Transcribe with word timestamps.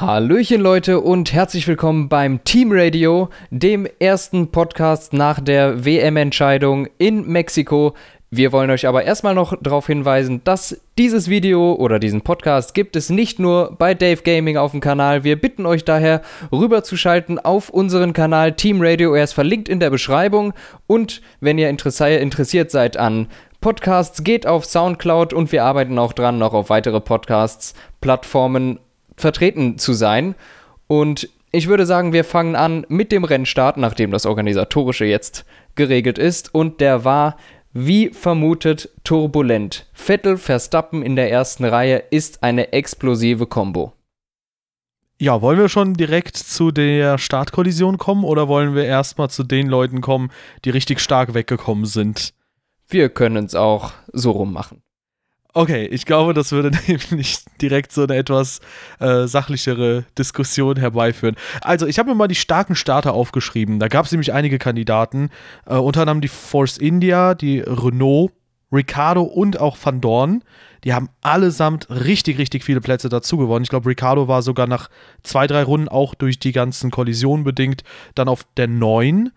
Hallöchen 0.00 0.60
Leute 0.60 1.00
und 1.00 1.32
herzlich 1.32 1.66
willkommen 1.66 2.08
beim 2.08 2.44
Team 2.44 2.68
Radio, 2.70 3.30
dem 3.50 3.84
ersten 3.98 4.52
Podcast 4.52 5.12
nach 5.12 5.40
der 5.40 5.84
WM-Entscheidung 5.84 6.86
in 6.98 7.26
Mexiko. 7.26 7.94
Wir 8.30 8.52
wollen 8.52 8.70
euch 8.70 8.86
aber 8.86 9.02
erstmal 9.02 9.34
noch 9.34 9.60
darauf 9.60 9.88
hinweisen, 9.88 10.40
dass 10.44 10.80
dieses 10.98 11.28
Video 11.28 11.72
oder 11.72 11.98
diesen 11.98 12.20
Podcast 12.20 12.74
gibt 12.74 12.94
es 12.94 13.10
nicht 13.10 13.40
nur 13.40 13.74
bei 13.76 13.92
Dave 13.94 14.22
Gaming 14.22 14.56
auf 14.56 14.70
dem 14.70 14.80
Kanal. 14.80 15.24
Wir 15.24 15.34
bitten 15.34 15.66
euch 15.66 15.84
daher 15.84 16.22
rüberzuschalten 16.52 17.40
auf 17.40 17.68
unseren 17.68 18.12
Kanal 18.12 18.52
Team 18.52 18.78
Radio. 18.80 19.14
Er 19.14 19.24
ist 19.24 19.32
verlinkt 19.32 19.68
in 19.68 19.80
der 19.80 19.90
Beschreibung. 19.90 20.54
Und 20.86 21.22
wenn 21.40 21.58
ihr 21.58 21.70
interessiert 21.70 22.70
seid 22.70 22.96
an 22.96 23.26
Podcasts, 23.60 24.22
geht 24.22 24.46
auf 24.46 24.64
Soundcloud 24.64 25.32
und 25.32 25.50
wir 25.50 25.64
arbeiten 25.64 25.98
auch 25.98 26.12
dran, 26.12 26.38
noch 26.38 26.54
auf 26.54 26.70
weitere 26.70 27.00
Podcasts, 27.00 27.74
Plattformen 28.00 28.78
vertreten 29.18 29.78
zu 29.78 29.92
sein. 29.92 30.34
Und 30.86 31.28
ich 31.50 31.68
würde 31.68 31.86
sagen, 31.86 32.12
wir 32.12 32.24
fangen 32.24 32.56
an 32.56 32.84
mit 32.88 33.12
dem 33.12 33.24
Rennstart, 33.24 33.76
nachdem 33.76 34.10
das 34.10 34.26
Organisatorische 34.26 35.04
jetzt 35.04 35.44
geregelt 35.74 36.18
ist. 36.18 36.54
Und 36.54 36.80
der 36.80 37.04
war, 37.04 37.36
wie 37.72 38.10
vermutet, 38.10 38.90
turbulent. 39.04 39.86
Vettel 39.92 40.36
Verstappen 40.36 41.02
in 41.02 41.16
der 41.16 41.30
ersten 41.30 41.64
Reihe 41.64 42.02
ist 42.10 42.42
eine 42.42 42.72
explosive 42.72 43.46
Kombo. 43.46 43.92
Ja, 45.20 45.42
wollen 45.42 45.58
wir 45.58 45.68
schon 45.68 45.94
direkt 45.94 46.36
zu 46.36 46.70
der 46.70 47.18
Startkollision 47.18 47.98
kommen 47.98 48.24
oder 48.24 48.46
wollen 48.46 48.74
wir 48.74 48.84
erstmal 48.84 49.28
zu 49.30 49.42
den 49.42 49.66
Leuten 49.66 50.00
kommen, 50.00 50.30
die 50.64 50.70
richtig 50.70 51.00
stark 51.00 51.34
weggekommen 51.34 51.86
sind? 51.86 52.34
Wir 52.88 53.08
können 53.08 53.44
es 53.44 53.54
auch 53.54 53.92
so 54.12 54.30
rummachen. 54.30 54.82
Okay, 55.58 55.86
ich 55.86 56.06
glaube, 56.06 56.34
das 56.34 56.52
würde 56.52 56.70
nämlich 56.86 57.40
direkt 57.60 57.90
so 57.90 58.04
eine 58.04 58.14
etwas 58.14 58.60
äh, 59.00 59.26
sachlichere 59.26 60.04
Diskussion 60.16 60.76
herbeiführen. 60.76 61.34
Also, 61.62 61.88
ich 61.88 61.98
habe 61.98 62.10
mir 62.10 62.14
mal 62.14 62.28
die 62.28 62.36
starken 62.36 62.76
Starter 62.76 63.12
aufgeschrieben. 63.12 63.80
Da 63.80 63.88
gab 63.88 64.06
es 64.06 64.12
nämlich 64.12 64.32
einige 64.32 64.58
Kandidaten, 64.60 65.30
äh, 65.66 65.74
unter 65.74 66.02
anderem 66.02 66.20
die 66.20 66.28
Force 66.28 66.78
India, 66.78 67.34
die 67.34 67.58
Renault, 67.58 68.30
Ricardo 68.70 69.22
und 69.22 69.58
auch 69.58 69.76
Van 69.82 70.00
Dorn. 70.00 70.44
Die 70.84 70.94
haben 70.94 71.08
allesamt 71.22 71.90
richtig, 71.90 72.38
richtig 72.38 72.62
viele 72.62 72.80
Plätze 72.80 73.08
dazu 73.08 73.36
gewonnen. 73.36 73.64
Ich 73.64 73.70
glaube, 73.70 73.90
Ricardo 73.90 74.28
war 74.28 74.42
sogar 74.42 74.68
nach 74.68 74.88
zwei, 75.24 75.48
drei 75.48 75.64
Runden 75.64 75.88
auch 75.88 76.14
durch 76.14 76.38
die 76.38 76.52
ganzen 76.52 76.92
Kollisionen 76.92 77.42
bedingt 77.42 77.82
dann 78.14 78.28
auf 78.28 78.46
der 78.56 78.68
9 78.68 79.32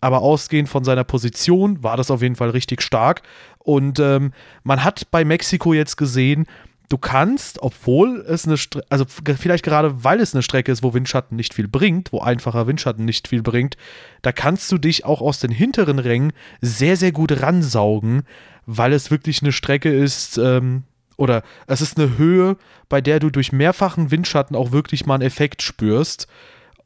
aber 0.00 0.22
ausgehend 0.22 0.68
von 0.68 0.84
seiner 0.84 1.04
Position 1.04 1.82
war 1.82 1.96
das 1.96 2.10
auf 2.10 2.22
jeden 2.22 2.36
Fall 2.36 2.50
richtig 2.50 2.82
stark. 2.82 3.22
Und 3.58 3.98
ähm, 3.98 4.32
man 4.62 4.82
hat 4.84 5.10
bei 5.10 5.24
Mexiko 5.24 5.72
jetzt 5.74 5.96
gesehen, 5.96 6.46
du 6.88 6.98
kannst, 6.98 7.62
obwohl 7.62 8.24
es 8.26 8.46
eine 8.46 8.56
Strecke, 8.56 8.86
also 8.90 9.04
vielleicht 9.06 9.64
gerade 9.64 10.02
weil 10.04 10.20
es 10.20 10.34
eine 10.34 10.42
Strecke 10.42 10.72
ist, 10.72 10.82
wo 10.82 10.92
Windschatten 10.92 11.36
nicht 11.36 11.54
viel 11.54 11.68
bringt, 11.68 12.12
wo 12.12 12.20
einfacher 12.20 12.66
Windschatten 12.66 13.04
nicht 13.04 13.28
viel 13.28 13.42
bringt, 13.42 13.76
da 14.22 14.32
kannst 14.32 14.70
du 14.72 14.78
dich 14.78 15.04
auch 15.04 15.20
aus 15.20 15.38
den 15.38 15.52
hinteren 15.52 15.98
Rängen 15.98 16.32
sehr, 16.60 16.96
sehr 16.96 17.12
gut 17.12 17.40
ransaugen, 17.40 18.22
weil 18.66 18.92
es 18.92 19.10
wirklich 19.10 19.42
eine 19.42 19.52
Strecke 19.52 19.90
ist, 19.90 20.36
ähm, 20.38 20.82
oder 21.16 21.42
es 21.66 21.82
ist 21.82 21.98
eine 21.98 22.16
Höhe, 22.16 22.56
bei 22.88 23.00
der 23.00 23.20
du 23.20 23.30
durch 23.30 23.52
mehrfachen 23.52 24.10
Windschatten 24.10 24.56
auch 24.56 24.72
wirklich 24.72 25.06
mal 25.06 25.14
einen 25.14 25.22
Effekt 25.22 25.62
spürst. 25.62 26.26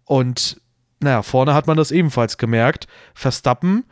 Und 0.06 0.60
naja, 1.04 1.22
vorne 1.22 1.54
hat 1.54 1.66
man 1.66 1.76
das 1.76 1.90
ebenfalls 1.90 2.38
gemerkt. 2.38 2.86
Verstappen, 3.14 3.84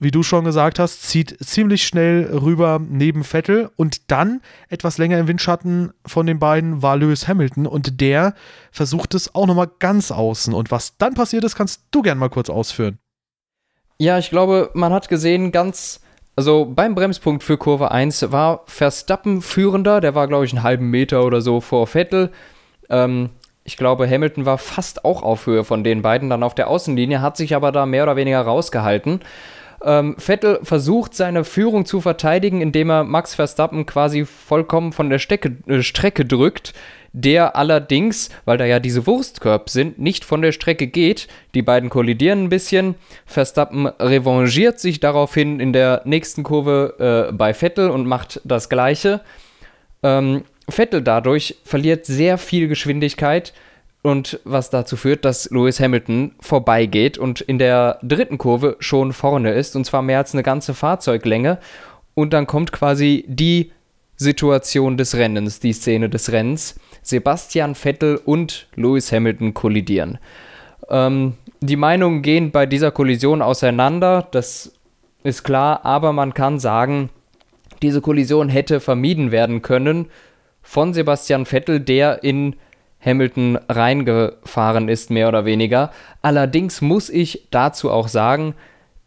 wie 0.00 0.10
du 0.10 0.22
schon 0.22 0.44
gesagt 0.44 0.78
hast, 0.78 1.02
zieht 1.02 1.36
ziemlich 1.44 1.86
schnell 1.86 2.24
rüber 2.32 2.80
neben 2.82 3.22
Vettel 3.22 3.70
und 3.76 4.10
dann 4.10 4.40
etwas 4.68 4.96
länger 4.96 5.18
im 5.18 5.28
Windschatten 5.28 5.92
von 6.06 6.26
den 6.26 6.38
beiden 6.38 6.82
war 6.82 6.96
Lewis 6.96 7.28
Hamilton 7.28 7.66
und 7.66 8.00
der 8.00 8.34
versucht 8.72 9.14
es 9.14 9.34
auch 9.34 9.46
nochmal 9.46 9.70
ganz 9.78 10.10
außen. 10.10 10.54
Und 10.54 10.70
was 10.70 10.96
dann 10.96 11.14
passiert 11.14 11.44
ist, 11.44 11.54
kannst 11.54 11.82
du 11.90 12.00
gern 12.00 12.18
mal 12.18 12.30
kurz 12.30 12.48
ausführen. 12.48 12.98
Ja, 13.98 14.18
ich 14.18 14.30
glaube, 14.30 14.70
man 14.72 14.94
hat 14.94 15.10
gesehen, 15.10 15.52
ganz, 15.52 16.00
also 16.34 16.64
beim 16.64 16.94
Bremspunkt 16.94 17.44
für 17.44 17.58
Kurve 17.58 17.90
1 17.90 18.32
war 18.32 18.62
Verstappen 18.66 19.42
führender, 19.42 20.00
der 20.00 20.14
war, 20.14 20.26
glaube 20.26 20.46
ich, 20.46 20.52
einen 20.52 20.62
halben 20.62 20.88
Meter 20.88 21.24
oder 21.26 21.42
so 21.42 21.60
vor 21.60 21.86
Vettel. 21.86 22.30
Ähm, 22.88 23.28
ich 23.64 23.76
glaube, 23.76 24.08
Hamilton 24.08 24.46
war 24.46 24.58
fast 24.58 25.04
auch 25.04 25.22
auf 25.22 25.46
Höhe 25.46 25.64
von 25.64 25.84
den 25.84 26.02
beiden 26.02 26.30
dann 26.30 26.42
auf 26.42 26.54
der 26.54 26.68
Außenlinie, 26.68 27.20
hat 27.20 27.36
sich 27.36 27.54
aber 27.54 27.72
da 27.72 27.86
mehr 27.86 28.04
oder 28.04 28.16
weniger 28.16 28.40
rausgehalten. 28.40 29.20
Ähm, 29.82 30.16
Vettel 30.18 30.60
versucht 30.62 31.14
seine 31.14 31.44
Führung 31.44 31.86
zu 31.86 32.00
verteidigen, 32.00 32.60
indem 32.60 32.90
er 32.90 33.04
Max 33.04 33.34
Verstappen 33.34 33.86
quasi 33.86 34.26
vollkommen 34.26 34.92
von 34.92 35.08
der 35.08 35.18
Stecke, 35.18 35.56
äh, 35.66 35.82
Strecke 35.82 36.26
drückt, 36.26 36.74
der 37.12 37.56
allerdings, 37.56 38.28
weil 38.44 38.58
da 38.58 38.66
ja 38.66 38.78
diese 38.78 39.06
Wurstkörb 39.06 39.70
sind, 39.70 39.98
nicht 39.98 40.24
von 40.24 40.42
der 40.42 40.52
Strecke 40.52 40.86
geht. 40.86 41.28
Die 41.54 41.62
beiden 41.62 41.88
kollidieren 41.88 42.44
ein 42.44 42.48
bisschen. 42.50 42.94
Verstappen 43.24 43.86
revanchiert 43.86 44.78
sich 44.78 45.00
daraufhin 45.00 45.60
in 45.60 45.72
der 45.72 46.02
nächsten 46.04 46.42
Kurve 46.42 47.28
äh, 47.30 47.32
bei 47.32 47.54
Vettel 47.54 47.90
und 47.90 48.06
macht 48.06 48.40
das 48.44 48.68
Gleiche. 48.68 49.22
Ähm, 50.02 50.44
Vettel 50.70 51.02
dadurch 51.02 51.56
verliert 51.64 52.06
sehr 52.06 52.38
viel 52.38 52.68
Geschwindigkeit 52.68 53.52
und 54.02 54.40
was 54.44 54.70
dazu 54.70 54.96
führt, 54.96 55.24
dass 55.24 55.50
Lewis 55.50 55.80
Hamilton 55.80 56.32
vorbeigeht 56.40 57.18
und 57.18 57.40
in 57.40 57.58
der 57.58 57.98
dritten 58.02 58.38
Kurve 58.38 58.76
schon 58.80 59.12
vorne 59.12 59.52
ist 59.52 59.76
und 59.76 59.84
zwar 59.84 60.02
mehr 60.02 60.18
als 60.18 60.32
eine 60.32 60.42
ganze 60.42 60.74
Fahrzeuglänge 60.74 61.58
und 62.14 62.32
dann 62.32 62.46
kommt 62.46 62.72
quasi 62.72 63.24
die 63.28 63.72
Situation 64.16 64.96
des 64.96 65.16
Rennens, 65.16 65.60
die 65.60 65.72
Szene 65.72 66.10
des 66.10 66.30
Rennens. 66.30 66.78
Sebastian 67.02 67.74
Vettel 67.74 68.20
und 68.22 68.68
Lewis 68.74 69.10
Hamilton 69.12 69.54
kollidieren. 69.54 70.18
Ähm, 70.90 71.34
die 71.60 71.76
Meinungen 71.76 72.20
gehen 72.20 72.50
bei 72.50 72.66
dieser 72.66 72.90
Kollision 72.90 73.40
auseinander, 73.40 74.28
das 74.30 74.74
ist 75.22 75.42
klar, 75.42 75.84
aber 75.84 76.12
man 76.12 76.34
kann 76.34 76.58
sagen, 76.58 77.10
diese 77.82 78.00
Kollision 78.00 78.48
hätte 78.48 78.80
vermieden 78.80 79.30
werden 79.30 79.62
können 79.62 80.06
von 80.70 80.94
Sebastian 80.94 81.46
Vettel, 81.46 81.80
der 81.80 82.22
in 82.22 82.54
Hamilton 83.04 83.58
reingefahren 83.68 84.88
ist, 84.88 85.10
mehr 85.10 85.26
oder 85.26 85.44
weniger. 85.44 85.90
Allerdings 86.22 86.80
muss 86.80 87.10
ich 87.10 87.48
dazu 87.50 87.90
auch 87.90 88.06
sagen, 88.06 88.54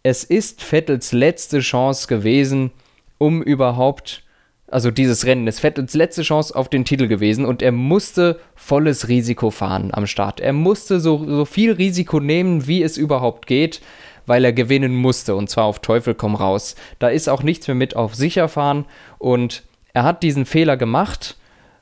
es 0.03 0.25
ist 0.25 0.61
Vettels 0.61 1.13
letzte 1.13 1.61
Chance 1.61 2.09
gewesen, 2.09 2.71
um 3.17 3.41
überhaupt, 3.41 4.23
also 4.67 4.91
dieses 4.91 5.25
Rennen 5.25 5.47
ist 5.47 5.61
Vettels 5.61 5.93
letzte 5.93 6.23
Chance 6.23 6.53
auf 6.53 6.67
den 6.67 6.83
Titel 6.83 7.07
gewesen 7.07 7.45
und 7.45 7.61
er 7.61 7.71
musste 7.71 8.41
volles 8.55 9.07
Risiko 9.07 9.49
fahren 9.49 9.91
am 9.93 10.05
Start. 10.05 10.41
Er 10.41 10.51
musste 10.51 10.99
so, 10.99 11.23
so 11.25 11.45
viel 11.45 11.71
Risiko 11.71 12.19
nehmen, 12.19 12.67
wie 12.67 12.83
es 12.83 12.97
überhaupt 12.97 13.47
geht, 13.47 13.79
weil 14.25 14.43
er 14.43 14.51
gewinnen 14.51 14.95
musste 14.95 15.33
und 15.33 15.49
zwar 15.49 15.63
auf 15.63 15.79
Teufel 15.79 16.13
komm 16.13 16.35
raus. 16.35 16.75
Da 16.99 17.07
ist 17.07 17.29
auch 17.29 17.41
nichts 17.41 17.69
mehr 17.69 17.75
mit 17.75 17.95
auf 17.95 18.15
sicher 18.15 18.49
fahren 18.49 18.83
und 19.17 19.63
er 19.93 20.03
hat 20.03 20.23
diesen 20.23 20.45
Fehler 20.45 20.75
gemacht 20.75 21.37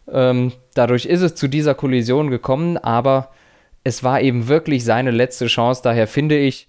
ähm, 0.07 0.53
dadurch 0.73 1.05
ist 1.05 1.21
es 1.21 1.35
zu 1.35 1.47
dieser 1.47 1.75
Kollision 1.75 2.29
gekommen, 2.29 2.77
aber 2.77 3.31
es 3.83 4.03
war 4.03 4.21
eben 4.21 4.47
wirklich 4.47 4.83
seine 4.83 5.11
letzte 5.11 5.47
Chance. 5.47 5.81
Daher 5.83 6.07
finde 6.07 6.37
ich, 6.37 6.67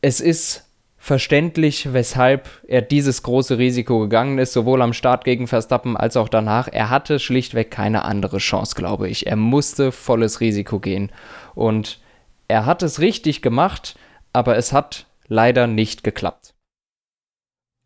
es 0.00 0.20
ist 0.20 0.66
verständlich, 0.98 1.94
weshalb 1.94 2.48
er 2.68 2.82
dieses 2.82 3.22
große 3.22 3.56
Risiko 3.56 4.00
gegangen 4.00 4.38
ist, 4.38 4.52
sowohl 4.52 4.82
am 4.82 4.92
Start 4.92 5.24
gegen 5.24 5.46
Verstappen 5.46 5.96
als 5.96 6.16
auch 6.16 6.28
danach. 6.28 6.68
Er 6.70 6.90
hatte 6.90 7.18
schlichtweg 7.18 7.70
keine 7.70 8.04
andere 8.04 8.38
Chance, 8.38 8.74
glaube 8.74 9.08
ich. 9.08 9.26
Er 9.26 9.36
musste 9.36 9.92
volles 9.92 10.40
Risiko 10.40 10.78
gehen. 10.78 11.10
Und 11.54 12.00
er 12.48 12.66
hat 12.66 12.82
es 12.82 13.00
richtig 13.00 13.40
gemacht, 13.40 13.98
aber 14.32 14.56
es 14.56 14.72
hat 14.72 15.06
leider 15.26 15.66
nicht 15.66 16.04
geklappt. 16.04 16.54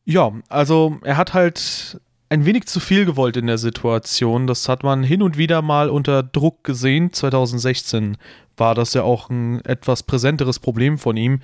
Ja, 0.05 0.33
also 0.49 0.99
er 1.05 1.17
hat 1.17 1.35
halt 1.35 2.01
ein 2.35 2.45
wenig 2.45 2.67
zu 2.67 2.81
viel 2.81 3.07
gewollt 3.07 3.37
in 3.37 3.47
der 3.47 3.59
Situation. 3.59 4.49
Das 4.49 4.69
hat 4.69 4.83
man 4.83 5.05
hin 5.05 5.23
und 5.23 5.39
wieder 5.39 5.63
mal 5.63 5.89
unter 5.89 6.25
Druck 6.25 6.65
gesehen. 6.65 7.13
2016 7.13 8.17
war 8.57 8.75
das 8.75 8.93
ja 8.93 9.05
auch 9.05 9.31
ein 9.31 9.65
etwas 9.65 10.03
präsenteres 10.03 10.59
Problem 10.59 10.99
von 10.99 11.17
ihm. 11.17 11.41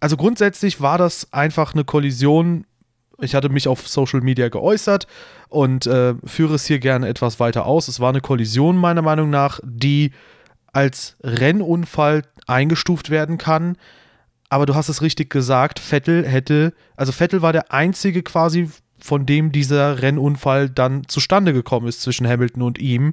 Also 0.00 0.16
grundsätzlich 0.16 0.80
war 0.80 0.96
das 0.96 1.32
einfach 1.34 1.74
eine 1.74 1.84
Kollision. 1.84 2.64
Ich 3.20 3.34
hatte 3.34 3.50
mich 3.50 3.68
auf 3.68 3.86
Social 3.86 4.22
Media 4.22 4.48
geäußert 4.48 5.06
und 5.48 5.86
äh, 5.86 6.14
führe 6.24 6.54
es 6.54 6.64
hier 6.64 6.78
gerne 6.78 7.08
etwas 7.08 7.38
weiter 7.38 7.66
aus. 7.66 7.86
Es 7.86 8.00
war 8.00 8.08
eine 8.08 8.22
Kollision 8.22 8.76
meiner 8.76 9.02
Meinung 9.02 9.28
nach, 9.28 9.60
die 9.62 10.12
als 10.72 11.16
Rennunfall 11.22 12.22
eingestuft 12.46 13.10
werden 13.10 13.36
kann. 13.36 13.76
Aber 14.48 14.64
du 14.64 14.74
hast 14.74 14.88
es 14.88 15.02
richtig 15.02 15.28
gesagt, 15.28 15.78
Vettel 15.78 16.26
hätte, 16.26 16.72
also 16.96 17.12
Vettel 17.12 17.42
war 17.42 17.52
der 17.52 17.72
einzige 17.72 18.22
quasi 18.22 18.70
von 18.98 19.26
dem 19.26 19.52
dieser 19.52 20.02
Rennunfall 20.02 20.70
dann 20.70 21.06
zustande 21.08 21.52
gekommen 21.52 21.86
ist 21.86 22.02
zwischen 22.02 22.26
Hamilton 22.26 22.62
und 22.62 22.78
ihm. 22.78 23.12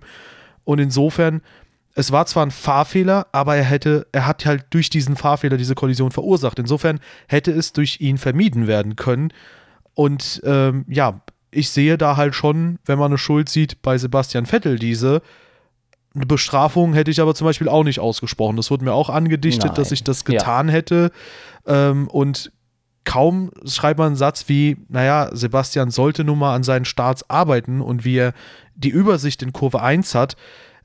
Und 0.64 0.80
insofern, 0.80 1.42
es 1.96 2.12
war 2.12 2.26
zwar 2.26 2.46
ein 2.46 2.52
Fahrfehler, 2.52 3.28
aber 3.32 3.56
er 3.56 3.64
hätte, 3.64 4.08
er 4.12 4.26
hat 4.26 4.46
halt 4.46 4.66
durch 4.72 4.90
diesen 4.90 5.16
Fahrfehler 5.16 5.58
diese 5.58 5.76
Kollision 5.76 6.12
verursacht. 6.12 6.60
Insofern 6.60 7.00
hätte 7.28 7.52
es 7.52 7.74
durch 7.74 8.02
ihn 8.02 8.18
vermieden 8.18 8.68
werden 8.68 8.96
können. 8.96 9.34
Und 9.94 10.42
ähm, 10.44 10.86
ja, 10.88 11.22
ich 11.52 11.70
sehe 11.70 11.98
da 11.98 12.18
halt 12.18 12.34
schon, 12.34 12.80
wenn 12.86 12.98
man 12.98 13.12
eine 13.12 13.18
Schuld 13.18 13.50
sieht, 13.50 13.82
bei 13.82 13.98
Sebastian 13.98 14.46
Vettel 14.46 14.80
diese, 14.80 15.22
eine 16.16 16.26
Bestrafung 16.26 16.94
hätte 16.94 17.12
ich 17.12 17.22
aber 17.22 17.34
zum 17.34 17.46
Beispiel 17.46 17.70
auch 17.70 17.84
nicht 17.84 18.00
ausgesprochen. 18.00 18.56
Das 18.56 18.70
wurde 18.70 18.86
mir 18.86 18.94
auch 18.94 19.10
angedichtet, 19.10 19.66
Nein. 19.66 19.76
dass 19.76 19.92
ich 19.92 20.04
das 20.04 20.26
getan 20.26 20.68
ja. 20.68 20.74
hätte. 20.74 21.12
Ähm, 21.66 22.08
und 22.08 22.52
kaum 23.06 23.52
schreibt 23.66 23.98
man 24.00 24.08
einen 24.08 24.16
Satz 24.16 24.46
wie, 24.48 24.78
naja, 24.90 25.30
Sebastian 25.34 25.92
sollte 25.92 26.24
nun 26.24 26.40
mal 26.40 26.56
an 26.56 26.64
seinen 26.64 26.86
Starts 26.86 27.30
arbeiten 27.30 27.82
und 27.82 28.06
wie 28.06 28.18
er 28.18 28.34
die 28.76 28.90
Übersicht 28.90 29.42
in 29.44 29.54
Kurve 29.54 29.82
1 29.82 30.16
hat. 30.16 30.36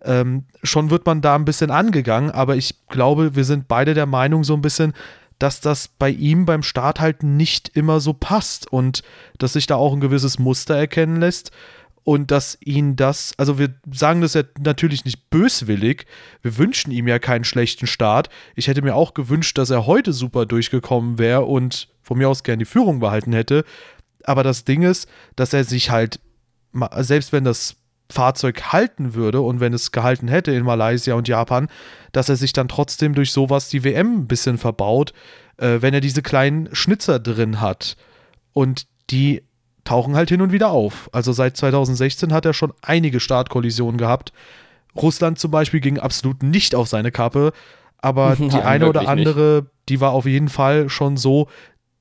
Ähm, 0.02 0.44
schon 0.62 0.90
wird 0.90 1.06
man 1.06 1.20
da 1.20 1.34
ein 1.34 1.44
bisschen 1.44 1.70
angegangen, 1.70 2.30
aber 2.30 2.56
ich 2.56 2.86
glaube, 2.88 3.34
wir 3.34 3.44
sind 3.44 3.68
beide 3.68 3.94
der 3.94 4.06
Meinung 4.06 4.44
so 4.44 4.54
ein 4.54 4.62
bisschen, 4.62 4.94
dass 5.38 5.60
das 5.60 5.88
bei 5.88 6.10
ihm 6.10 6.46
beim 6.46 6.62
Start 6.62 7.00
halt 7.00 7.22
nicht 7.22 7.70
immer 7.76 8.00
so 8.00 8.12
passt 8.12 8.70
und 8.72 9.02
dass 9.38 9.52
sich 9.52 9.66
da 9.66 9.76
auch 9.76 9.92
ein 9.92 10.00
gewisses 10.00 10.38
Muster 10.38 10.76
erkennen 10.76 11.20
lässt 11.20 11.52
und 12.08 12.30
dass 12.30 12.56
ihn 12.64 12.96
das, 12.96 13.34
also 13.36 13.58
wir 13.58 13.74
sagen 13.92 14.22
das 14.22 14.34
ja 14.34 14.42
natürlich 14.58 15.04
nicht 15.04 15.28
böswillig, 15.30 16.06
wir 16.42 16.56
wünschen 16.56 16.90
ihm 16.90 17.06
ja 17.06 17.18
keinen 17.18 17.44
schlechten 17.44 17.86
Start. 17.86 18.30
Ich 18.56 18.66
hätte 18.66 18.82
mir 18.82 18.94
auch 18.94 19.14
gewünscht, 19.14 19.58
dass 19.58 19.70
er 19.70 19.86
heute 19.86 20.12
super 20.12 20.46
durchgekommen 20.46 21.18
wäre 21.18 21.44
und 21.44 21.88
von 22.08 22.16
mir 22.16 22.28
aus 22.28 22.42
gern 22.42 22.58
die 22.58 22.64
Führung 22.64 23.00
behalten 23.00 23.34
hätte. 23.34 23.64
Aber 24.24 24.42
das 24.42 24.64
Ding 24.64 24.82
ist, 24.82 25.08
dass 25.36 25.52
er 25.52 25.64
sich 25.64 25.90
halt, 25.90 26.20
selbst 27.00 27.32
wenn 27.32 27.44
das 27.44 27.76
Fahrzeug 28.10 28.72
halten 28.72 29.12
würde 29.12 29.42
und 29.42 29.60
wenn 29.60 29.74
es 29.74 29.92
gehalten 29.92 30.26
hätte 30.26 30.52
in 30.52 30.64
Malaysia 30.64 31.14
und 31.14 31.28
Japan, 31.28 31.68
dass 32.12 32.30
er 32.30 32.36
sich 32.36 32.54
dann 32.54 32.68
trotzdem 32.68 33.14
durch 33.14 33.30
sowas 33.30 33.68
die 33.68 33.84
WM 33.84 34.20
ein 34.20 34.26
bisschen 34.26 34.56
verbaut, 34.56 35.12
äh, 35.58 35.82
wenn 35.82 35.92
er 35.92 36.00
diese 36.00 36.22
kleinen 36.22 36.74
Schnitzer 36.74 37.18
drin 37.18 37.60
hat. 37.60 37.98
Und 38.54 38.86
die 39.10 39.42
tauchen 39.84 40.16
halt 40.16 40.30
hin 40.30 40.40
und 40.40 40.50
wieder 40.52 40.70
auf. 40.70 41.10
Also 41.12 41.32
seit 41.32 41.58
2016 41.58 42.32
hat 42.32 42.46
er 42.46 42.54
schon 42.54 42.72
einige 42.80 43.20
Startkollisionen 43.20 43.98
gehabt. 43.98 44.32
Russland 44.96 45.38
zum 45.38 45.50
Beispiel 45.50 45.80
ging 45.80 45.98
absolut 45.98 46.42
nicht 46.42 46.74
auf 46.74 46.88
seine 46.88 47.12
Kappe, 47.12 47.52
aber 47.98 48.36
die 48.38 48.46
Nein, 48.46 48.62
eine 48.62 48.88
oder 48.88 49.06
andere, 49.06 49.64
nicht. 49.64 49.88
die 49.90 50.00
war 50.00 50.12
auf 50.12 50.24
jeden 50.24 50.48
Fall 50.48 50.88
schon 50.88 51.18
so, 51.18 51.48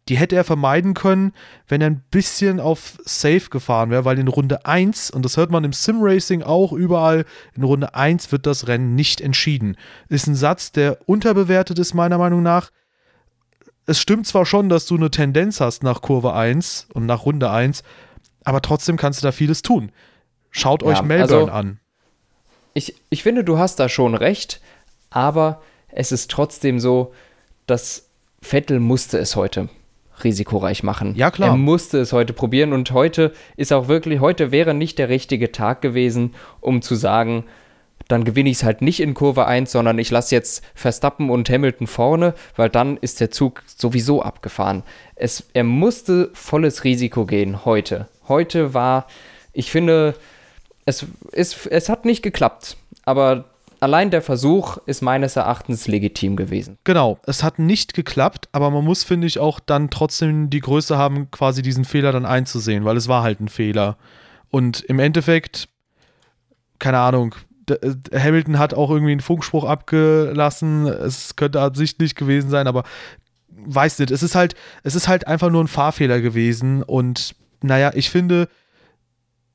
die 0.10 0.18
hätte 0.18 0.36
er 0.36 0.44
vermeiden 0.44 0.94
können, 0.94 1.34
wenn 1.68 1.82
er 1.82 1.88
ein 1.88 2.04
bisschen 2.12 2.60
auf 2.60 2.98
Safe 3.04 3.50
gefahren 3.50 3.90
wäre, 3.90 4.06
weil 4.06 4.20
in 4.20 4.28
Runde 4.28 4.66
1, 4.66 5.12
und 5.12 5.24
das 5.26 5.38
hört 5.38 5.52
man 5.52 5.64
im 5.64 5.74
Sim-Racing 5.74 6.44
auch 6.44 6.72
überall, 6.72 7.26
in 7.56 7.64
Runde 7.64 7.94
1 7.94 8.32
wird 8.32 8.46
das 8.46 8.68
Rennen 8.68 8.96
nicht 8.96 9.22
entschieden. 9.22 9.76
Ist 10.10 10.28
ein 10.28 10.36
Satz, 10.36 10.72
der 10.72 11.00
unterbewertet 11.08 11.80
ist, 11.80 11.94
meiner 11.94 12.18
Meinung 12.18 12.42
nach. 12.42 12.72
Es 13.86 14.00
stimmt 14.00 14.28
zwar 14.28 14.46
schon, 14.46 14.70
dass 14.70 14.86
du 14.86 14.96
eine 14.96 15.12
Tendenz 15.12 15.60
hast 15.60 15.84
nach 15.84 16.02
Kurve 16.02 16.34
1 16.34 16.88
und 16.94 17.06
nach 17.06 17.26
Runde 17.26 17.50
1, 17.50 17.84
aber 18.44 18.62
trotzdem 18.62 18.98
kannst 18.98 19.22
du 19.22 19.28
da 19.28 19.32
vieles 19.32 19.62
tun. 19.62 19.92
Schaut 20.52 20.82
ja, 20.82 20.90
euch 20.90 21.02
Melbourne 21.02 21.52
also, 21.52 21.52
an. 21.52 21.80
Ich, 22.74 22.96
ich 23.10 23.24
finde, 23.24 23.44
du 23.44 23.58
hast 23.58 23.80
da 23.80 23.90
schon 23.90 24.16
recht, 24.16 24.62
aber 25.10 25.62
es 25.90 26.12
ist 26.12 26.32
trotzdem 26.32 26.80
so, 26.80 27.14
dass 27.66 28.10
Vettel 28.42 28.80
musste 28.80 29.18
es 29.18 29.36
heute 29.36 29.70
risikoreich 30.24 30.84
machen. 30.84 31.16
Ja, 31.16 31.32
klar. 31.32 31.50
Er 31.50 31.58
musste 31.58 32.00
es 32.00 32.14
heute 32.14 32.34
probieren 32.34 32.74
und 32.74 32.92
heute 32.92 33.34
ist 33.56 33.74
auch 33.74 33.88
wirklich, 33.88 34.20
heute 34.20 34.52
wäre 34.52 34.74
nicht 34.74 35.00
der 35.00 35.10
richtige 35.10 35.52
Tag 35.52 35.82
gewesen, 35.82 36.34
um 36.60 36.82
zu 36.82 36.96
sagen, 36.96 37.46
dann 38.08 38.24
gewinne 38.24 38.50
ich 38.50 38.58
es 38.58 38.64
halt 38.64 38.82
nicht 38.82 39.00
in 39.00 39.14
Kurve 39.14 39.46
1, 39.46 39.72
sondern 39.72 40.00
ich 40.00 40.12
lasse 40.12 40.34
jetzt 40.34 40.64
Verstappen 40.76 41.30
und 41.30 41.50
Hamilton 41.50 41.88
vorne, 41.88 42.34
weil 42.56 42.70
dann 42.70 42.98
ist 42.98 43.20
der 43.20 43.32
Zug 43.32 43.64
sowieso 43.66 44.22
abgefahren. 44.22 44.84
Es, 45.16 45.48
er 45.54 45.64
musste 45.64 46.30
volles 46.34 46.84
Risiko 46.84 47.26
gehen 47.26 47.66
heute. 47.66 48.08
Heute 48.28 48.74
war, 48.74 49.08
ich 49.52 49.72
finde, 49.72 50.16
es, 50.86 51.06
es, 51.34 51.66
es 51.66 51.90
hat 51.90 52.06
nicht 52.06 52.22
geklappt, 52.22 52.78
aber 53.04 53.46
allein 53.80 54.12
der 54.12 54.22
Versuch 54.22 54.78
ist 54.86 55.02
meines 55.02 55.36
Erachtens 55.36 55.88
legitim 55.88 56.36
gewesen. 56.36 56.78
Genau, 56.84 57.20
es 57.26 57.44
hat 57.44 57.60
nicht 57.60 57.94
geklappt, 57.94 58.50
aber 58.52 58.70
man 58.70 58.84
muss, 58.84 59.04
finde 59.04 59.28
ich, 59.28 59.40
auch 59.40 59.60
dann 59.60 59.90
trotzdem 59.90 60.50
die 60.50 60.60
Größe 60.60 60.98
haben, 60.98 61.32
quasi 61.32 61.62
diesen 61.62 61.86
Fehler 61.86 62.12
dann 62.12 62.26
einzusehen, 62.26 62.86
weil 62.86 62.98
es 62.98 63.08
war 63.08 63.24
halt 63.24 63.40
ein 63.40 63.50
Fehler. 63.50 63.98
Und 64.50 64.82
im 64.82 65.00
Endeffekt, 65.00 65.70
keine 66.80 67.00
Ahnung, 67.00 67.36
äh, 67.70 68.18
Hamilton 68.18 68.60
hat 68.60 68.74
auch 68.74 68.90
irgendwie 68.90 69.12
einen 69.12 69.22
Funkspruch 69.22 69.64
abgelassen. 69.64 70.88
Es 70.88 71.36
könnte 71.36 71.62
absichtlich 71.62 72.16
gewesen 72.16 72.50
sein, 72.50 72.68
aber 72.68 72.84
weiß 73.50 74.00
nicht. 74.00 74.12
Es 74.12 74.24
ist 74.24 74.36
halt, 74.36 74.56
es 74.84 74.96
ist 74.96 75.08
halt 75.08 75.28
einfach 75.28 75.50
nur 75.50 75.64
ein 75.64 75.68
Fahrfehler 75.68 76.22
gewesen. 76.22 76.84
Und 76.84 77.36
naja, 77.62 77.92
ich 77.94 78.10
finde, 78.10 78.48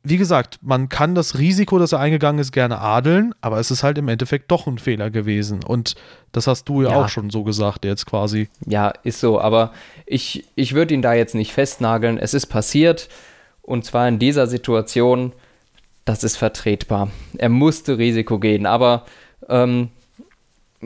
wie 0.04 0.16
gesagt, 0.16 0.58
man 0.62 0.88
kann 0.88 1.14
das 1.14 1.38
Risiko, 1.38 1.78
das 1.78 1.92
er 1.92 2.00
eingegangen 2.00 2.40
ist, 2.40 2.52
gerne 2.52 2.80
adeln, 2.80 3.34
aber 3.40 3.58
es 3.58 3.70
ist 3.70 3.82
halt 3.82 3.98
im 3.98 4.08
Endeffekt 4.08 4.50
doch 4.50 4.66
ein 4.66 4.78
Fehler 4.78 5.10
gewesen. 5.10 5.62
Und 5.62 5.94
das 6.32 6.46
hast 6.46 6.68
du 6.68 6.82
ja, 6.82 6.90
ja. 6.90 7.04
auch 7.04 7.08
schon 7.08 7.30
so 7.30 7.44
gesagt, 7.44 7.84
jetzt 7.84 8.06
quasi. 8.06 8.48
Ja, 8.66 8.92
ist 9.04 9.20
so, 9.20 9.40
aber 9.40 9.72
ich, 10.06 10.44
ich 10.56 10.74
würde 10.74 10.94
ihn 10.94 11.02
da 11.02 11.14
jetzt 11.14 11.34
nicht 11.34 11.52
festnageln. 11.52 12.18
Es 12.18 12.34
ist 12.34 12.46
passiert 12.46 13.08
und 13.62 13.84
zwar 13.84 14.08
in 14.08 14.18
dieser 14.18 14.48
Situation, 14.48 15.32
das 16.04 16.24
ist 16.24 16.36
vertretbar. 16.36 17.10
Er 17.38 17.48
musste 17.48 17.96
Risiko 17.96 18.40
gehen, 18.40 18.66
aber 18.66 19.06
ähm, 19.48 19.90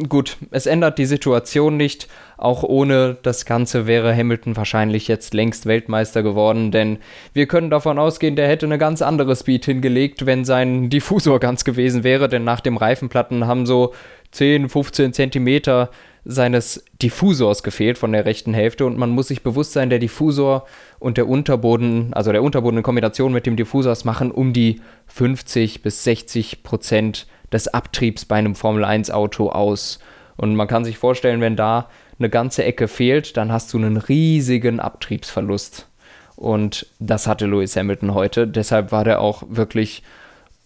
gut, 0.08 0.37
es 0.50 0.66
ändert 0.66 0.98
die 0.98 1.06
Situation 1.06 1.76
nicht. 1.76 2.08
Auch 2.37 2.62
ohne 2.62 3.16
das 3.22 3.46
Ganze 3.46 3.87
wäre 3.87 4.14
Hamilton 4.14 4.56
wahrscheinlich 4.56 5.08
jetzt 5.08 5.32
längst 5.32 5.66
Weltmeister 5.66 6.22
geworden, 6.22 6.70
denn 6.70 6.98
wir 7.32 7.46
können 7.46 7.70
davon 7.70 7.98
ausgehen, 7.98 8.37
der 8.37 8.48
hätte 8.48 8.66
eine 8.66 8.78
ganz 8.78 9.00
andere 9.00 9.34
Speed 9.34 9.64
hingelegt, 9.64 10.26
wenn 10.26 10.44
sein 10.44 10.90
Diffusor 10.90 11.40
ganz 11.40 11.64
gewesen 11.64 12.04
wäre, 12.04 12.28
denn 12.28 12.44
nach 12.44 12.60
dem 12.60 12.76
Reifenplatten 12.76 13.46
haben 13.46 13.64
so 13.64 13.94
10, 14.32 14.69
15 14.69 15.14
Zentimeter 15.14 15.90
seines 16.28 16.84
Diffusors 17.00 17.62
gefehlt 17.62 17.98
von 17.98 18.12
der 18.12 18.26
rechten 18.26 18.52
Hälfte 18.52 18.84
und 18.84 18.98
man 18.98 19.10
muss 19.10 19.28
sich 19.28 19.43
bewusst 19.43 19.72
sein, 19.72 19.90
der 19.90 20.00
Diffusor 20.00 20.66
und 20.98 21.16
der 21.16 21.28
Unterboden, 21.28 22.12
also 22.12 22.32
der 22.32 22.43
Unterboden 22.43 22.78
in 22.78 22.82
Kombination 22.82 23.32
mit 23.32 23.46
dem 23.46 23.56
Diffusors 23.56 24.04
machen 24.04 24.32
um 24.32 24.52
die 24.52 24.81
50 25.06 25.82
bis 25.82 26.02
60 26.02 26.64
Prozent 26.64 27.28
des 27.52 27.69
Abtriebs 27.69 28.25
bei 28.25 28.37
einem 28.37 28.54
Formel 28.54 28.84
1 28.84 29.10
Auto 29.10 29.50
aus. 29.50 29.98
Und 30.37 30.54
man 30.56 30.69
kann 30.69 30.84
sich 30.84 30.98
vorstellen, 30.98 31.40
wenn 31.40 31.56
da 31.56 31.88
eine 32.19 32.31
ganze 32.31 32.64
Ecke 32.64 32.88
fehlt, 32.88 33.37
dann 33.37 33.52
hast 33.52 33.72
du 33.72 33.78
einen 33.78 33.96
riesigen 33.96 34.81
Abtriebsverlust. 34.81 35.88
Und 36.37 36.87
das 36.98 37.26
hatte 37.26 37.46
Lewis 37.46 37.76
Hamilton 37.76 38.14
heute. 38.14 38.46
Deshalb 38.46 38.93
war 38.93 39.04
der 39.04 39.20
auch 39.20 39.43
wirklich 39.48 40.02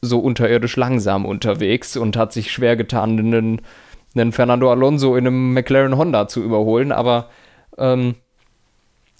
so 0.02 0.18
unterirdisch 0.18 0.76
langsam 0.76 1.24
unterwegs 1.26 1.96
und 1.96 2.16
hat 2.16 2.32
sich 2.32 2.50
schwer 2.50 2.76
getan, 2.76 3.18
einen, 3.18 3.60
einen 4.14 4.32
Fernando 4.32 4.70
Alonso 4.70 5.16
in 5.16 5.26
einem 5.26 5.52
McLaren 5.52 5.96
Honda 5.96 6.26
zu 6.26 6.42
überholen. 6.42 6.90
Aber 6.90 7.28
ähm, 7.78 8.16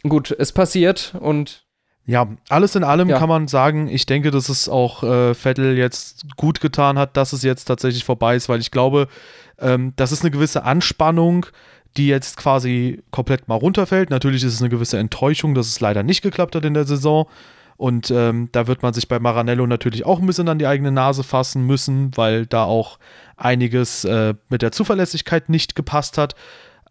gut, 0.09 0.35
es 0.37 0.52
passiert 0.52 1.14
und 1.21 1.64
ja, 2.07 2.28
alles 2.49 2.75
in 2.75 2.85
allem 2.85 3.09
ja. 3.09 3.19
kann 3.19 3.28
man 3.28 3.47
sagen, 3.47 3.88
ich 3.88 4.07
denke, 4.07 4.30
dass 4.30 4.49
es 4.49 4.69
auch 4.69 5.02
äh, 5.02 5.35
Vettel 5.35 5.76
jetzt 5.76 6.25
gut 6.37 6.61
getan 6.61 6.99
hat, 6.99 7.16
dass 7.16 7.33
es 7.33 7.42
jetzt 7.42 7.66
tatsächlich 7.66 8.04
vorbei 8.04 8.37
ist, 8.37 8.49
weil 8.49 8.61
ich 8.61 8.71
glaube, 8.71 9.07
ähm, 9.59 9.92
das 9.97 10.11
ist 10.11 10.23
eine 10.23 10.30
gewisse 10.30 10.64
Anspannung, 10.64 11.47
die 11.97 12.09
jetzt 12.09 12.37
quasi 12.37 13.02
komplett 13.11 13.49
mal 13.49 13.57
runterfällt. 13.57 14.11
Natürlich 14.11 14.45
ist 14.45 14.54
es 14.54 14.61
eine 14.61 14.71
gewisse 14.71 14.99
Enttäuschung, 14.99 15.54
dass 15.54 15.66
es 15.66 15.80
leider 15.80 16.02
nicht 16.02 16.23
geklappt 16.23 16.54
hat 16.54 16.64
in 16.64 16.75
der 16.75 16.85
Saison. 16.85 17.26
Und 17.76 18.11
ähm, 18.11 18.50
da 18.52 18.66
wird 18.66 18.83
man 18.83 18.92
sich 18.92 19.09
bei 19.09 19.19
Maranello 19.19 19.66
natürlich 19.66 20.04
auch 20.04 20.21
ein 20.21 20.26
bisschen 20.26 20.49
an 20.49 20.59
die 20.59 20.66
eigene 20.66 20.92
Nase 20.92 21.25
fassen 21.25 21.66
müssen, 21.66 22.11
weil 22.14 22.45
da 22.47 22.64
auch 22.64 22.99
einiges 23.37 24.04
äh, 24.04 24.35
mit 24.50 24.62
der 24.62 24.71
Zuverlässigkeit 24.71 25.49
nicht 25.49 25.75
gepasst 25.75 26.19
hat. 26.19 26.35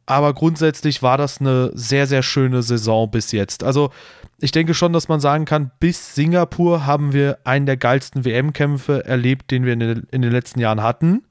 Aber 0.09 0.33
grundsätzlich 0.33 1.03
war 1.03 1.19
das 1.19 1.39
eine 1.39 1.69
sehr, 1.75 2.07
sehr 2.07 2.23
schöne 2.23 2.63
Saison 2.63 3.11
bis 3.11 3.31
jetzt. 3.31 3.63
Also 3.63 3.91
ich 4.39 4.51
denke 4.51 4.73
schon, 4.73 4.91
dass 4.91 5.07
man 5.07 5.19
sagen 5.19 5.45
kann, 5.45 5.69
bis 5.79 6.15
Singapur 6.15 6.87
haben 6.87 7.13
wir 7.13 7.37
einen 7.43 7.67
der 7.67 7.77
geilsten 7.77 8.25
WM-Kämpfe 8.25 9.05
erlebt, 9.05 9.51
den 9.51 9.65
wir 9.65 9.73
in 9.73 9.79
den, 9.79 10.07
in 10.09 10.23
den, 10.23 10.31
letzten 10.31 10.59
Jahren 10.61 10.81
hatten. 10.81 11.25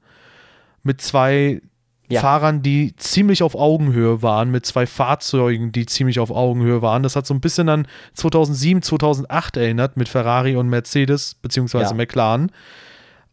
Mit 0.81 1.01
zwei 1.01 1.61
ja. 2.07 2.21
Fahrern, 2.21 2.61
die 2.61 2.95
ziemlich 2.95 3.43
auf 3.43 3.53
Augenhöhe 3.53 4.21
waren, 4.21 4.49
mit 4.49 4.65
zwei 4.65 4.87
Fahrzeugen, 4.87 5.73
die 5.73 5.85
ziemlich 5.85 6.21
auf 6.21 6.31
Augenhöhe 6.31 6.81
waren. 6.81 7.03
Das 7.03 7.17
hat 7.17 7.27
so 7.27 7.33
ein 7.33 7.41
bisschen 7.41 7.67
an 7.67 7.85
2007, 8.13 8.81
2008 8.81 9.57
erinnert 9.57 9.97
mit 9.97 10.07
Ferrari 10.07 10.55
und 10.55 10.69
Mercedes, 10.69 11.35
beziehungsweise 11.35 11.89
ja. 11.91 11.95
McLaren. 11.95 12.49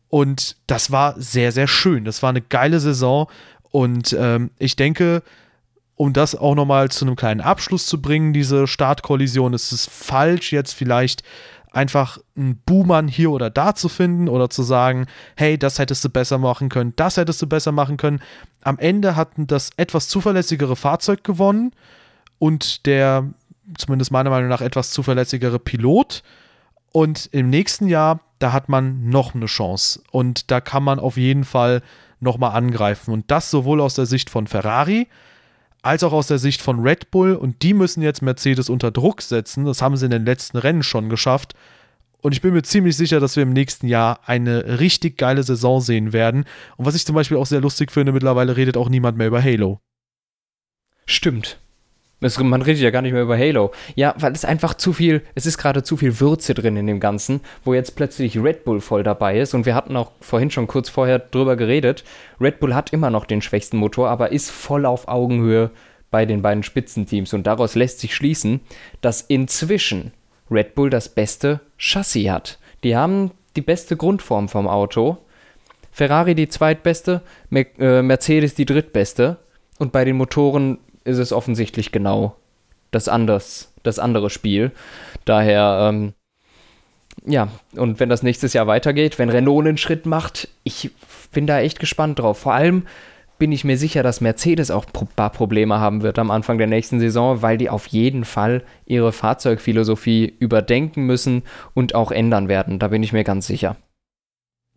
Und 0.08 0.56
das 0.66 0.90
war 0.90 1.14
sehr, 1.20 1.52
sehr 1.52 1.68
schön. 1.68 2.04
Das 2.04 2.22
war 2.22 2.30
eine 2.30 2.42
geile 2.42 2.80
Saison. 2.80 3.28
Und 3.76 4.16
ähm, 4.18 4.52
ich 4.58 4.74
denke, 4.74 5.22
um 5.96 6.14
das 6.14 6.34
auch 6.34 6.54
nochmal 6.54 6.90
zu 6.90 7.04
einem 7.04 7.14
kleinen 7.14 7.42
Abschluss 7.42 7.84
zu 7.84 8.00
bringen, 8.00 8.32
diese 8.32 8.66
Startkollision, 8.66 9.52
ist 9.52 9.70
es 9.70 9.84
falsch, 9.84 10.50
jetzt 10.50 10.72
vielleicht 10.72 11.22
einfach 11.72 12.16
einen 12.38 12.56
Buhmann 12.56 13.06
hier 13.06 13.30
oder 13.30 13.50
da 13.50 13.74
zu 13.74 13.90
finden 13.90 14.30
oder 14.30 14.48
zu 14.48 14.62
sagen, 14.62 15.04
hey, 15.36 15.58
das 15.58 15.78
hättest 15.78 16.02
du 16.06 16.08
besser 16.08 16.38
machen 16.38 16.70
können, 16.70 16.94
das 16.96 17.18
hättest 17.18 17.42
du 17.42 17.46
besser 17.46 17.70
machen 17.70 17.98
können. 17.98 18.22
Am 18.62 18.78
Ende 18.78 19.14
hat 19.14 19.32
das 19.36 19.68
etwas 19.76 20.08
zuverlässigere 20.08 20.74
Fahrzeug 20.74 21.22
gewonnen 21.22 21.72
und 22.38 22.86
der, 22.86 23.28
zumindest 23.76 24.10
meiner 24.10 24.30
Meinung 24.30 24.48
nach, 24.48 24.62
etwas 24.62 24.90
zuverlässigere 24.90 25.58
Pilot. 25.58 26.22
Und 26.92 27.28
im 27.30 27.50
nächsten 27.50 27.88
Jahr 27.88 28.20
da 28.38 28.52
hat 28.52 28.68
man 28.68 29.08
noch 29.08 29.34
eine 29.34 29.46
Chance. 29.46 30.02
Und 30.10 30.50
da 30.50 30.60
kann 30.60 30.82
man 30.82 30.98
auf 30.98 31.16
jeden 31.16 31.44
Fall 31.44 31.82
nochmal 32.20 32.52
angreifen. 32.52 33.12
Und 33.12 33.30
das 33.30 33.50
sowohl 33.50 33.80
aus 33.80 33.94
der 33.94 34.06
Sicht 34.06 34.30
von 34.30 34.46
Ferrari, 34.46 35.08
als 35.82 36.02
auch 36.02 36.12
aus 36.12 36.26
der 36.26 36.38
Sicht 36.38 36.62
von 36.62 36.80
Red 36.80 37.10
Bull. 37.10 37.34
Und 37.34 37.62
die 37.62 37.74
müssen 37.74 38.02
jetzt 38.02 38.22
Mercedes 38.22 38.68
unter 38.68 38.90
Druck 38.90 39.22
setzen. 39.22 39.64
Das 39.64 39.82
haben 39.82 39.96
sie 39.96 40.06
in 40.06 40.10
den 40.10 40.24
letzten 40.24 40.58
Rennen 40.58 40.82
schon 40.82 41.08
geschafft. 41.08 41.54
Und 42.22 42.32
ich 42.32 42.40
bin 42.40 42.54
mir 42.54 42.62
ziemlich 42.62 42.96
sicher, 42.96 43.20
dass 43.20 43.36
wir 43.36 43.44
im 43.44 43.52
nächsten 43.52 43.86
Jahr 43.86 44.20
eine 44.26 44.80
richtig 44.80 45.16
geile 45.16 45.42
Saison 45.42 45.80
sehen 45.80 46.12
werden. 46.12 46.44
Und 46.76 46.86
was 46.86 46.96
ich 46.96 47.06
zum 47.06 47.14
Beispiel 47.14 47.36
auch 47.36 47.46
sehr 47.46 47.60
lustig 47.60 47.92
finde, 47.92 48.12
mittlerweile 48.12 48.56
redet 48.56 48.76
auch 48.76 48.88
niemand 48.88 49.16
mehr 49.16 49.28
über 49.28 49.42
Halo. 49.42 49.80
Stimmt. 51.04 51.58
Es, 52.20 52.38
man 52.38 52.62
redet 52.62 52.82
ja 52.82 52.90
gar 52.90 53.02
nicht 53.02 53.12
mehr 53.12 53.22
über 53.22 53.36
Halo. 53.36 53.72
Ja, 53.94 54.14
weil 54.18 54.32
es 54.32 54.44
einfach 54.44 54.74
zu 54.74 54.92
viel, 54.94 55.22
es 55.34 55.44
ist 55.44 55.58
gerade 55.58 55.82
zu 55.82 55.96
viel 55.98 56.18
Würze 56.18 56.54
drin 56.54 56.76
in 56.76 56.86
dem 56.86 56.98
Ganzen, 56.98 57.40
wo 57.64 57.74
jetzt 57.74 57.94
plötzlich 57.94 58.38
Red 58.42 58.64
Bull 58.64 58.80
voll 58.80 59.02
dabei 59.02 59.38
ist. 59.38 59.52
Und 59.52 59.66
wir 59.66 59.74
hatten 59.74 59.96
auch 59.96 60.12
vorhin 60.20 60.50
schon 60.50 60.66
kurz 60.66 60.88
vorher 60.88 61.18
drüber 61.18 61.56
geredet. 61.56 62.04
Red 62.40 62.58
Bull 62.58 62.74
hat 62.74 62.92
immer 62.92 63.10
noch 63.10 63.26
den 63.26 63.42
schwächsten 63.42 63.76
Motor, 63.76 64.08
aber 64.08 64.32
ist 64.32 64.50
voll 64.50 64.86
auf 64.86 65.08
Augenhöhe 65.08 65.70
bei 66.10 66.24
den 66.24 66.40
beiden 66.40 66.62
Spitzenteams. 66.62 67.34
Und 67.34 67.46
daraus 67.46 67.74
lässt 67.74 68.00
sich 68.00 68.14
schließen, 68.14 68.60
dass 69.02 69.20
inzwischen 69.20 70.12
Red 70.50 70.74
Bull 70.74 70.88
das 70.88 71.10
beste 71.10 71.60
Chassis 71.76 72.30
hat. 72.30 72.58
Die 72.82 72.96
haben 72.96 73.32
die 73.56 73.62
beste 73.62 73.96
Grundform 73.96 74.48
vom 74.48 74.68
Auto. 74.68 75.18
Ferrari 75.90 76.34
die 76.34 76.48
zweitbeste, 76.48 77.22
äh, 77.50 78.02
Mercedes 78.02 78.54
die 78.54 78.66
drittbeste. 78.66 79.38
Und 79.78 79.92
bei 79.92 80.04
den 80.04 80.16
Motoren 80.16 80.78
ist 81.06 81.18
es 81.18 81.32
offensichtlich 81.32 81.92
genau 81.92 82.36
das, 82.90 83.08
anders, 83.08 83.72
das 83.82 83.98
andere 83.98 84.30
Spiel. 84.30 84.72
Daher, 85.24 85.88
ähm, 85.90 86.12
ja, 87.24 87.48
und 87.76 88.00
wenn 88.00 88.08
das 88.08 88.22
nächstes 88.22 88.52
Jahr 88.52 88.66
weitergeht, 88.66 89.18
wenn 89.18 89.30
Renault 89.30 89.66
einen 89.66 89.78
Schritt 89.78 90.06
macht, 90.06 90.48
ich 90.64 90.90
bin 91.32 91.46
da 91.46 91.60
echt 91.60 91.80
gespannt 91.80 92.18
drauf. 92.18 92.38
Vor 92.38 92.54
allem 92.54 92.86
bin 93.38 93.52
ich 93.52 93.64
mir 93.64 93.76
sicher, 93.76 94.02
dass 94.02 94.20
Mercedes 94.20 94.70
auch 94.70 94.86
ein 94.86 95.08
paar 95.14 95.30
Probleme 95.30 95.78
haben 95.78 96.02
wird 96.02 96.18
am 96.18 96.30
Anfang 96.30 96.58
der 96.58 96.66
nächsten 96.66 97.00
Saison, 97.00 97.42
weil 97.42 97.58
die 97.58 97.68
auf 97.68 97.86
jeden 97.88 98.24
Fall 98.24 98.62
ihre 98.86 99.12
Fahrzeugphilosophie 99.12 100.34
überdenken 100.38 101.04
müssen 101.04 101.42
und 101.74 101.94
auch 101.94 102.10
ändern 102.10 102.48
werden. 102.48 102.78
Da 102.78 102.88
bin 102.88 103.02
ich 103.02 103.12
mir 103.12 103.24
ganz 103.24 103.46
sicher. 103.46 103.76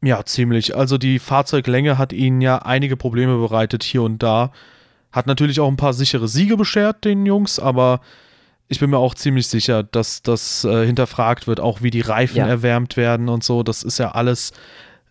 Ja, 0.01 0.23
ziemlich. 0.25 0.75
Also 0.75 0.97
die 0.97 1.19
Fahrzeuglänge 1.19 1.97
hat 1.97 2.13
ihnen 2.13 2.41
ja 2.41 2.59
einige 2.59 2.97
Probleme 2.97 3.37
bereitet 3.37 3.83
hier 3.83 4.03
und 4.03 4.23
da. 4.23 4.51
Hat 5.11 5.27
natürlich 5.27 5.59
auch 5.59 5.67
ein 5.67 5.77
paar 5.77 5.93
sichere 5.93 6.27
Siege 6.27 6.57
beschert, 6.57 7.03
den 7.05 7.25
Jungs, 7.25 7.59
aber 7.59 8.01
ich 8.67 8.79
bin 8.79 8.91
mir 8.91 8.99
auch 8.99 9.15
ziemlich 9.15 9.47
sicher, 9.47 9.81
dass 9.83 10.21
das 10.21 10.63
äh, 10.63 10.85
hinterfragt 10.85 11.47
wird, 11.47 11.59
auch 11.59 11.81
wie 11.81 11.89
die 11.89 12.01
Reifen 12.01 12.37
ja. 12.37 12.47
erwärmt 12.47 12.97
werden 12.97 13.27
und 13.27 13.43
so. 13.43 13.63
Das 13.63 13.81
ist 13.81 13.97
ja 13.97 14.11
alles 14.11 14.51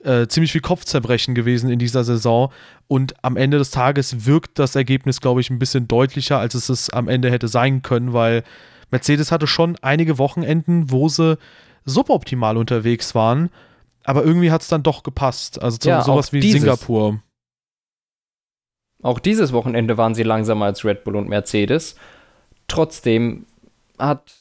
äh, 0.04 0.28
ziemlich 0.28 0.52
viel 0.52 0.60
Kopfzerbrechen 0.60 1.34
gewesen 1.34 1.68
in 1.68 1.80
dieser 1.80 2.04
Saison. 2.04 2.52
Und 2.86 3.14
am 3.22 3.36
Ende 3.36 3.58
des 3.58 3.70
Tages 3.72 4.26
wirkt 4.26 4.58
das 4.60 4.76
Ergebnis, 4.76 5.20
glaube 5.20 5.40
ich, 5.40 5.50
ein 5.50 5.58
bisschen 5.58 5.88
deutlicher, 5.88 6.38
als 6.38 6.54
es 6.54 6.68
es 6.68 6.90
am 6.90 7.08
Ende 7.08 7.30
hätte 7.30 7.48
sein 7.48 7.82
können, 7.82 8.12
weil 8.12 8.44
Mercedes 8.90 9.32
hatte 9.32 9.46
schon 9.46 9.76
einige 9.82 10.18
Wochenenden, 10.18 10.90
wo 10.90 11.08
sie 11.08 11.36
suboptimal 11.84 12.56
unterwegs 12.56 13.14
waren. 13.14 13.50
Aber 14.04 14.24
irgendwie 14.24 14.50
hat 14.50 14.62
es 14.62 14.68
dann 14.68 14.82
doch 14.82 15.02
gepasst. 15.02 15.60
Also 15.60 15.88
ja, 15.88 16.02
sowas 16.02 16.32
wie 16.32 16.40
dieses. 16.40 16.60
Singapur. 16.60 17.18
Auch 19.02 19.18
dieses 19.18 19.52
Wochenende 19.52 19.96
waren 19.96 20.14
sie 20.14 20.24
langsamer 20.24 20.66
als 20.66 20.84
Red 20.84 21.04
Bull 21.04 21.16
und 21.16 21.28
Mercedes. 21.28 21.96
Trotzdem 22.66 23.46
hat, 23.98 24.34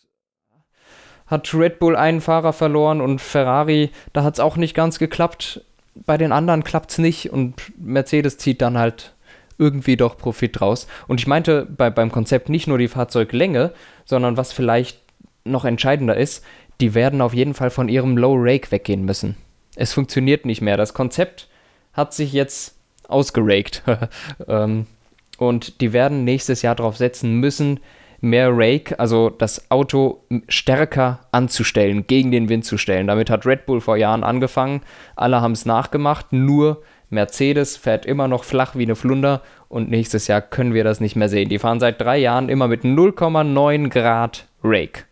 hat 1.27 1.53
Red 1.53 1.79
Bull 1.79 1.95
einen 1.95 2.21
Fahrer 2.21 2.53
verloren 2.53 3.01
und 3.01 3.21
Ferrari, 3.21 3.91
da 4.13 4.23
hat 4.23 4.35
es 4.35 4.39
auch 4.39 4.57
nicht 4.57 4.73
ganz 4.73 4.99
geklappt. 4.99 5.61
Bei 5.93 6.17
den 6.17 6.31
anderen 6.31 6.63
klappt 6.63 6.91
es 6.91 6.97
nicht 6.97 7.31
und 7.31 7.55
Mercedes 7.77 8.37
zieht 8.37 8.61
dann 8.61 8.77
halt 8.77 9.13
irgendwie 9.57 9.97
doch 9.97 10.17
Profit 10.17 10.59
draus. 10.59 10.87
Und 11.07 11.19
ich 11.19 11.27
meinte 11.27 11.65
bei, 11.65 11.89
beim 11.89 12.11
Konzept 12.11 12.49
nicht 12.49 12.67
nur 12.67 12.77
die 12.77 12.87
Fahrzeuglänge, 12.87 13.73
sondern 14.05 14.37
was 14.37 14.53
vielleicht 14.53 15.01
noch 15.43 15.65
entscheidender 15.65 16.15
ist, 16.15 16.43
die 16.81 16.93
werden 16.93 17.21
auf 17.21 17.33
jeden 17.33 17.53
Fall 17.53 17.69
von 17.69 17.89
ihrem 17.89 18.17
Low 18.17 18.35
Rake 18.37 18.71
weggehen 18.71 19.05
müssen. 19.05 19.35
Es 19.75 19.93
funktioniert 19.93 20.45
nicht 20.45 20.61
mehr. 20.61 20.77
Das 20.77 20.93
Konzept 20.93 21.47
hat 21.93 22.13
sich 22.13 22.33
jetzt 22.33 22.76
ausgeraked. 23.07 23.83
ähm, 24.47 24.85
und 25.37 25.81
die 25.81 25.93
werden 25.93 26.23
nächstes 26.23 26.61
Jahr 26.61 26.75
darauf 26.75 26.97
setzen 26.97 27.35
müssen, 27.35 27.79
mehr 28.19 28.49
Rake, 28.51 28.99
also 28.99 29.29
das 29.29 29.69
Auto 29.69 30.23
stärker 30.47 31.19
anzustellen, 31.31 32.07
gegen 32.07 32.31
den 32.31 32.49
Wind 32.49 32.65
zu 32.65 32.77
stellen. 32.77 33.07
Damit 33.07 33.29
hat 33.29 33.45
Red 33.45 33.65
Bull 33.65 33.81
vor 33.81 33.97
Jahren 33.97 34.23
angefangen. 34.23 34.81
Alle 35.15 35.41
haben 35.41 35.51
es 35.51 35.65
nachgemacht, 35.65 36.33
nur 36.33 36.81
Mercedes 37.09 37.77
fährt 37.77 38.05
immer 38.05 38.27
noch 38.27 38.43
flach 38.43 38.75
wie 38.75 38.83
eine 38.83 38.95
Flunder 38.95 39.41
und 39.69 39.89
nächstes 39.89 40.27
Jahr 40.27 40.41
können 40.41 40.73
wir 40.73 40.83
das 40.83 40.99
nicht 40.99 41.15
mehr 41.15 41.29
sehen. 41.29 41.49
Die 41.49 41.59
fahren 41.59 41.79
seit 41.79 42.01
drei 42.01 42.17
Jahren 42.17 42.49
immer 42.49 42.67
mit 42.67 42.83
0,9 42.83 43.89
Grad 43.89 44.47
Rake. 44.63 45.03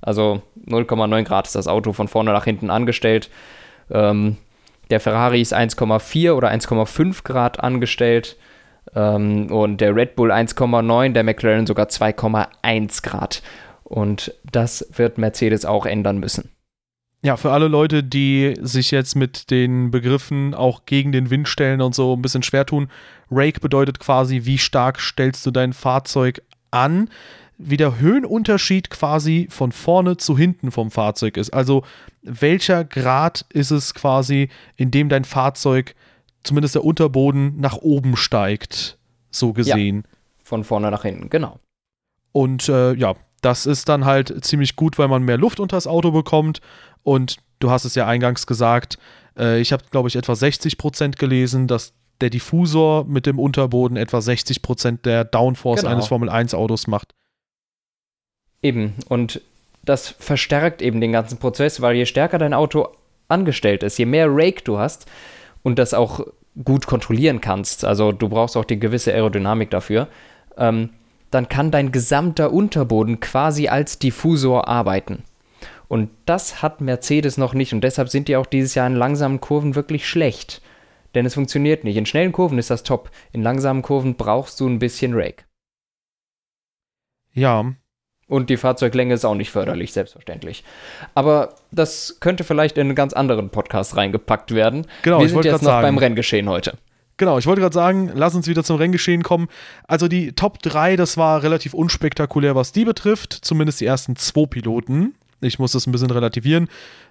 Also 0.00 0.42
0,9 0.66 1.24
Grad 1.24 1.46
ist 1.46 1.54
das 1.54 1.68
Auto 1.68 1.92
von 1.92 2.08
vorne 2.08 2.32
nach 2.32 2.44
hinten 2.44 2.70
angestellt. 2.70 3.30
Ähm, 3.90 4.36
der 4.90 5.00
Ferrari 5.00 5.40
ist 5.40 5.54
1,4 5.54 6.32
oder 6.32 6.50
1,5 6.50 7.24
Grad 7.24 7.60
angestellt 7.60 8.36
ähm, 8.94 9.50
und 9.50 9.80
der 9.80 9.94
Red 9.94 10.16
Bull 10.16 10.32
1,9, 10.32 11.12
der 11.12 11.24
McLaren 11.24 11.66
sogar 11.66 11.86
2,1 11.86 13.02
Grad. 13.02 13.42
Und 13.84 14.34
das 14.50 14.86
wird 14.94 15.18
Mercedes 15.18 15.64
auch 15.64 15.86
ändern 15.86 16.18
müssen. 16.18 16.50
Ja, 17.22 17.36
für 17.36 17.50
alle 17.50 17.66
Leute, 17.66 18.04
die 18.04 18.54
sich 18.60 18.90
jetzt 18.92 19.16
mit 19.16 19.50
den 19.50 19.90
Begriffen 19.90 20.54
auch 20.54 20.86
gegen 20.86 21.10
den 21.10 21.30
Wind 21.30 21.48
stellen 21.48 21.80
und 21.80 21.94
so 21.94 22.14
ein 22.14 22.22
bisschen 22.22 22.44
schwer 22.44 22.64
tun, 22.64 22.88
Rake 23.30 23.60
bedeutet 23.60 23.98
quasi, 23.98 24.42
wie 24.44 24.58
stark 24.58 25.00
stellst 25.00 25.44
du 25.44 25.50
dein 25.50 25.72
Fahrzeug 25.72 26.42
an 26.70 27.10
wie 27.58 27.76
der 27.76 27.98
Höhenunterschied 27.98 28.88
quasi 28.88 29.48
von 29.50 29.72
vorne 29.72 30.16
zu 30.16 30.38
hinten 30.38 30.70
vom 30.70 30.90
Fahrzeug 30.90 31.36
ist. 31.36 31.50
Also 31.50 31.84
welcher 32.22 32.84
Grad 32.84 33.44
ist 33.52 33.72
es 33.72 33.94
quasi, 33.94 34.48
in 34.76 34.90
dem 34.92 35.08
dein 35.08 35.24
Fahrzeug, 35.24 35.94
zumindest 36.44 36.76
der 36.76 36.84
Unterboden, 36.84 37.58
nach 37.58 37.76
oben 37.76 38.16
steigt, 38.16 38.96
so 39.30 39.52
gesehen. 39.52 40.04
Ja, 40.04 40.16
von 40.44 40.64
vorne 40.64 40.90
nach 40.90 41.02
hinten, 41.02 41.30
genau. 41.30 41.58
Und 42.32 42.68
äh, 42.68 42.94
ja, 42.94 43.14
das 43.40 43.66
ist 43.66 43.88
dann 43.88 44.04
halt 44.04 44.44
ziemlich 44.44 44.76
gut, 44.76 44.98
weil 44.98 45.08
man 45.08 45.24
mehr 45.24 45.36
Luft 45.36 45.58
unter 45.58 45.76
das 45.76 45.86
Auto 45.86 46.12
bekommt. 46.12 46.60
Und 47.02 47.38
du 47.58 47.70
hast 47.70 47.84
es 47.84 47.96
ja 47.96 48.06
eingangs 48.06 48.46
gesagt, 48.46 48.98
äh, 49.36 49.60
ich 49.60 49.72
habe, 49.72 49.82
glaube 49.90 50.08
ich, 50.08 50.16
etwa 50.16 50.34
60 50.34 50.78
Prozent 50.78 51.18
gelesen, 51.18 51.66
dass 51.66 51.92
der 52.20 52.30
Diffusor 52.30 53.04
mit 53.04 53.26
dem 53.26 53.38
Unterboden 53.38 53.96
etwa 53.96 54.20
60 54.20 54.62
Prozent 54.62 55.06
der 55.06 55.24
Downforce 55.24 55.80
genau. 55.80 55.92
eines 55.92 56.08
Formel 56.08 56.28
1 56.28 56.54
Autos 56.54 56.86
macht. 56.86 57.14
Eben, 58.62 58.94
und 59.08 59.40
das 59.82 60.08
verstärkt 60.08 60.82
eben 60.82 61.00
den 61.00 61.12
ganzen 61.12 61.38
Prozess, 61.38 61.80
weil 61.80 61.96
je 61.96 62.06
stärker 62.06 62.38
dein 62.38 62.54
Auto 62.54 62.88
angestellt 63.28 63.82
ist, 63.82 63.98
je 63.98 64.06
mehr 64.06 64.26
Rake 64.28 64.62
du 64.64 64.78
hast 64.78 65.06
und 65.62 65.78
das 65.78 65.94
auch 65.94 66.26
gut 66.64 66.86
kontrollieren 66.86 67.40
kannst, 67.40 67.84
also 67.84 68.12
du 68.12 68.28
brauchst 68.28 68.56
auch 68.56 68.64
die 68.64 68.80
gewisse 68.80 69.12
Aerodynamik 69.12 69.70
dafür, 69.70 70.08
ähm, 70.56 70.90
dann 71.30 71.48
kann 71.48 71.70
dein 71.70 71.92
gesamter 71.92 72.52
Unterboden 72.52 73.20
quasi 73.20 73.68
als 73.68 73.98
Diffusor 73.98 74.66
arbeiten. 74.66 75.24
Und 75.86 76.10
das 76.26 76.60
hat 76.62 76.80
Mercedes 76.80 77.38
noch 77.38 77.54
nicht 77.54 77.72
und 77.72 77.82
deshalb 77.82 78.08
sind 78.08 78.28
die 78.28 78.36
auch 78.36 78.46
dieses 78.46 78.74
Jahr 78.74 78.86
in 78.86 78.96
langsamen 78.96 79.40
Kurven 79.40 79.74
wirklich 79.74 80.08
schlecht. 80.08 80.60
Denn 81.14 81.24
es 81.24 81.34
funktioniert 81.34 81.84
nicht. 81.84 81.96
In 81.96 82.04
schnellen 82.04 82.32
Kurven 82.32 82.58
ist 82.58 82.70
das 82.70 82.82
top. 82.82 83.10
In 83.32 83.42
langsamen 83.42 83.80
Kurven 83.80 84.14
brauchst 84.16 84.60
du 84.60 84.68
ein 84.68 84.78
bisschen 84.78 85.14
Rake. 85.14 85.44
Ja, 87.32 87.72
und 88.28 88.50
die 88.50 88.56
Fahrzeuglänge 88.56 89.14
ist 89.14 89.24
auch 89.24 89.34
nicht 89.34 89.50
förderlich, 89.50 89.92
selbstverständlich. 89.92 90.64
Aber 91.14 91.54
das 91.70 92.18
könnte 92.20 92.44
vielleicht 92.44 92.76
in 92.76 92.88
einen 92.88 92.94
ganz 92.94 93.12
anderen 93.14 93.50
Podcast 93.50 93.96
reingepackt 93.96 94.54
werden. 94.54 94.86
Genau, 95.02 95.18
Wir 95.18 95.26
ich 95.26 95.32
sind 95.32 95.44
jetzt 95.44 95.62
noch 95.62 95.70
sagen. 95.70 95.82
beim 95.82 95.98
Renngeschehen 95.98 96.48
heute. 96.48 96.74
Genau, 97.16 97.36
ich 97.36 97.46
wollte 97.46 97.60
gerade 97.60 97.74
sagen, 97.74 98.12
lass 98.14 98.34
uns 98.36 98.46
wieder 98.46 98.62
zum 98.62 98.76
Renngeschehen 98.76 99.24
kommen. 99.24 99.48
Also 99.88 100.06
die 100.06 100.32
Top 100.32 100.60
3, 100.62 100.94
das 100.94 101.16
war 101.16 101.42
relativ 101.42 101.74
unspektakulär, 101.74 102.54
was 102.54 102.70
die 102.70 102.84
betrifft. 102.84 103.32
Zumindest 103.32 103.80
die 103.80 103.86
ersten 103.86 104.14
zwei 104.14 104.46
Piloten. 104.46 105.14
Ich 105.40 105.58
muss 105.58 105.72
das 105.72 105.86
ein 105.86 105.92
bisschen 105.92 106.10
relativieren. 106.10 106.68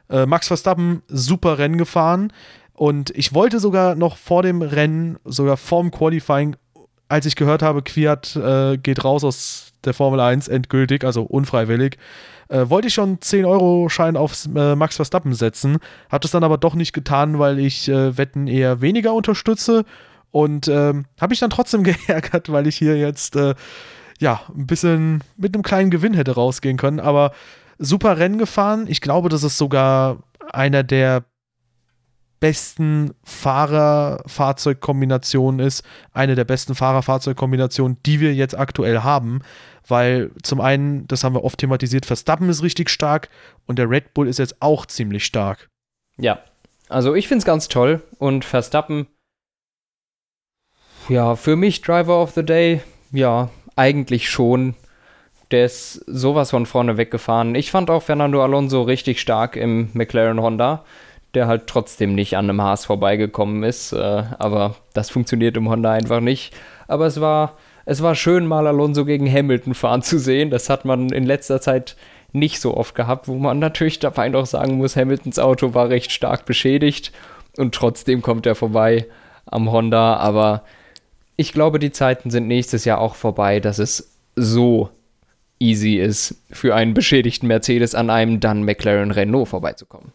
Äh, 0.10 0.26
Max 0.26 0.48
Verstappen, 0.48 1.02
super 1.08 1.58
Rennen 1.58 1.78
gefahren. 1.78 2.32
Und 2.74 3.10
ich 3.18 3.34
wollte 3.34 3.60
sogar 3.60 3.96
noch 3.96 4.18
vor 4.18 4.44
dem 4.44 4.62
Rennen, 4.62 5.18
sogar 5.26 5.58
vorm 5.58 5.92
Qualifying, 5.92 6.56
als 7.10 7.26
ich 7.26 7.36
gehört 7.36 7.62
habe, 7.62 7.82
Quiat 7.82 8.36
äh, 8.36 8.78
geht 8.78 9.04
raus 9.04 9.24
aus 9.24 9.74
der 9.88 9.96
Formel 9.96 10.20
1 10.20 10.48
endgültig, 10.48 11.04
also 11.04 11.24
unfreiwillig, 11.24 11.98
äh, 12.50 12.70
wollte 12.70 12.88
ich 12.88 12.94
schon 12.94 13.18
10-Euro-Schein 13.18 14.16
auf 14.16 14.48
äh, 14.56 14.76
Max 14.76 14.98
Verstappen 14.98 15.34
setzen, 15.34 15.80
habe 16.10 16.22
das 16.22 16.32
dann 16.32 16.44
aber 16.44 16.58
doch 16.58 16.76
nicht 16.76 16.94
getan, 16.94 17.40
weil 17.40 17.60
ich 17.60 17.90
äh, 17.90 18.18
Wetten 18.18 18.48
eher 18.48 18.82
weniger 18.82 19.14
unterstütze. 19.14 19.84
Und 20.32 20.68
ähm, 20.68 21.06
habe 21.20 21.32
mich 21.32 21.40
dann 21.40 21.50
trotzdem 21.50 21.84
geärgert, 21.84 22.52
weil 22.52 22.68
ich 22.68 22.78
hier 22.78 22.98
jetzt 22.98 23.36
äh, 23.36 23.56
ja 24.20 24.42
ein 24.56 24.68
bisschen 24.68 25.24
mit 25.38 25.56
einem 25.56 25.64
kleinen 25.64 25.90
Gewinn 25.90 26.14
hätte 26.14 26.36
rausgehen 26.36 26.78
können, 26.78 27.00
aber 27.00 27.32
super 27.80 28.18
Rennen 28.18 28.38
gefahren. 28.38 28.86
Ich 28.88 29.02
glaube, 29.02 29.30
das 29.30 29.44
ist 29.44 29.58
sogar 29.58 30.18
einer 30.52 30.84
der 30.84 31.24
besten 32.40 33.16
Fahrer-Fahrzeug-Kombinationen 33.24 35.60
ist, 35.60 35.84
eine 36.14 36.36
der 36.36 36.46
besten 36.46 36.76
Fahrer-Fahrzeug-Kombinationen, 36.76 37.98
die 38.06 38.20
wir 38.20 38.36
jetzt 38.36 38.56
aktuell 38.58 39.00
haben, 39.00 39.42
weil 39.88 40.32
zum 40.44 40.62
einen, 40.62 41.08
das 41.08 41.24
haben 41.24 41.36
wir 41.36 41.44
oft 41.44 41.60
thematisiert, 41.60 42.06
Verstappen 42.06 42.50
ist 42.50 42.64
richtig 42.64 42.90
stark 42.90 43.30
und 43.66 43.80
der 43.80 43.90
Red 43.90 44.14
Bull 44.14 44.28
ist 44.28 44.40
jetzt 44.40 44.62
auch 44.62 44.86
ziemlich 44.86 45.26
stark. 45.26 45.70
Ja, 46.18 46.40
also 46.90 47.16
ich 47.16 47.28
finde 47.28 47.40
es 47.40 47.46
ganz 47.46 47.68
toll 47.68 48.02
und 48.18 48.46
Verstappen, 48.46 49.08
ja, 51.10 51.36
für 51.36 51.56
mich 51.56 51.82
Driver 51.82 52.22
of 52.22 52.32
the 52.32 52.44
Day, 52.44 52.82
ja, 53.12 53.50
eigentlich 53.78 54.30
schon. 54.30 54.76
Der 55.52 55.66
ist 55.66 56.04
sowas 56.08 56.50
von 56.50 56.66
vorne 56.66 56.98
weggefahren. 56.98 57.56
Ich 57.56 57.72
fand 57.72 57.90
auch 57.90 58.04
Fernando 58.04 58.44
Alonso 58.44 58.82
richtig 58.82 59.22
stark 59.22 59.56
im 59.56 59.90
McLaren 59.94 60.42
Honda, 60.42 60.84
der 61.34 61.48
halt 61.48 61.68
trotzdem 61.68 62.16
nicht 62.16 62.36
an 62.36 62.50
einem 62.50 62.62
Haas 62.62 62.84
vorbeigekommen 62.86 63.64
ist. 63.64 63.94
Äh, 63.94 64.24
aber 64.38 64.76
das 64.94 65.10
funktioniert 65.10 65.56
im 65.56 65.70
Honda 65.70 65.94
einfach 65.94 66.20
nicht. 66.20 66.54
Aber 66.90 67.06
es 67.06 67.22
war, 67.22 67.58
es 67.90 68.02
war 68.02 68.16
schön, 68.16 68.46
mal 68.46 68.68
Alonso 68.68 69.06
gegen 69.06 69.32
Hamilton 69.32 69.74
fahren 69.74 70.02
zu 70.02 70.20
sehen. 70.20 70.50
Das 70.50 70.70
hat 70.70 70.84
man 70.84 71.10
in 71.10 71.26
letzter 71.26 71.62
Zeit 71.62 71.96
nicht 72.34 72.60
so 72.60 72.76
oft 72.76 72.96
gehabt, 72.96 73.30
wo 73.30 73.36
man 73.36 73.60
natürlich 73.60 74.00
dabei 74.00 74.28
noch 74.28 74.46
sagen 74.46 74.76
muss, 74.76 74.98
Hamiltons 74.98 75.40
Auto 75.40 75.74
war 75.74 75.88
recht 75.88 76.12
stark 76.12 76.46
beschädigt 76.46 77.14
und 77.56 77.74
trotzdem 77.74 78.22
kommt 78.22 78.46
er 78.46 78.56
vorbei 78.56 79.08
am 79.46 79.72
Honda. 79.72 80.18
Aber 80.18 80.64
ich 81.38 81.54
glaube, 81.54 81.80
die 81.80 81.94
Zeiten 81.94 82.30
sind 82.30 82.50
nächstes 82.50 82.84
Jahr 82.84 83.00
auch 83.00 83.16
vorbei, 83.16 83.62
dass 83.62 83.80
es 83.80 84.18
so 84.36 84.90
easy 85.58 85.96
ist, 85.96 86.44
für 86.52 86.76
einen 86.76 86.94
beschädigten 86.94 87.48
Mercedes 87.48 87.96
an 87.96 88.10
einem 88.10 88.42
dann 88.42 88.64
McLaren 88.64 89.12
Renault 89.12 89.48
vorbeizukommen. 89.48 90.12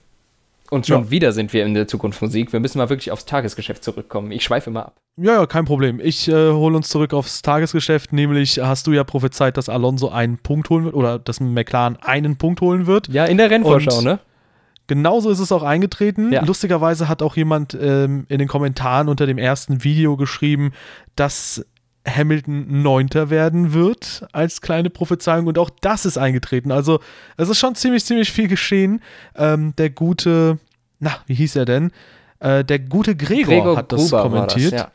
Und 0.73 0.87
schon 0.87 1.05
ja. 1.05 1.11
wieder 1.11 1.33
sind 1.33 1.53
wir 1.53 1.67
in 1.67 1.75
der 1.75 1.87
Zukunft 1.87 2.23
Musik. 2.23 2.55
Wir 2.55 2.59
müssen 2.59 2.79
mal 2.79 2.89
wirklich 2.89 3.11
aufs 3.11 3.27
Tagesgeschäft 3.27 3.85
zurückkommen. 3.85 4.33
Ich 4.33 4.43
schweife 4.43 4.71
mal 4.71 4.85
ab. 4.85 4.97
Ja, 5.19 5.35
ja, 5.35 5.45
kein 5.45 5.67
Problem. 5.67 6.01
Ich 6.03 6.29
äh, 6.29 6.33
hole 6.33 6.75
uns 6.75 6.89
zurück 6.89 7.13
aufs 7.13 7.43
Tagesgeschäft. 7.43 8.15
Nämlich 8.15 8.59
hast 8.59 8.87
du 8.87 8.93
ja 8.93 9.05
prophezeit, 9.05 9.59
dass 9.59 9.69
Alonso 9.69 10.09
einen 10.09 10.39
Punkt 10.39 10.71
holen 10.71 10.87
wird 10.87 10.95
oder 10.95 11.19
dass 11.19 11.41
McLaren 11.41 11.99
einen 12.01 12.39
Punkt 12.39 12.63
holen 12.63 12.87
wird. 12.87 13.09
Ja, 13.09 13.27
in 13.27 13.37
der 13.37 13.51
Rennvorschau, 13.51 13.99
Und 13.99 14.05
ne? 14.05 14.21
Genauso 14.87 15.29
ist 15.29 15.41
es 15.41 15.53
auch 15.53 15.63
eingetreten. 15.63 16.33
Ja. 16.33 16.43
Lustigerweise 16.43 17.07
hat 17.07 17.21
auch 17.21 17.37
jemand 17.37 17.77
ähm, 17.79 18.25
in 18.31 18.39
den 18.39 18.49
Kommentaren 18.49 19.11
unter 19.11 19.27
dem 19.27 19.37
ersten 19.37 19.85
Video 19.85 20.17
geschrieben, 20.17 20.73
dass 21.17 21.67
Hamilton 22.07 22.83
Neunter 22.83 23.31
werden 23.31 23.73
wird 23.73 24.27
als 24.33 24.61
kleine 24.61 24.91
Prophezeiung 24.91 25.47
und 25.47 25.59
auch 25.59 25.71
das 25.81 26.05
ist 26.05 26.19
eingetreten. 26.19 26.73
Also 26.73 27.01
es 27.37 27.49
ist 27.49 27.59
schon 27.59 27.75
ziemlich, 27.75 28.05
ziemlich 28.05 28.33
viel 28.33 28.49
geschehen. 28.49 29.01
Ähm, 29.37 29.75
der 29.77 29.91
gute, 29.91 30.59
na, 30.99 31.17
wie 31.27 31.35
hieß 31.35 31.57
er 31.57 31.65
denn? 31.65 31.93
Äh, 32.41 32.65
der 32.65 32.81
gute 32.81 33.15
Gregor, 33.15 33.55
Gregor 33.55 33.77
hat 33.77 33.93
das 33.93 34.01
Gruber 34.01 34.23
kommentiert. 34.23 34.73
Das, 34.73 34.81
ja. 34.81 34.91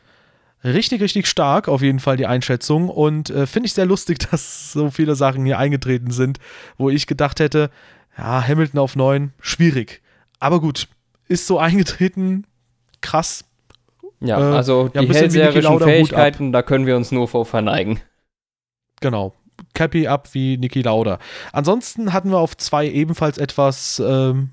Richtig, 0.64 1.00
richtig 1.00 1.28
stark 1.28 1.68
auf 1.68 1.82
jeden 1.82 2.00
Fall 2.00 2.16
die 2.16 2.26
Einschätzung 2.26 2.88
und 2.88 3.30
äh, 3.30 3.46
finde 3.46 3.68
ich 3.68 3.74
sehr 3.74 3.86
lustig, 3.86 4.18
dass 4.30 4.72
so 4.72 4.90
viele 4.90 5.14
Sachen 5.14 5.44
hier 5.44 5.58
eingetreten 5.58 6.10
sind, 6.10 6.38
wo 6.76 6.90
ich 6.90 7.06
gedacht 7.06 7.40
hätte, 7.40 7.70
ja, 8.16 8.46
Hamilton 8.46 8.80
auf 8.80 8.96
9, 8.96 9.32
schwierig. 9.40 10.02
Aber 10.40 10.60
gut, 10.60 10.88
ist 11.28 11.46
so 11.46 11.58
eingetreten, 11.58 12.44
krass. 13.00 13.44
Ja, 14.20 14.38
äh, 14.38 14.56
also 14.56 14.90
ja, 14.94 15.02
die 15.02 15.14
hellseherischen 15.14 15.80
Fähigkeiten, 15.80 16.52
da 16.52 16.62
können 16.62 16.86
wir 16.86 16.96
uns 16.96 17.12
nur 17.12 17.28
vor 17.28 17.46
verneigen. 17.46 18.00
Genau. 19.00 19.34
Cappy 19.74 20.06
ab 20.06 20.28
wie 20.32 20.56
Niki 20.56 20.82
Lauda. 20.82 21.18
Ansonsten 21.52 22.12
hatten 22.12 22.30
wir 22.30 22.38
auf 22.38 22.56
zwei 22.56 22.88
ebenfalls 22.88 23.38
etwas 23.38 24.02
ähm, 24.04 24.50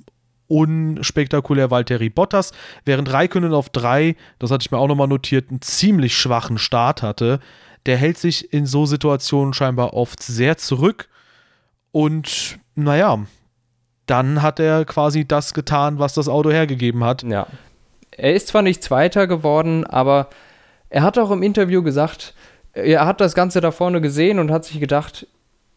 unspektakulär 0.48 1.72
Valtteri 1.72 2.10
Bottas, 2.10 2.51
während 2.86 3.12
Raikönnen 3.12 3.53
auf 3.53 3.69
drei, 3.69 4.15
das 4.39 4.51
hatte 4.51 4.63
ich 4.63 4.72
mir 4.72 4.77
auch 4.77 4.88
nochmal 4.88 5.07
notiert, 5.07 5.50
einen 5.50 5.62
ziemlich 5.62 6.15
schwachen 6.17 6.57
Start 6.57 7.01
hatte. 7.01 7.39
Der 7.86 7.98
hält 7.98 8.17
sich 8.17 8.51
in 8.53 8.65
so 8.65 8.86
Situationen 8.86 9.54
scheinbar 9.54 9.93
oft 9.93 10.21
sehr 10.21 10.58
zurück 10.58 11.08
und 11.91 12.58
naja, 12.75 13.25
dann 14.06 14.41
hat 14.41 14.60
er 14.60 14.86
quasi 14.86 15.25
das 15.25 15.54
getan, 15.54 15.97
was 15.97 16.13
das 16.13 16.28
Auto 16.28 16.51
hergegeben 16.51 17.04
hat. 17.04 17.23
Ja. 17.23 17.47
Er 18.12 18.34
ist 18.34 18.48
zwar 18.48 18.62
nicht 18.62 18.84
Zweiter 18.84 19.28
geworden, 19.28 19.86
aber 19.86 20.30
er 20.89 21.04
hat 21.04 21.18
auch 21.18 21.32
im 21.32 21.44
Interview 21.44 21.84
gesagt, 21.84 22.34
er 22.74 23.06
hat 23.06 23.22
das 23.22 23.36
Ganze 23.36 23.62
da 23.62 23.72
vorne 23.72 24.02
gesehen 24.02 24.39
und 24.39 24.52
hat 24.52 24.65
sich 24.65 24.80
gedacht, 24.80 25.28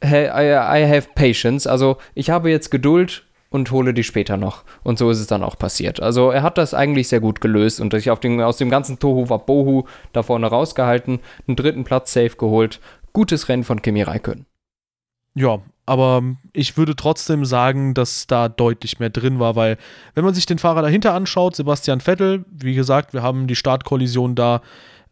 hey, 0.01 0.27
I, 0.27 0.83
I 0.83 0.89
have 0.89 1.09
patience. 1.15 1.67
Also 1.67 1.97
ich 2.15 2.31
habe 2.31 2.51
jetzt 2.51 2.71
Geduld 2.71 3.25
und 3.51 3.71
hole 3.71 3.95
die 3.95 4.05
später 4.05 4.37
noch. 4.37 4.65
Und 4.83 4.99
so 4.99 5.11
ist 5.11 5.21
es 5.21 5.27
dann 5.27 5.43
auch 5.43 5.59
passiert. 5.59 6.01
Also 6.01 6.31
er 6.31 6.43
hat 6.43 6.59
das 6.59 6.75
eigentlich 6.75 7.09
sehr 7.09 7.21
gut 7.21 7.41
gelöst 7.41 7.81
und 7.81 7.93
sich 7.93 8.11
auf 8.11 8.21
den, 8.21 8.41
aus 8.41 8.59
dem 8.59 8.71
ganzen 8.71 8.99
Tohu 8.99 9.29
Wabohu 9.29 9.85
da 10.13 10.23
vorne 10.23 10.47
rausgehalten, 10.47 11.21
einen 11.47 11.57
dritten 11.57 11.85
Platz 11.85 12.13
safe 12.13 12.37
geholt. 12.37 12.81
Gutes 13.13 13.49
Rennen 13.49 13.65
von 13.65 13.81
Kimi 13.81 14.03
Räikkönen. 14.03 14.47
Ja, 15.35 15.61
aber 15.89 16.23
ich 16.53 16.77
würde 16.77 16.95
trotzdem 16.95 17.47
sagen, 17.47 17.95
dass 17.95 18.27
da 18.27 18.51
deutlich 18.51 18.99
mehr 18.99 19.09
drin 19.09 19.41
war, 19.41 19.57
weil 19.57 19.79
wenn 20.15 20.23
man 20.23 20.35
sich 20.35 20.45
den 20.45 20.59
Fahrer 20.59 20.83
dahinter 20.83 21.15
anschaut, 21.15 21.57
Sebastian 21.57 22.01
Vettel, 22.01 22.45
wie 22.51 22.75
gesagt, 22.75 23.15
wir 23.15 23.23
haben 23.23 23.47
die 23.47 23.57
Startkollision 23.57 24.35
da 24.35 24.61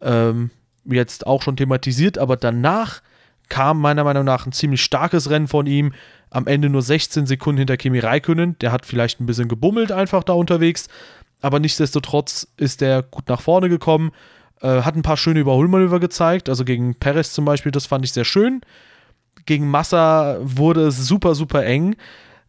ähm, 0.01 0.51
jetzt 0.85 1.25
auch 1.25 1.41
schon 1.41 1.57
thematisiert, 1.57 2.19
aber 2.19 2.37
danach 2.37 3.01
kam 3.49 3.81
meiner 3.81 4.03
Meinung 4.03 4.23
nach 4.23 4.45
ein 4.45 4.51
ziemlich 4.51 4.83
starkes 4.83 5.31
Rennen 5.31 5.47
von 5.47 5.65
ihm. 5.65 5.93
Am 6.29 6.45
Ende 6.45 6.69
nur 6.69 6.83
16 6.83 7.25
Sekunden 7.25 7.57
hinter 7.57 7.77
Kimi 7.77 7.97
Räikkönen. 7.97 8.59
Der 8.59 8.71
hat 8.71 8.85
vielleicht 8.85 9.19
ein 9.19 9.25
bisschen 9.25 9.47
gebummelt 9.47 9.91
einfach 9.91 10.23
da 10.23 10.33
unterwegs, 10.33 10.89
aber 11.41 11.59
nichtsdestotrotz 11.59 12.47
ist 12.55 12.81
der 12.81 13.01
gut 13.01 13.29
nach 13.29 13.41
vorne 13.41 13.67
gekommen. 13.67 14.11
Äh, 14.61 14.83
hat 14.83 14.95
ein 14.95 15.01
paar 15.01 15.17
schöne 15.17 15.39
Überholmanöver 15.39 15.99
gezeigt, 15.99 16.49
also 16.49 16.65
gegen 16.65 16.93
Perez 16.93 17.33
zum 17.33 17.45
Beispiel, 17.45 17.71
das 17.71 17.87
fand 17.87 18.05
ich 18.05 18.11
sehr 18.11 18.25
schön 18.25 18.61
gegen 19.45 19.69
Massa 19.69 20.37
wurde 20.41 20.87
es 20.87 21.07
super, 21.07 21.35
super 21.35 21.65
eng. 21.65 21.95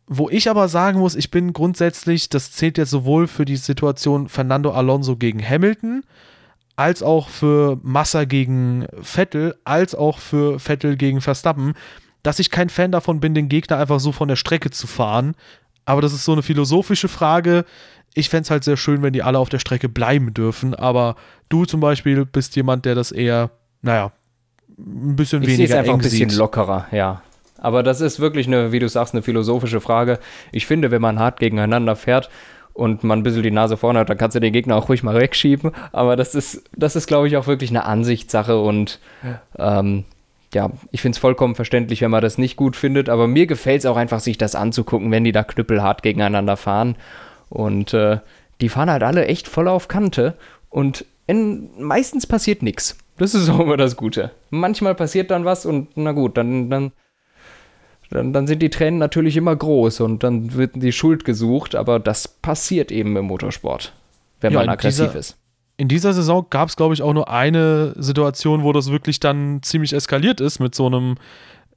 Wo 0.07 0.31
ich 0.31 0.48
aber 0.48 0.68
sagen 0.68 1.01
muss, 1.01 1.14
ich 1.14 1.31
bin 1.31 1.53
grundsätzlich, 1.53 2.31
das 2.31 2.53
zählt 2.53 2.79
jetzt 2.79 2.90
sowohl 2.90 3.27
für 3.27 3.44
die 3.44 3.57
Situation 3.57 4.29
Fernando 4.29 4.70
Alonso 4.70 5.16
gegen 5.16 5.46
Hamilton, 5.46 6.03
als 6.77 7.03
auch 7.03 7.29
für 7.29 7.79
Massa 7.83 8.24
gegen 8.24 8.87
Vettel, 9.03 9.55
als 9.64 9.94
auch 9.94 10.18
für 10.18 10.59
Vettel 10.59 10.96
gegen 10.96 11.20
Verstappen, 11.20 11.74
dass 12.22 12.38
ich 12.38 12.51
kein 12.51 12.70
Fan 12.70 12.90
davon 12.90 13.20
bin, 13.20 13.35
den 13.35 13.51
Gegner 13.51 13.77
einfach 13.77 14.01
so 14.01 14.12
von 14.12 14.29
der 14.29 14.37
Strecke 14.37 14.70
zu 14.70 14.87
fahren. 14.87 15.35
Aber 15.85 16.01
das 16.01 16.12
ist 16.12 16.24
so 16.24 16.33
eine 16.33 16.42
philosophische 16.42 17.09
Frage. 17.09 17.64
Ich 18.14 18.29
fände 18.29 18.42
es 18.42 18.51
halt 18.51 18.64
sehr 18.64 18.77
schön, 18.77 19.03
wenn 19.03 19.12
die 19.12 19.22
alle 19.22 19.38
auf 19.38 19.48
der 19.51 19.59
Strecke 19.59 19.88
bleiben 19.88 20.33
dürfen. 20.33 20.74
Aber 20.74 21.16
du 21.48 21.66
zum 21.66 21.81
Beispiel 21.81 22.24
bist 22.24 22.57
jemand, 22.57 22.85
der 22.85 22.94
das 22.94 23.12
eher, 23.12 23.51
naja, 23.83 24.12
ein 24.78 25.16
bisschen 25.16 25.42
ich 25.42 25.48
weniger 25.48 25.74
es 25.74 25.78
einfach 25.78 25.94
ein 25.94 25.98
bisschen 25.98 26.30
sieht. 26.30 26.38
lockerer, 26.38 26.86
ja. 26.92 27.22
Aber 27.58 27.82
das 27.82 28.00
ist 28.00 28.20
wirklich 28.20 28.46
eine, 28.46 28.70
wie 28.72 28.78
du 28.78 28.88
sagst, 28.88 29.14
eine 29.14 29.22
philosophische 29.22 29.80
Frage. 29.80 30.20
Ich 30.52 30.66
finde, 30.66 30.90
wenn 30.90 31.02
man 31.02 31.18
hart 31.18 31.40
gegeneinander 31.40 31.96
fährt 31.96 32.30
und 32.72 33.02
man 33.02 33.18
ein 33.18 33.22
bisschen 33.24 33.42
die 33.42 33.50
Nase 33.50 33.76
vorne 33.76 33.98
hat, 33.98 34.10
dann 34.10 34.18
kannst 34.18 34.36
du 34.36 34.40
den 34.40 34.52
Gegner 34.52 34.76
auch 34.76 34.88
ruhig 34.88 35.02
mal 35.02 35.16
wegschieben. 35.20 35.72
Aber 35.90 36.14
das 36.14 36.36
ist, 36.36 36.62
das 36.76 36.94
ist, 36.94 37.08
glaube 37.08 37.26
ich, 37.26 37.36
auch 37.36 37.48
wirklich 37.48 37.70
eine 37.70 37.84
Ansichtssache 37.84 38.60
und 38.60 39.00
ähm, 39.58 40.04
ja, 40.54 40.70
ich 40.92 41.02
finde 41.02 41.16
es 41.16 41.20
vollkommen 41.20 41.54
verständlich, 41.54 42.00
wenn 42.00 42.10
man 42.10 42.22
das 42.22 42.38
nicht 42.38 42.56
gut 42.56 42.76
findet, 42.76 43.08
aber 43.08 43.26
mir 43.26 43.46
gefällt 43.46 43.80
es 43.80 43.86
auch 43.86 43.96
einfach, 43.96 44.20
sich 44.20 44.38
das 44.38 44.54
anzugucken, 44.54 45.10
wenn 45.10 45.24
die 45.24 45.32
da 45.32 45.42
knüppelhart 45.42 46.02
gegeneinander 46.02 46.56
fahren. 46.56 46.96
Und 47.50 47.92
äh, 47.94 48.18
die 48.60 48.68
fahren 48.68 48.90
halt 48.90 49.02
alle 49.02 49.26
echt 49.26 49.48
voll 49.48 49.68
auf 49.68 49.88
Kante 49.88 50.34
und 50.70 51.04
in, 51.26 51.70
meistens 51.78 52.26
passiert 52.26 52.62
nichts. 52.62 52.96
Das 53.18 53.35
ist 53.35 53.48
auch 53.50 53.61
immer 53.61 53.76
das 53.76 53.96
Gute. 53.96 54.31
Manchmal 54.50 54.94
passiert 54.94 55.31
dann 55.31 55.44
was 55.44 55.66
und 55.66 55.96
na 55.96 56.12
gut, 56.12 56.37
dann, 56.37 56.70
dann, 56.70 56.92
dann, 58.11 58.33
dann 58.33 58.46
sind 58.46 58.62
die 58.62 58.70
Tränen 58.70 58.98
natürlich 58.98 59.37
immer 59.37 59.54
groß 59.54 60.00
und 60.00 60.22
dann 60.22 60.54
wird 60.54 60.72
die 60.76 60.92
Schuld 60.92 61.24
gesucht, 61.24 61.74
aber 61.74 61.98
das 61.98 62.28
passiert 62.28 62.90
eben 62.90 63.16
im 63.16 63.26
Motorsport, 63.26 63.92
wenn 64.40 64.52
ja, 64.52 64.61
man 64.61 64.68
aggressiv 64.70 65.14
ist. 65.14 65.37
In 65.76 65.87
dieser 65.87 66.12
Saison 66.12 66.46
gab 66.50 66.68
es, 66.68 66.76
glaube 66.76 66.94
ich, 66.94 67.02
auch 67.02 67.12
nur 67.12 67.31
eine 67.31 67.94
Situation, 67.98 68.64
wo 68.64 68.72
das 68.72 68.90
wirklich 68.90 69.20
dann 69.20 69.61
ziemlich 69.62 69.92
eskaliert 69.92 70.40
ist 70.40 70.59
mit 70.59 70.74
so 70.74 70.87
einem 70.87 71.16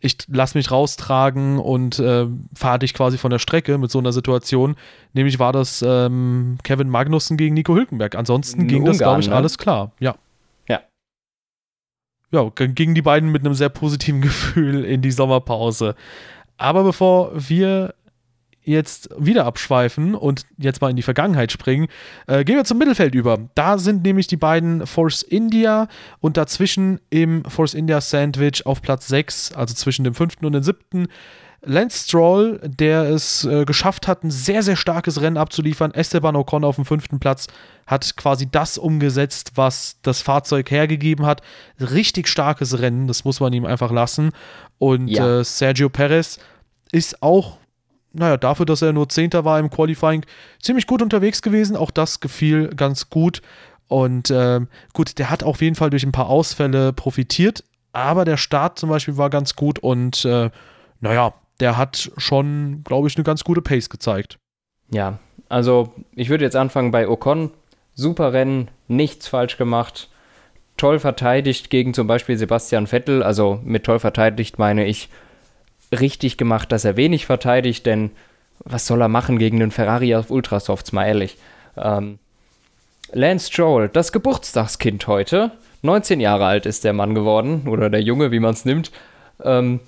ich 0.04 0.17
lass 0.30 0.56
mich 0.56 0.71
raustragen 0.71 1.60
und 1.60 1.99
äh, 1.99 2.25
fahre 2.56 2.80
dich 2.80 2.95
quasi 2.95 3.19
von 3.19 3.30
der 3.30 3.38
Strecke 3.38 3.77
mit 3.77 3.91
so 3.91 3.99
einer 3.99 4.12
Situation. 4.12 4.75
Nämlich 5.13 5.38
war 5.38 5.54
das 5.54 5.86
ähm, 5.88 6.58
Kevin 6.63 6.89
Magnussen 6.89 7.38
gegen 7.38 7.54
Nico 7.54 7.75
Hülkenberg. 7.75 8.15
Ansonsten 8.15 8.65
ging 8.65 8.80
Ungarn, 8.80 8.93
das, 8.93 8.97
glaube 8.97 9.21
ich, 9.21 9.27
ne? 9.27 9.36
alles 9.36 9.60
klar. 9.60 9.91
Ja 9.99 10.15
ja, 12.31 12.49
gingen 12.55 12.95
die 12.95 13.01
beiden 13.01 13.31
mit 13.31 13.45
einem 13.45 13.53
sehr 13.53 13.69
positiven 13.69 14.21
Gefühl 14.21 14.85
in 14.85 15.01
die 15.01 15.11
Sommerpause. 15.11 15.95
Aber 16.57 16.83
bevor 16.83 17.31
wir 17.33 17.93
jetzt 18.63 19.09
wieder 19.17 19.45
abschweifen 19.45 20.13
und 20.13 20.45
jetzt 20.57 20.81
mal 20.81 20.89
in 20.89 20.95
die 20.95 21.01
Vergangenheit 21.01 21.51
springen, 21.51 21.87
äh, 22.27 22.43
gehen 22.43 22.55
wir 22.55 22.63
zum 22.63 22.77
Mittelfeld 22.77 23.15
über. 23.15 23.39
Da 23.55 23.77
sind 23.77 24.03
nämlich 24.03 24.27
die 24.27 24.37
beiden 24.37 24.85
Force 24.85 25.23
India 25.23 25.87
und 26.19 26.37
dazwischen 26.37 26.99
im 27.09 27.43
Force 27.45 27.73
India 27.73 27.99
Sandwich 28.01 28.65
auf 28.65 28.81
Platz 28.81 29.07
6, 29.07 29.53
also 29.53 29.73
zwischen 29.73 30.03
dem 30.03 30.13
fünften 30.13 30.45
und 30.45 30.53
dem 30.53 30.63
siebten, 30.63 31.07
Lance 31.63 32.06
Stroll, 32.06 32.60
der 32.63 33.04
es 33.04 33.45
äh, 33.45 33.65
geschafft 33.65 34.08
hat, 34.08 34.24
ein 34.24 34.32
sehr, 34.32 34.63
sehr 34.63 34.76
starkes 34.76 35.21
Rennen 35.21 35.38
abzuliefern. 35.38 35.93
Esteban 35.93 36.36
Ocon 36.36 36.63
auf 36.63 36.76
dem 36.76 36.86
fünften 36.86 37.19
Platz 37.19 37.47
hat 37.86 38.15
quasi 38.15 38.50
das 38.50 38.80
umgesetzt, 38.80 39.52
was 39.56 39.97
das 40.02 40.24
Fahrzeug 40.24 40.71
hergegeben 40.71 41.26
hat. 41.26 41.41
Richtig 41.80 42.28
starkes 42.28 42.80
Rennen, 42.80 43.08
das 43.08 43.26
muss 43.26 43.39
man 43.39 43.54
ihm 43.54 43.65
einfach 43.65 43.91
lassen. 43.91 44.32
Und 44.80 45.08
ja. 45.08 45.39
äh, 45.39 45.43
Sergio 45.43 45.89
Perez 45.89 46.39
ist 46.91 47.21
auch, 47.21 47.60
naja, 48.12 48.38
dafür, 48.38 48.65
dass 48.65 48.82
er 48.82 48.91
nur 48.91 49.10
Zehnter 49.10 49.45
war 49.45 49.60
im 49.60 49.69
Qualifying, 49.69 50.26
ziemlich 50.60 50.88
gut 50.88 51.04
unterwegs 51.04 51.43
gewesen. 51.43 51.76
Auch 51.76 51.91
das 51.91 52.21
gefiel 52.21 52.69
ganz 52.69 53.12
gut. 53.12 53.43
Und 53.88 54.32
äh, 54.32 54.62
gut, 54.93 55.19
der 55.19 55.30
hat 55.30 55.43
auf 55.43 55.62
jeden 55.62 55.76
Fall 55.76 55.91
durch 55.91 56.04
ein 56.04 56.12
paar 56.12 56.28
Ausfälle 56.28 56.91
profitiert, 56.91 57.63
aber 57.93 58.26
der 58.26 58.38
Start 58.38 58.80
zum 58.80 58.89
Beispiel 58.89 59.17
war 59.17 59.30
ganz 59.30 59.56
gut 59.56 59.80
und 59.80 60.24
äh, 60.24 60.50
naja, 61.02 61.34
der 61.62 61.78
hat 61.78 62.12
schon, 62.17 62.84
glaube 62.84 63.08
ich, 63.08 63.15
eine 63.15 63.24
ganz 63.24 63.43
gute 63.43 63.62
Pace 63.62 63.89
gezeigt. 63.89 64.38
Ja, 64.89 65.19
also 65.47 65.93
ich 66.15 66.30
würde 66.30 66.43
jetzt 66.43 66.56
anfangen 66.56 66.91
bei 66.91 67.08
Ocon. 67.08 67.52
Super 67.93 68.34
Rennen, 68.34 68.69
nichts 68.88 69.28
falsch 69.28 69.58
gemacht. 69.58 70.10
Toll 70.78 71.00
verteidigt 71.00 71.69
gegen 71.69 71.93
zum 71.93 72.08
Beispiel 72.08 72.38
Sebastian 72.38 72.88
Vettel. 72.88 73.24
Also 73.24 73.60
mit 73.63 73.84
toll 73.84 74.00
verteidigt 74.00 74.60
meine 74.60 74.86
ich 74.86 75.10
richtig 75.91 76.38
gemacht, 76.38 76.71
dass 76.71 76.86
er 76.86 76.97
wenig 76.97 77.26
verteidigt, 77.26 77.86
denn 77.86 78.12
was 78.60 78.88
soll 78.88 79.02
er 79.02 79.08
machen 79.08 79.38
gegen 79.39 79.60
den 79.60 79.71
Ferrari 79.71 80.15
auf 80.15 80.32
Ultrasofts, 80.32 80.91
mal 80.91 81.06
ehrlich. 81.06 81.38
Ähm, 81.78 82.19
Lance 83.12 83.52
Stroll, 83.52 83.89
das 83.89 84.12
Geburtstagskind 84.12 85.06
heute. 85.08 85.52
19 85.82 86.19
Jahre 86.19 86.45
alt 86.45 86.65
ist 86.65 86.84
der 86.84 86.93
Mann 86.93 87.15
geworden, 87.15 87.67
oder 87.67 87.89
der 87.89 88.02
Junge, 88.02 88.32
wie 88.32 88.39
man 88.39 88.54
es 88.54 88.65
nimmt. 88.65 88.91
Ähm, 89.43 89.80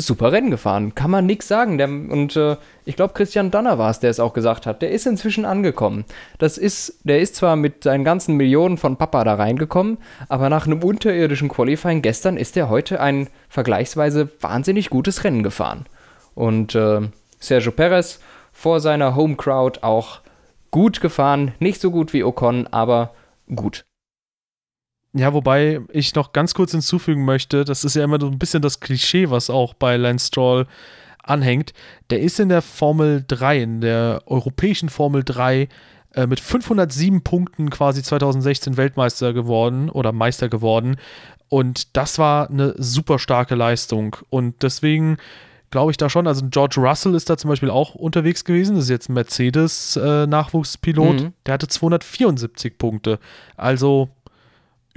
super 0.00 0.30
Rennen 0.30 0.50
gefahren, 0.50 0.94
kann 0.94 1.10
man 1.10 1.26
nichts 1.26 1.48
sagen. 1.48 1.76
Der, 1.76 1.88
und 1.88 2.36
äh, 2.36 2.56
ich 2.84 2.94
glaube, 2.94 3.14
Christian 3.14 3.50
Danner 3.50 3.78
war 3.78 3.90
es, 3.90 3.98
der 3.98 4.10
es 4.10 4.20
auch 4.20 4.32
gesagt 4.32 4.64
hat. 4.64 4.80
Der 4.80 4.92
ist 4.92 5.06
inzwischen 5.06 5.44
angekommen. 5.44 6.04
Das 6.38 6.56
ist, 6.56 7.00
der 7.02 7.20
ist 7.20 7.34
zwar 7.34 7.56
mit 7.56 7.82
seinen 7.82 8.04
ganzen 8.04 8.36
Millionen 8.36 8.76
von 8.78 8.96
Papa 8.96 9.24
da 9.24 9.34
reingekommen, 9.34 9.98
aber 10.28 10.48
nach 10.50 10.66
einem 10.66 10.82
unterirdischen 10.82 11.48
Qualifying 11.48 12.00
gestern 12.00 12.36
ist 12.36 12.56
er 12.56 12.68
heute 12.68 13.00
ein 13.00 13.28
vergleichsweise 13.48 14.30
wahnsinnig 14.40 14.88
gutes 14.88 15.24
Rennen 15.24 15.42
gefahren. 15.42 15.86
Und 16.34 16.76
äh, 16.76 17.00
Sergio 17.40 17.72
Perez 17.72 18.20
vor 18.52 18.80
seiner 18.80 19.16
Home 19.16 19.36
Crowd 19.36 19.80
auch 19.82 20.20
gut 20.70 21.00
gefahren. 21.00 21.52
Nicht 21.58 21.80
so 21.80 21.90
gut 21.90 22.12
wie 22.12 22.22
Ocon, 22.22 22.68
aber 22.68 23.14
gut. 23.54 23.84
Ja, 25.14 25.32
wobei 25.32 25.80
ich 25.90 26.14
noch 26.14 26.32
ganz 26.32 26.54
kurz 26.54 26.72
hinzufügen 26.72 27.24
möchte, 27.24 27.64
das 27.64 27.84
ist 27.84 27.96
ja 27.96 28.04
immer 28.04 28.20
so 28.20 28.28
ein 28.28 28.38
bisschen 28.38 28.62
das 28.62 28.80
Klischee, 28.80 29.30
was 29.30 29.48
auch 29.48 29.74
bei 29.74 29.96
Lance 29.96 30.28
Stroll 30.28 30.66
anhängt. 31.22 31.72
Der 32.10 32.20
ist 32.20 32.40
in 32.40 32.48
der 32.48 32.62
Formel 32.62 33.24
3, 33.26 33.62
in 33.62 33.80
der 33.80 34.22
europäischen 34.26 34.88
Formel 34.88 35.24
3, 35.24 35.68
äh, 36.14 36.26
mit 36.26 36.40
507 36.40 37.22
Punkten 37.22 37.70
quasi 37.70 38.02
2016 38.02 38.76
Weltmeister 38.76 39.32
geworden 39.32 39.90
oder 39.90 40.12
Meister 40.12 40.48
geworden. 40.48 40.96
Und 41.48 41.96
das 41.96 42.18
war 42.18 42.50
eine 42.50 42.74
super 42.76 43.18
starke 43.18 43.54
Leistung. 43.54 44.16
Und 44.28 44.62
deswegen 44.62 45.16
glaube 45.70 45.90
ich 45.90 45.96
da 45.96 46.10
schon. 46.10 46.26
Also 46.26 46.46
George 46.48 46.80
Russell 46.80 47.14
ist 47.14 47.30
da 47.30 47.36
zum 47.36 47.50
Beispiel 47.50 47.70
auch 47.70 47.94
unterwegs 47.94 48.44
gewesen. 48.44 48.76
Das 48.76 48.84
ist 48.84 48.90
jetzt 48.90 49.08
ein 49.08 49.14
Mercedes-Nachwuchspilot. 49.14 51.20
Äh, 51.20 51.24
mhm. 51.24 51.32
Der 51.46 51.54
hatte 51.54 51.68
274 51.68 52.78
Punkte. 52.78 53.18
Also 53.56 54.10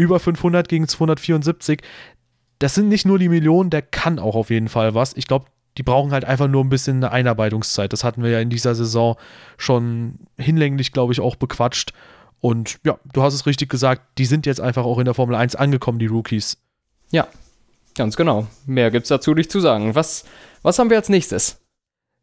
über 0.01 0.19
500 0.19 0.67
gegen 0.67 0.87
274. 0.87 1.81
Das 2.59 2.75
sind 2.75 2.89
nicht 2.89 3.05
nur 3.05 3.19
die 3.19 3.29
Millionen, 3.29 3.69
der 3.69 3.81
kann 3.81 4.19
auch 4.19 4.35
auf 4.35 4.49
jeden 4.49 4.67
Fall 4.67 4.95
was. 4.95 5.15
Ich 5.15 5.27
glaube, 5.27 5.45
die 5.77 5.83
brauchen 5.83 6.11
halt 6.11 6.25
einfach 6.25 6.47
nur 6.47 6.63
ein 6.63 6.69
bisschen 6.69 6.97
eine 6.97 7.11
Einarbeitungszeit. 7.11 7.93
Das 7.93 8.03
hatten 8.03 8.23
wir 8.23 8.31
ja 8.31 8.39
in 8.39 8.49
dieser 8.49 8.75
Saison 8.75 9.15
schon 9.57 10.19
hinlänglich, 10.37 10.91
glaube 10.91 11.13
ich, 11.13 11.21
auch 11.21 11.35
bequatscht. 11.35 11.93
Und 12.39 12.79
ja, 12.83 12.97
du 13.13 13.21
hast 13.21 13.35
es 13.35 13.45
richtig 13.45 13.69
gesagt, 13.69 14.01
die 14.17 14.25
sind 14.25 14.45
jetzt 14.45 14.59
einfach 14.59 14.83
auch 14.83 14.97
in 14.97 15.05
der 15.05 15.13
Formel 15.13 15.35
1 15.35 15.55
angekommen, 15.55 15.99
die 15.99 16.07
Rookies. 16.07 16.57
Ja, 17.11 17.27
ganz 17.95 18.17
genau. 18.17 18.47
Mehr 18.65 18.91
gibt 18.91 19.03
es 19.03 19.09
dazu 19.09 19.33
nicht 19.33 19.51
zu 19.51 19.59
sagen. 19.59 19.95
Was, 19.95 20.25
was 20.63 20.79
haben 20.79 20.89
wir 20.89 20.97
als 20.97 21.09
nächstes? 21.09 21.61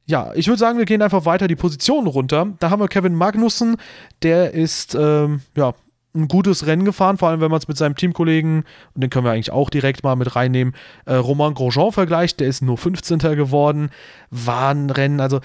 Ja, 0.06 0.32
ich 0.34 0.48
würde 0.48 0.58
sagen, 0.58 0.78
wir 0.78 0.86
gehen 0.86 1.02
einfach 1.02 1.24
weiter 1.24 1.48
die 1.48 1.56
Positionen 1.56 2.06
runter. 2.06 2.54
Da 2.58 2.70
haben 2.70 2.80
wir 2.80 2.88
Kevin 2.88 3.14
Magnussen, 3.14 3.76
der 4.22 4.54
ist 4.54 4.94
ähm, 4.94 5.42
ja 5.54 5.74
ein 6.14 6.28
gutes 6.28 6.66
Rennen 6.66 6.84
gefahren, 6.84 7.18
vor 7.18 7.28
allem 7.28 7.40
wenn 7.40 7.50
man 7.50 7.58
es 7.58 7.68
mit 7.68 7.76
seinem 7.76 7.94
Teamkollegen, 7.94 8.64
und 8.94 9.00
den 9.00 9.10
können 9.10 9.24
wir 9.24 9.32
eigentlich 9.32 9.52
auch 9.52 9.70
direkt 9.70 10.02
mal 10.02 10.16
mit 10.16 10.34
reinnehmen, 10.34 10.74
äh, 11.06 11.14
Romain 11.14 11.54
Grosjean 11.54 11.92
vergleicht, 11.92 12.40
der 12.40 12.48
ist 12.48 12.62
nur 12.62 12.78
15. 12.78 13.18
geworden, 13.36 13.90
war 14.30 14.74
ein 14.74 14.90
Rennen, 14.90 15.20
also 15.20 15.40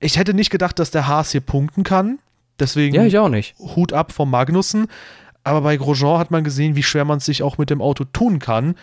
ich 0.00 0.18
hätte 0.18 0.34
nicht 0.34 0.50
gedacht, 0.50 0.78
dass 0.78 0.90
der 0.90 1.06
Haas 1.06 1.30
hier 1.32 1.40
punkten 1.40 1.84
kann, 1.84 2.18
deswegen 2.58 2.94
ja, 2.94 3.04
ich 3.04 3.18
auch 3.18 3.28
nicht. 3.28 3.54
Hut 3.58 3.92
ab 3.92 4.12
vom 4.12 4.30
Magnussen, 4.30 4.88
aber 5.44 5.60
bei 5.60 5.76
Grosjean 5.76 6.18
hat 6.18 6.30
man 6.30 6.44
gesehen, 6.44 6.74
wie 6.74 6.82
schwer 6.82 7.04
man 7.04 7.18
es 7.18 7.26
sich 7.26 7.42
auch 7.42 7.58
mit 7.58 7.70
dem 7.70 7.80
Auto 7.80 8.04
tun 8.04 8.38
kann 8.38 8.74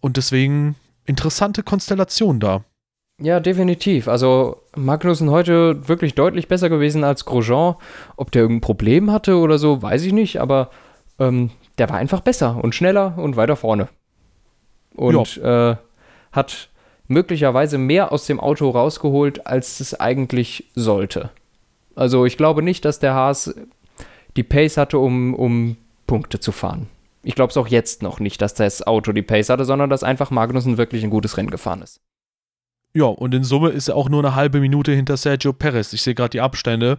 und 0.00 0.16
deswegen 0.16 0.76
interessante 1.04 1.62
Konstellation 1.62 2.40
da. 2.40 2.64
Ja, 3.20 3.40
definitiv. 3.40 4.08
Also 4.08 4.60
Magnussen 4.76 5.30
heute 5.30 5.88
wirklich 5.88 6.14
deutlich 6.14 6.48
besser 6.48 6.68
gewesen 6.68 7.02
als 7.02 7.24
Grosjean. 7.24 7.76
Ob 8.16 8.30
der 8.30 8.42
irgendein 8.42 8.60
Problem 8.60 9.10
hatte 9.10 9.38
oder 9.38 9.58
so, 9.58 9.80
weiß 9.80 10.02
ich 10.04 10.12
nicht, 10.12 10.38
aber 10.38 10.70
ähm, 11.18 11.50
der 11.78 11.88
war 11.88 11.96
einfach 11.96 12.20
besser 12.20 12.62
und 12.62 12.74
schneller 12.74 13.14
und 13.16 13.36
weiter 13.36 13.56
vorne. 13.56 13.88
Und 14.94 15.38
äh, 15.38 15.76
hat 16.32 16.68
möglicherweise 17.08 17.78
mehr 17.78 18.12
aus 18.12 18.26
dem 18.26 18.38
Auto 18.38 18.68
rausgeholt, 18.68 19.46
als 19.46 19.80
es 19.80 19.98
eigentlich 19.98 20.70
sollte. 20.74 21.30
Also 21.94 22.26
ich 22.26 22.36
glaube 22.36 22.62
nicht, 22.62 22.84
dass 22.84 22.98
der 22.98 23.14
Haas 23.14 23.54
die 24.36 24.42
Pace 24.42 24.76
hatte, 24.76 24.98
um, 24.98 25.34
um 25.34 25.76
Punkte 26.06 26.40
zu 26.40 26.52
fahren. 26.52 26.88
Ich 27.22 27.34
glaube 27.34 27.50
es 27.50 27.56
auch 27.56 27.68
jetzt 27.68 28.02
noch 28.02 28.20
nicht, 28.20 28.42
dass 28.42 28.52
das 28.52 28.86
Auto 28.86 29.12
die 29.12 29.22
Pace 29.22 29.48
hatte, 29.48 29.64
sondern 29.64 29.88
dass 29.88 30.04
einfach 30.04 30.30
Magnussen 30.30 30.76
wirklich 30.76 31.02
ein 31.02 31.10
gutes 31.10 31.38
Rennen 31.38 31.50
gefahren 31.50 31.80
ist. 31.80 32.00
Ja, 32.96 33.04
und 33.04 33.34
in 33.34 33.44
Summe 33.44 33.68
ist 33.68 33.88
er 33.88 33.96
auch 33.96 34.08
nur 34.08 34.24
eine 34.24 34.34
halbe 34.34 34.58
Minute 34.58 34.90
hinter 34.90 35.18
Sergio 35.18 35.52
Perez. 35.52 35.92
Ich 35.92 36.00
sehe 36.00 36.14
gerade 36.14 36.30
die 36.30 36.40
Abstände. 36.40 36.96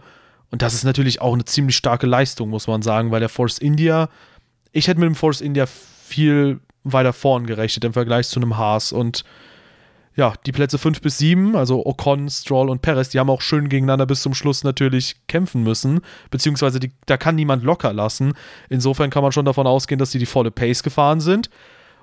Und 0.48 0.62
das 0.62 0.72
ist 0.72 0.84
natürlich 0.84 1.20
auch 1.20 1.34
eine 1.34 1.44
ziemlich 1.44 1.76
starke 1.76 2.06
Leistung, 2.06 2.50
muss 2.50 2.68
man 2.68 2.82
sagen, 2.82 3.10
weil 3.10 3.18
der 3.18 3.28
Force 3.28 3.58
India, 3.58 4.08
ich 4.70 4.86
hätte 4.86 5.00
mit 5.00 5.08
dem 5.08 5.16
Force 5.16 5.40
India 5.40 5.66
viel 5.66 6.60
weiter 6.84 7.12
vorn 7.12 7.46
gerechnet 7.46 7.84
im 7.84 7.94
Vergleich 7.94 8.28
zu 8.28 8.38
einem 8.38 8.56
Haas. 8.56 8.92
Und 8.92 9.24
ja, 10.14 10.34
die 10.46 10.52
Plätze 10.52 10.78
5 10.78 11.00
bis 11.00 11.18
7, 11.18 11.56
also 11.56 11.84
Ocon, 11.84 12.30
Stroll 12.30 12.70
und 12.70 12.80
Perez, 12.80 13.08
die 13.08 13.18
haben 13.18 13.28
auch 13.28 13.42
schön 13.42 13.68
gegeneinander 13.68 14.06
bis 14.06 14.22
zum 14.22 14.34
Schluss 14.34 14.62
natürlich 14.62 15.16
kämpfen 15.26 15.64
müssen. 15.64 16.02
Beziehungsweise 16.30 16.78
die, 16.78 16.92
da 17.06 17.16
kann 17.16 17.34
niemand 17.34 17.64
locker 17.64 17.92
lassen. 17.92 18.34
Insofern 18.68 19.10
kann 19.10 19.24
man 19.24 19.32
schon 19.32 19.46
davon 19.46 19.66
ausgehen, 19.66 19.98
dass 19.98 20.12
sie 20.12 20.20
die 20.20 20.26
volle 20.26 20.52
Pace 20.52 20.84
gefahren 20.84 21.18
sind. 21.18 21.50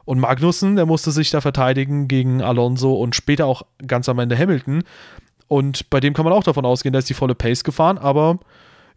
Und 0.05 0.19
Magnussen, 0.19 0.75
der 0.75 0.85
musste 0.85 1.11
sich 1.11 1.31
da 1.31 1.41
verteidigen 1.41 2.07
gegen 2.07 2.41
Alonso 2.41 2.93
und 2.93 3.15
später 3.15 3.47
auch 3.47 3.63
ganz 3.85 4.07
am 4.07 4.19
Ende 4.19 4.37
Hamilton. 4.37 4.83
Und 5.47 5.89
bei 5.89 5.99
dem 5.99 6.13
kann 6.13 6.25
man 6.25 6.33
auch 6.33 6.43
davon 6.43 6.65
ausgehen, 6.65 6.93
da 6.93 6.99
ist 6.99 7.09
die 7.09 7.15
volle 7.15 7.35
Pace 7.35 7.63
gefahren, 7.63 7.97
aber 7.97 8.39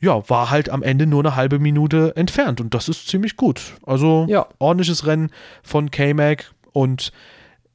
ja, 0.01 0.29
war 0.29 0.51
halt 0.51 0.71
am 0.71 0.83
Ende 0.83 1.07
nur 1.07 1.21
eine 1.21 1.35
halbe 1.35 1.59
Minute 1.59 2.15
entfernt 2.15 2.61
und 2.61 2.73
das 2.75 2.89
ist 2.89 3.09
ziemlich 3.09 3.37
gut. 3.37 3.75
Also 3.85 4.27
ja. 4.29 4.47
ordentliches 4.59 5.07
Rennen 5.07 5.31
von 5.63 5.91
K-Mac 5.91 6.53
und 6.73 7.13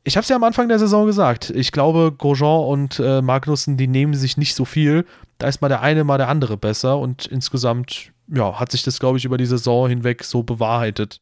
ich 0.06 0.18
habe 0.18 0.24
es 0.24 0.30
ja 0.30 0.36
am 0.36 0.44
Anfang 0.44 0.68
der 0.68 0.80
Saison 0.80 1.06
gesagt. 1.06 1.50
Ich 1.50 1.72
glaube, 1.72 2.14
Grosjean 2.18 2.66
und 2.66 3.00
äh, 3.00 3.22
Magnussen, 3.22 3.78
die 3.78 3.88
nehmen 3.88 4.14
sich 4.14 4.38
nicht 4.38 4.54
so 4.54 4.66
viel. 4.66 5.06
Da 5.38 5.48
ist 5.48 5.62
mal 5.62 5.70
der 5.70 5.82
eine, 5.82 6.04
mal 6.04 6.18
der 6.18 6.28
andere 6.28 6.58
besser 6.58 6.98
und 6.98 7.26
insgesamt 7.26 8.12
ja, 8.28 8.60
hat 8.60 8.72
sich 8.72 8.84
das, 8.84 9.00
glaube 9.00 9.18
ich, 9.18 9.26
über 9.26 9.38
die 9.38 9.46
Saison 9.46 9.88
hinweg 9.88 10.24
so 10.24 10.44
bewahrheitet. 10.44 11.20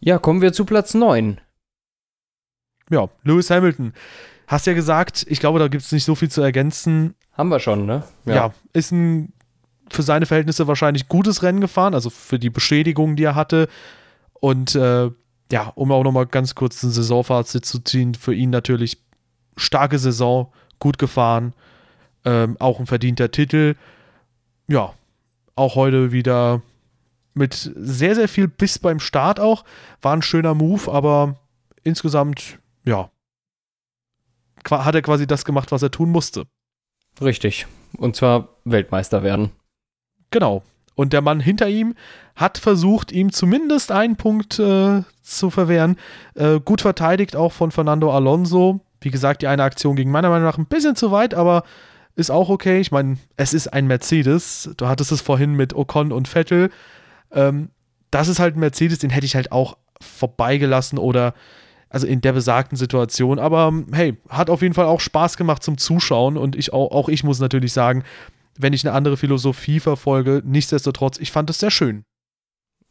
Ja, 0.00 0.18
kommen 0.18 0.40
wir 0.40 0.52
zu 0.52 0.64
Platz 0.64 0.94
9. 0.94 1.40
Ja, 2.90 3.08
Lewis 3.24 3.50
Hamilton. 3.50 3.92
Hast 4.46 4.66
ja 4.66 4.72
gesagt, 4.72 5.26
ich 5.28 5.40
glaube, 5.40 5.58
da 5.58 5.68
gibt 5.68 5.84
es 5.84 5.92
nicht 5.92 6.04
so 6.04 6.14
viel 6.14 6.30
zu 6.30 6.40
ergänzen. 6.40 7.14
Haben 7.32 7.50
wir 7.50 7.60
schon, 7.60 7.84
ne? 7.84 8.04
Ja. 8.24 8.34
ja, 8.34 8.54
ist 8.72 8.92
ein 8.92 9.32
für 9.90 10.02
seine 10.02 10.26
Verhältnisse 10.26 10.66
wahrscheinlich 10.66 11.08
gutes 11.08 11.42
Rennen 11.42 11.60
gefahren, 11.60 11.94
also 11.94 12.10
für 12.10 12.38
die 12.38 12.50
Beschädigungen, 12.50 13.16
die 13.16 13.24
er 13.24 13.34
hatte. 13.34 13.68
Und 14.34 14.74
äh, 14.74 15.10
ja, 15.50 15.72
um 15.74 15.92
auch 15.92 16.04
nochmal 16.04 16.26
ganz 16.26 16.54
kurz 16.54 16.82
ein 16.82 16.90
Saisonfazit 16.90 17.64
zu 17.64 17.78
ziehen, 17.80 18.14
für 18.14 18.34
ihn 18.34 18.50
natürlich 18.50 18.98
starke 19.56 19.98
Saison, 19.98 20.52
gut 20.78 20.98
gefahren, 20.98 21.54
ähm, 22.24 22.56
auch 22.60 22.80
ein 22.80 22.86
verdienter 22.86 23.30
Titel. 23.30 23.74
Ja, 24.68 24.92
auch 25.56 25.74
heute 25.74 26.12
wieder 26.12 26.62
mit 27.34 27.54
sehr, 27.54 28.14
sehr 28.14 28.28
viel 28.28 28.48
Biss 28.48 28.78
beim 28.78 29.00
Start 29.00 29.40
auch. 29.40 29.64
War 30.02 30.14
ein 30.14 30.22
schöner 30.22 30.54
Move, 30.54 30.90
aber 30.90 31.36
insgesamt, 31.84 32.58
ja, 32.84 33.10
hat 34.70 34.94
er 34.94 35.02
quasi 35.02 35.26
das 35.26 35.44
gemacht, 35.44 35.72
was 35.72 35.82
er 35.82 35.90
tun 35.90 36.10
musste. 36.10 36.46
Richtig. 37.20 37.66
Und 37.96 38.16
zwar 38.16 38.48
Weltmeister 38.64 39.22
werden. 39.22 39.50
Genau. 40.30 40.62
Und 40.94 41.12
der 41.12 41.22
Mann 41.22 41.40
hinter 41.40 41.68
ihm 41.68 41.94
hat 42.34 42.58
versucht, 42.58 43.12
ihm 43.12 43.32
zumindest 43.32 43.92
einen 43.92 44.16
Punkt 44.16 44.58
äh, 44.58 45.02
zu 45.22 45.50
verwehren. 45.50 45.96
Äh, 46.34 46.60
gut 46.60 46.80
verteidigt 46.80 47.36
auch 47.36 47.52
von 47.52 47.70
Fernando 47.70 48.12
Alonso, 48.12 48.80
Wie 49.00 49.10
gesagt, 49.10 49.42
die 49.42 49.46
eine 49.46 49.62
Aktion 49.62 49.94
ging 49.94 50.10
meiner 50.10 50.28
Meinung 50.28 50.44
nach 50.44 50.58
ein 50.58 50.66
bisschen 50.66 50.96
zu 50.96 51.12
weit, 51.12 51.34
aber 51.34 51.62
ist 52.16 52.30
auch 52.30 52.48
okay. 52.48 52.80
Ich 52.80 52.90
meine, 52.90 53.16
es 53.36 53.54
ist 53.54 53.68
ein 53.68 53.86
Mercedes. 53.86 54.70
Du 54.76 54.88
hattest 54.88 55.12
es 55.12 55.20
vorhin 55.20 55.54
mit 55.54 55.72
Ocon 55.72 56.10
und 56.10 56.26
Vettel. 56.26 56.70
Ähm, 57.32 57.70
das 58.10 58.28
ist 58.28 58.38
halt 58.38 58.56
ein 58.56 58.60
Mercedes, 58.60 58.98
den 58.98 59.10
hätte 59.10 59.26
ich 59.26 59.36
halt 59.36 59.52
auch 59.52 59.76
vorbeigelassen 60.00 60.98
oder 60.98 61.34
also 61.90 62.06
in 62.06 62.20
der 62.20 62.32
besagten 62.32 62.76
Situation. 62.76 63.38
Aber 63.38 63.72
hey, 63.92 64.16
hat 64.28 64.50
auf 64.50 64.62
jeden 64.62 64.74
Fall 64.74 64.86
auch 64.86 65.00
Spaß 65.00 65.36
gemacht 65.36 65.62
zum 65.62 65.78
Zuschauen 65.78 66.36
und 66.36 66.56
ich 66.56 66.72
auch, 66.72 66.90
auch 66.90 67.08
ich 67.08 67.24
muss 67.24 67.40
natürlich 67.40 67.72
sagen, 67.72 68.04
wenn 68.58 68.72
ich 68.72 68.86
eine 68.86 68.94
andere 68.94 69.16
Philosophie 69.16 69.80
verfolge, 69.80 70.42
nichtsdestotrotz, 70.44 71.18
ich 71.18 71.32
fand 71.32 71.48
es 71.50 71.58
sehr 71.58 71.70
schön. 71.70 72.04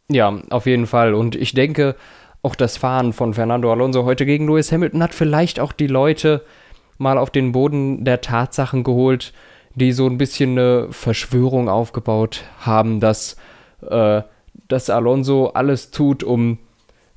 Ja, 0.09 0.41
auf 0.49 0.65
jeden 0.65 0.87
Fall. 0.87 1.13
Und 1.13 1.35
ich 1.35 1.53
denke, 1.53 1.95
auch 2.41 2.55
das 2.55 2.77
Fahren 2.77 3.13
von 3.13 3.33
Fernando 3.33 3.71
Alonso 3.71 4.05
heute 4.05 4.25
gegen 4.25 4.47
Lewis 4.47 4.71
Hamilton 4.71 5.03
hat 5.03 5.13
vielleicht 5.13 5.59
auch 5.59 5.73
die 5.73 5.87
Leute 5.87 6.45
mal 6.97 7.17
auf 7.17 7.29
den 7.29 7.51
Boden 7.51 8.05
der 8.05 8.21
Tatsachen 8.21 8.83
geholt, 8.83 9.33
die 9.75 9.91
so 9.91 10.07
ein 10.07 10.17
bisschen 10.17 10.51
eine 10.51 10.87
Verschwörung 10.91 11.69
aufgebaut 11.69 12.45
haben, 12.59 12.99
dass, 12.99 13.35
äh, 13.81 14.21
dass 14.67 14.89
Alonso 14.89 15.47
alles 15.47 15.91
tut, 15.91 16.23
um 16.23 16.59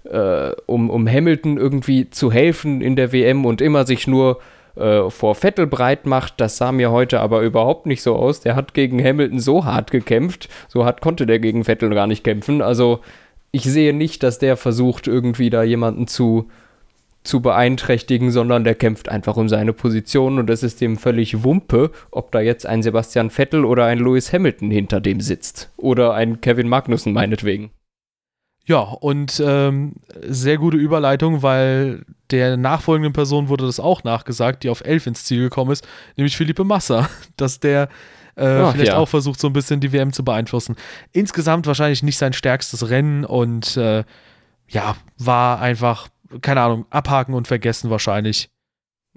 äh, 0.05 0.53
um, 0.67 0.91
um 0.91 1.09
Hamilton 1.09 1.57
irgendwie 1.59 2.11
zu 2.11 2.33
helfen 2.33 2.81
in 2.81 2.97
der 2.97 3.13
WM 3.13 3.45
und 3.45 3.61
immer 3.61 3.87
sich 3.87 4.07
nur 4.07 4.41
äh, 4.77 5.11
vor 5.11 5.35
Vettel 5.35 5.67
breit 5.67 6.07
macht. 6.07 6.41
Das 6.41 6.57
sah 6.57 6.73
mir 6.73 6.91
heute 6.91 7.21
aber 7.21 7.43
überhaupt 7.43 7.87
nicht 7.87 8.03
so 8.03 8.17
aus. 8.17 8.41
Der 8.41 8.57
hat 8.57 8.75
gegen 8.75 9.03
Hamilton 9.03 9.39
so 9.39 9.65
hart 9.65 9.91
gekämpft. 9.91 10.49
So 10.69 10.85
hart 10.85 11.01
konnte 11.01 11.27
der 11.27 11.39
gegen 11.39 11.65
Vettel 11.65 11.91
gar 11.91 12.07
nicht 12.07 12.25
kämpfen. 12.25 12.63
Also 12.63 13.01
ich 13.53 13.65
sehe 13.65 13.93
nicht, 13.93 14.23
dass 14.23 14.39
der 14.39 14.57
versucht, 14.57 15.07
irgendwie 15.07 15.51
da 15.51 15.63
jemanden 15.63 16.07
zu, 16.07 16.49
zu 17.23 17.41
beeinträchtigen, 17.41 18.31
sondern 18.31 18.65
der 18.65 18.75
kämpft 18.75 19.09
einfach 19.09 19.37
um 19.37 19.49
seine 19.49 19.73
Position 19.73 20.39
und 20.39 20.49
es 20.49 20.63
ist 20.63 20.81
dem 20.81 20.97
völlig 20.97 21.45
Wumpe, 21.45 21.91
ob 22.11 22.33
da 22.33 22.41
jetzt 22.41 22.67
ein 22.67 22.83
Sebastian 22.83 23.31
Vettel 23.31 23.65
oder 23.65 23.85
ein 23.85 23.99
Lewis 23.99 24.33
Hamilton 24.33 24.71
hinter 24.71 25.01
dem 25.01 25.21
sitzt. 25.21 25.71
Oder 25.77 26.15
ein 26.15 26.41
Kevin 26.41 26.69
Magnussen 26.69 27.13
meinetwegen. 27.13 27.71
Ja, 28.67 28.81
und 28.81 29.43
ähm, 29.45 29.95
sehr 30.23 30.57
gute 30.57 30.77
Überleitung, 30.77 31.43
weil 31.43 32.05
der 32.31 32.57
nachfolgenden 32.57 33.13
Person 33.13 33.49
wurde 33.49 33.67
das 33.67 33.81
auch 33.81 34.05
nachgesagt, 34.05 34.63
die 34.63 34.71
auf 34.71 34.85
11 34.85 35.09
ins 35.09 35.25
Ziel 35.25 35.43
gekommen 35.43 35.73
ist, 35.73 35.87
nämlich 36.17 36.37
Philippe 36.37 36.65
Massa, 36.65 37.09
dass 37.37 37.61
der 37.61 37.89
äh, 38.37 38.47
Ach, 38.47 38.73
vielleicht 38.73 38.93
ja. 38.93 38.97
auch 38.97 39.09
versucht, 39.09 39.41
so 39.41 39.49
ein 39.49 39.53
bisschen 39.53 39.81
die 39.81 39.93
WM 39.93 40.13
zu 40.13 40.25
beeinflussen. 40.25 40.77
Insgesamt 41.13 41.67
wahrscheinlich 41.67 42.03
nicht 42.03 42.17
sein 42.17 42.33
stärkstes 42.33 42.89
Rennen 42.91 43.25
und 43.25 43.77
äh, 43.77 44.05
ja, 44.69 44.97
war 45.19 45.61
einfach, 45.61 46.09
keine 46.43 46.61
Ahnung, 46.61 46.87
abhaken 46.91 47.35
und 47.35 47.49
vergessen 47.49 47.91
wahrscheinlich. 47.91 48.51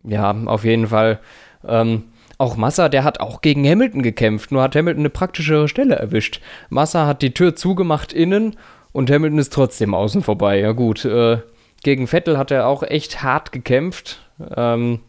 Ja, 0.04 0.32
auf 0.46 0.66
jeden 0.66 0.88
Fall. 0.88 1.20
Ähm, 1.66 2.04
auch 2.38 2.58
Massa, 2.58 2.90
der 2.90 3.04
hat 3.04 3.20
auch 3.20 3.42
gegen 3.42 3.68
Hamilton 3.68 4.02
gekämpft, 4.02 4.52
nur 4.52 4.64
hat 4.64 4.76
Hamilton 4.76 5.04
eine 5.04 5.10
praktischere 5.10 5.68
Stelle 5.68 5.96
erwischt. 5.96 6.42
Massa 6.70 7.06
hat 7.06 7.22
die 7.22 7.34
Tür 7.34 7.56
zugemacht 7.56 8.12
innen 8.12 8.58
und 8.92 9.10
Hamilton 9.10 9.40
ist 9.40 9.54
trotzdem 9.54 9.94
außen 9.94 10.24
vorbei. 10.24 10.60
Ja, 10.60 10.72
gut. 10.72 11.06
Äh, 11.06 11.40
gegen 11.84 12.08
Vettel 12.08 12.38
hat 12.38 12.52
er 12.52 12.68
auch 12.68 12.84
echt 12.84 13.24
hart 13.24 13.52
gekämpft. 13.52 14.20
Ähm, 14.56 15.00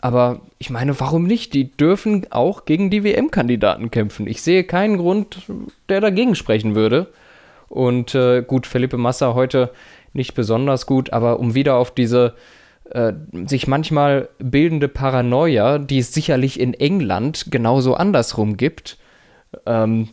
aber 0.00 0.40
ich 0.58 0.68
meine, 0.68 0.98
warum 0.98 1.24
nicht? 1.24 1.54
Die 1.54 1.70
dürfen 1.70 2.26
auch 2.30 2.64
gegen 2.64 2.90
die 2.90 3.04
WM-Kandidaten 3.04 3.90
kämpfen. 3.90 4.26
Ich 4.26 4.42
sehe 4.42 4.64
keinen 4.64 4.98
Grund, 4.98 5.42
der 5.88 6.00
dagegen 6.00 6.34
sprechen 6.34 6.74
würde. 6.74 7.12
Und 7.68 8.14
äh, 8.14 8.42
gut, 8.42 8.66
Felipe 8.66 8.98
Massa 8.98 9.34
heute 9.34 9.70
nicht 10.12 10.34
besonders 10.34 10.86
gut, 10.86 11.12
aber 11.12 11.38
um 11.40 11.54
wieder 11.54 11.76
auf 11.76 11.92
diese 11.92 12.34
äh, 12.90 13.12
sich 13.46 13.66
manchmal 13.66 14.28
bildende 14.38 14.88
Paranoia, 14.88 15.78
die 15.78 15.98
es 15.98 16.12
sicherlich 16.12 16.60
in 16.60 16.74
England 16.74 17.46
genauso 17.50 17.94
andersrum 17.94 18.56
gibt, 18.56 18.98
ähm, 19.66 20.08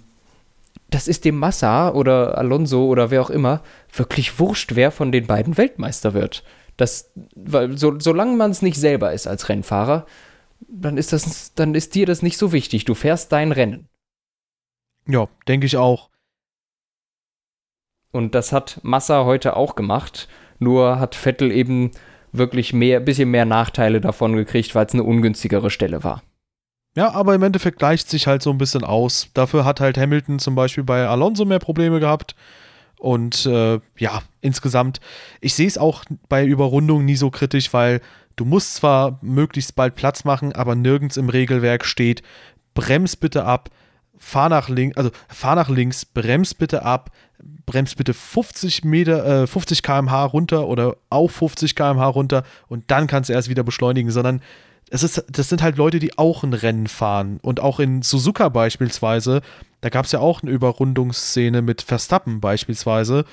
das 0.90 1.08
ist 1.08 1.26
dem 1.26 1.38
Massa 1.38 1.92
oder 1.92 2.38
Alonso 2.38 2.86
oder 2.86 3.12
wer 3.12 3.22
auch 3.22 3.30
immer 3.30 3.62
wirklich 3.94 4.40
wurscht, 4.40 4.76
wer 4.76 4.92
von 4.92 5.12
den 5.12 5.28
beiden 5.28 5.58
Weltmeister 5.58 6.14
wird. 6.14 6.44
Das, 6.78 7.12
weil 7.36 7.78
so, 7.78 8.00
solange 8.00 8.36
man 8.36 8.52
es 8.52 8.62
nicht 8.62 8.78
selber 8.78 9.14
ist 9.14 9.28
als 9.28 9.50
Rennfahrer, 9.50 10.06
dann 10.68 10.98
ist 10.98 11.14
das, 11.14 11.54
dann 11.54 11.76
ist 11.76 11.96
dir 11.96 12.06
das 12.06 12.22
nicht 12.22 12.38
so 12.38 12.52
wichtig. 12.52 12.86
Du 12.86 12.96
fährst 12.96 13.32
dein 13.32 13.52
Rennen. 13.52 13.88
Ja, 15.08 15.28
denke 15.48 15.66
ich 15.66 15.78
auch. 15.78 16.09
Und 18.12 18.36
das 18.36 18.52
hat 18.52 18.80
Massa 18.84 19.26
heute 19.26 19.56
auch 19.56 19.76
gemacht. 19.76 20.28
Nur 20.60 21.00
hat 21.00 21.16
Vettel 21.16 21.52
eben 21.52 21.92
wirklich 22.32 22.74
mehr, 22.74 23.00
bisschen 23.00 23.32
mehr 23.32 23.46
Nachteile 23.46 24.02
davon 24.02 24.36
gekriegt, 24.36 24.76
weil 24.76 24.86
es 24.86 24.94
eine 24.94 25.04
ungünstigere 25.04 25.70
Stelle 25.70 26.04
war. 26.04 26.22
Ja, 26.96 27.12
aber 27.12 27.36
im 27.36 27.44
Endeffekt 27.44 27.80
gleicht 27.80 28.10
sich 28.10 28.28
halt 28.28 28.42
so 28.42 28.50
ein 28.50 28.58
bisschen 28.58 28.84
aus. 28.84 29.30
Dafür 29.34 29.64
hat 29.64 29.80
halt 29.80 29.98
Hamilton 29.98 30.40
zum 30.40 30.56
Beispiel 30.56 30.84
bei 30.84 31.08
Alonso 31.08 31.46
mehr 31.46 31.60
Probleme 31.60 32.00
gehabt. 32.00 32.36
Und 32.98 33.46
äh, 33.46 33.80
ja, 33.98 34.22
insgesamt, 34.42 35.00
ich 35.40 35.54
sehe 35.54 35.68
es 35.68 35.78
auch 35.78 36.04
bei 36.28 36.46
Überrundungen 36.46 37.06
nie 37.06 37.16
so 37.16 37.30
kritisch, 37.30 37.72
weil 37.74 38.02
du 38.36 38.44
musst 38.44 38.76
zwar 38.76 39.20
möglichst 39.22 39.76
bald 39.76 39.96
Platz 39.96 40.26
machen, 40.26 40.54
aber 40.54 40.76
nirgends 40.76 41.16
im 41.16 41.30
Regelwerk 41.30 41.86
steht, 41.86 42.22
brems 42.74 43.16
bitte 43.16 43.46
ab, 43.46 43.70
fahr 44.20 44.50
nach 44.50 44.70
links, 44.70 44.98
also 44.98 45.10
fahr 45.28 45.56
nach 45.56 45.70
links, 45.70 46.06
brems 46.06 46.54
bitte 46.54 46.84
ab, 46.84 47.12
brems 47.66 47.96
bitte 47.96 48.14
50 48.14 48.84
Meter, 48.84 49.44
äh, 49.44 49.48
50 49.48 49.82
km/h 49.82 50.26
runter 50.26 50.68
oder 50.68 50.98
auf 51.10 51.32
50 51.32 51.76
km/h 51.76 52.08
runter 52.08 52.44
und 52.68 52.84
dann 52.92 53.08
kannst 53.08 53.30
du 53.30 53.34
erst 53.34 53.50
wieder 53.50 53.64
beschleunigen, 53.64 54.12
sondern 54.12 54.42
es 54.92 55.04
ist, 55.04 55.24
das 55.30 55.50
sind 55.50 55.62
halt 55.62 55.78
Leute, 55.78 56.00
die 56.00 56.18
auch 56.18 56.44
ein 56.44 56.54
Rennen 56.54 56.88
fahren. 56.88 57.40
Und 57.42 57.60
auch 57.60 57.80
in 57.80 58.02
Suzuka 58.02 58.50
beispielsweise, 58.50 59.42
da 59.82 59.90
gab 59.90 60.06
es 60.06 60.12
ja 60.12 60.20
auch 60.20 60.42
eine 60.42 60.52
Überrundungsszene 60.52 61.62
mit 61.62 61.82
Verstappen 61.82 62.42
beispielsweise. 62.42 63.26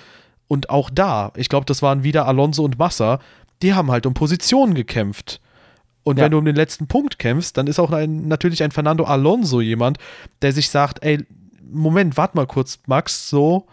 Und 0.49 0.70
auch 0.70 0.90
da, 0.90 1.33
ich 1.35 1.49
glaube, 1.49 1.66
das 1.66 1.83
waren 1.83 2.03
wieder 2.05 2.27
Alonso 2.27 2.62
und 2.62 2.79
Massa, 2.79 3.20
die 3.62 3.75
haben 3.75 3.90
halt 3.90 4.07
um 4.07 4.14
Positionen 4.14 4.75
gekämpft. 4.75 5.40
Und 6.07 6.19
ja. 6.19 6.25
wenn 6.25 6.31
du 6.31 6.38
um 6.38 6.45
den 6.45 6.55
letzten 6.55 6.87
Punkt 6.87 7.19
kämpfst, 7.19 7.57
dann 7.57 7.66
ist 7.66 7.81
auch 7.81 7.90
ein, 7.90 8.29
natürlich 8.29 8.62
ein 8.62 8.71
Fernando 8.71 9.03
Alonso 9.03 9.61
jemand, 9.61 9.99
der 10.40 10.53
sich 10.53 10.71
sagt, 10.71 11.03
ey, 11.03 11.27
Moment, 11.69 12.16
warte 12.16 12.37
mal 12.37 12.47
kurz, 12.47 12.79
Max, 12.87 13.29
so, 13.29 13.66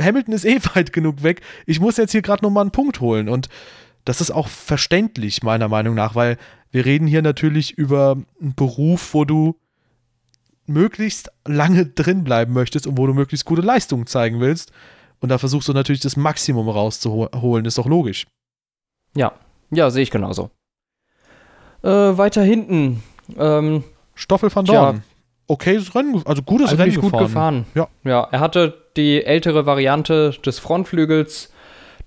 Hamilton 0.00 0.32
ist 0.32 0.46
eh 0.46 0.60
weit 0.74 0.94
genug 0.94 1.22
weg, 1.22 1.42
ich 1.66 1.78
muss 1.78 1.98
jetzt 1.98 2.12
hier 2.12 2.22
gerade 2.22 2.42
nochmal 2.42 2.62
einen 2.62 2.70
Punkt 2.70 3.02
holen. 3.02 3.28
Und 3.28 3.50
das 4.06 4.22
ist 4.22 4.30
auch 4.30 4.48
verständlich, 4.48 5.42
meiner 5.42 5.68
Meinung 5.68 5.94
nach, 5.94 6.14
weil 6.14 6.38
wir 6.70 6.86
reden 6.86 7.06
hier 7.06 7.20
natürlich 7.20 7.76
über 7.76 8.16
einen 8.40 8.54
Beruf, 8.54 9.12
wo 9.12 9.26
du 9.26 9.60
möglichst 10.64 11.30
lange 11.46 11.84
drin 11.84 12.24
bleiben 12.24 12.54
möchtest 12.54 12.86
und 12.86 12.96
wo 12.96 13.06
du 13.06 13.12
möglichst 13.12 13.44
gute 13.44 13.60
Leistungen 13.60 14.06
zeigen 14.06 14.40
willst. 14.40 14.72
Und 15.20 15.28
da 15.28 15.36
versuchst 15.36 15.68
du 15.68 15.74
natürlich 15.74 16.00
das 16.00 16.16
Maximum 16.16 16.70
rauszuholen, 16.70 17.66
ist 17.66 17.76
doch 17.76 17.86
logisch. 17.86 18.26
Ja, 19.14 19.34
ja, 19.70 19.90
sehe 19.90 20.02
ich 20.02 20.10
genauso. 20.10 20.50
Äh, 21.82 21.88
weiter 21.88 22.42
hinten. 22.42 23.02
Ähm, 23.38 23.84
Stoffel 24.14 24.54
van 24.54 24.64
Dorn. 24.64 24.96
Ja. 24.96 25.02
Okayes 25.46 25.94
Rennen, 25.94 26.22
also 26.26 26.42
gutes 26.42 26.76
Rennen 26.76 26.94
gefahren. 26.94 27.10
gut 27.10 27.20
gefahren. 27.20 27.66
Ja. 27.74 27.88
ja, 28.04 28.28
er 28.30 28.40
hatte 28.40 28.74
die 28.96 29.24
ältere 29.24 29.64
Variante 29.64 30.32
des 30.44 30.58
Frontflügels. 30.58 31.52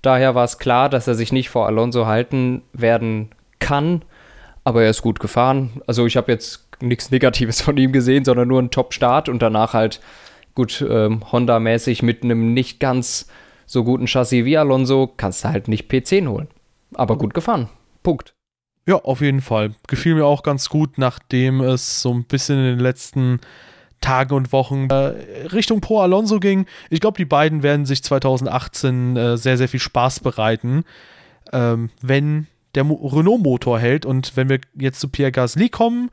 Daher 0.02 0.36
war 0.36 0.44
es 0.44 0.60
klar, 0.60 0.90
dass 0.90 1.08
er 1.08 1.16
sich 1.16 1.32
nicht 1.32 1.50
vor 1.50 1.66
Alonso 1.66 2.06
halten 2.06 2.62
werden 2.74 3.30
kann 3.60 4.04
aber 4.64 4.84
er 4.84 4.90
ist 4.90 5.02
gut 5.02 5.20
gefahren. 5.20 5.82
Also 5.88 6.06
ich 6.06 6.18
habe 6.18 6.32
jetzt 6.32 6.68
nichts 6.82 7.12
Negatives 7.12 7.62
von 7.62 7.78
ihm 7.78 7.92
gesehen, 7.92 8.26
sondern 8.26 8.48
nur 8.48 8.60
einen 8.60 8.72
Top-Start 8.72 9.30
und 9.30 9.42
danach 9.42 9.74
halt 9.74 10.02
gut 10.56 10.86
ähm, 10.88 11.24
Honda-mäßig 11.32 12.04
mit 12.04 12.24
einem 12.24 12.54
nicht 12.54 12.80
ganz 12.80 13.28
so 13.66 13.84
guten 13.84 14.08
Chassis 14.08 14.46
wie 14.46 14.58
Alonso 14.58 15.08
kannst 15.16 15.44
du 15.44 15.50
halt 15.50 15.68
nicht 15.68 15.90
P10 15.90 16.28
holen. 16.28 16.48
Aber 16.94 17.18
gut 17.18 17.34
gefahren. 17.34 17.70
Punkt. 18.04 18.34
Ja, 18.88 18.96
auf 18.96 19.22
jeden 19.22 19.42
Fall. 19.42 19.76
Gefiel 19.88 20.16
mir 20.16 20.26
auch 20.26 20.42
ganz 20.44 20.70
gut, 20.70 20.98
nachdem 20.98 21.62
es 21.62 22.02
so 22.02 22.14
ein 22.14 22.24
bisschen 22.24 22.58
in 22.58 22.66
den 22.66 22.80
letzten 22.80 23.40
Tagen 24.02 24.34
und 24.34 24.52
Wochen 24.52 24.90
äh, 24.90 25.14
Richtung 25.54 25.80
Pro 25.80 26.02
Alonso 26.02 26.40
ging. 26.40 26.66
Ich 26.90 27.00
glaube, 27.00 27.18
die 27.18 27.26
beiden 27.26 27.62
werden 27.62 27.86
sich 27.86 28.04
2018 28.04 29.16
äh, 29.16 29.38
sehr, 29.38 29.58
sehr 29.58 29.70
viel 29.70 29.80
Spaß 29.80 30.22
bereiten, 30.22 30.84
ähm, 31.54 31.92
wenn 32.02 32.48
der 32.74 32.84
Renault-Motor 32.84 33.80
hält. 33.80 34.08
Und 34.08 34.36
wenn 34.36 34.50
wir 34.50 34.60
jetzt 34.74 35.00
zu 35.00 35.10
Pierre 35.10 35.32
Gasly 35.32 35.70
kommen, 35.70 36.10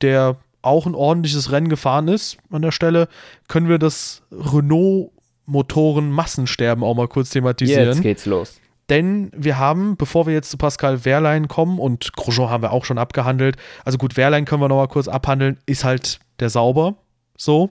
der 0.00 0.36
auch 0.62 0.86
ein 0.86 0.94
ordentliches 0.94 1.50
Rennen 1.50 1.68
gefahren 1.68 2.06
ist 2.06 2.36
an 2.50 2.62
der 2.62 2.70
Stelle, 2.70 3.08
können 3.48 3.68
wir 3.68 3.78
das 3.78 4.22
Renault-Motoren-Massensterben 4.30 6.84
auch 6.84 6.94
mal 6.94 7.08
kurz 7.08 7.30
thematisieren. 7.30 7.88
Jetzt 7.88 8.02
geht's 8.02 8.26
los. 8.26 8.60
Denn 8.92 9.30
wir 9.34 9.56
haben, 9.56 9.96
bevor 9.96 10.26
wir 10.26 10.34
jetzt 10.34 10.50
zu 10.50 10.58
Pascal 10.58 11.06
Wehrlein 11.06 11.48
kommen, 11.48 11.78
und 11.78 12.12
Grosjean 12.12 12.50
haben 12.50 12.62
wir 12.62 12.72
auch 12.72 12.84
schon 12.84 12.98
abgehandelt, 12.98 13.56
also 13.86 13.96
gut, 13.96 14.18
Wehrlein 14.18 14.44
können 14.44 14.60
wir 14.60 14.68
noch 14.68 14.76
mal 14.76 14.86
kurz 14.86 15.08
abhandeln, 15.08 15.56
ist 15.64 15.82
halt 15.82 16.20
der 16.40 16.50
Sauber, 16.50 16.96
so. 17.38 17.70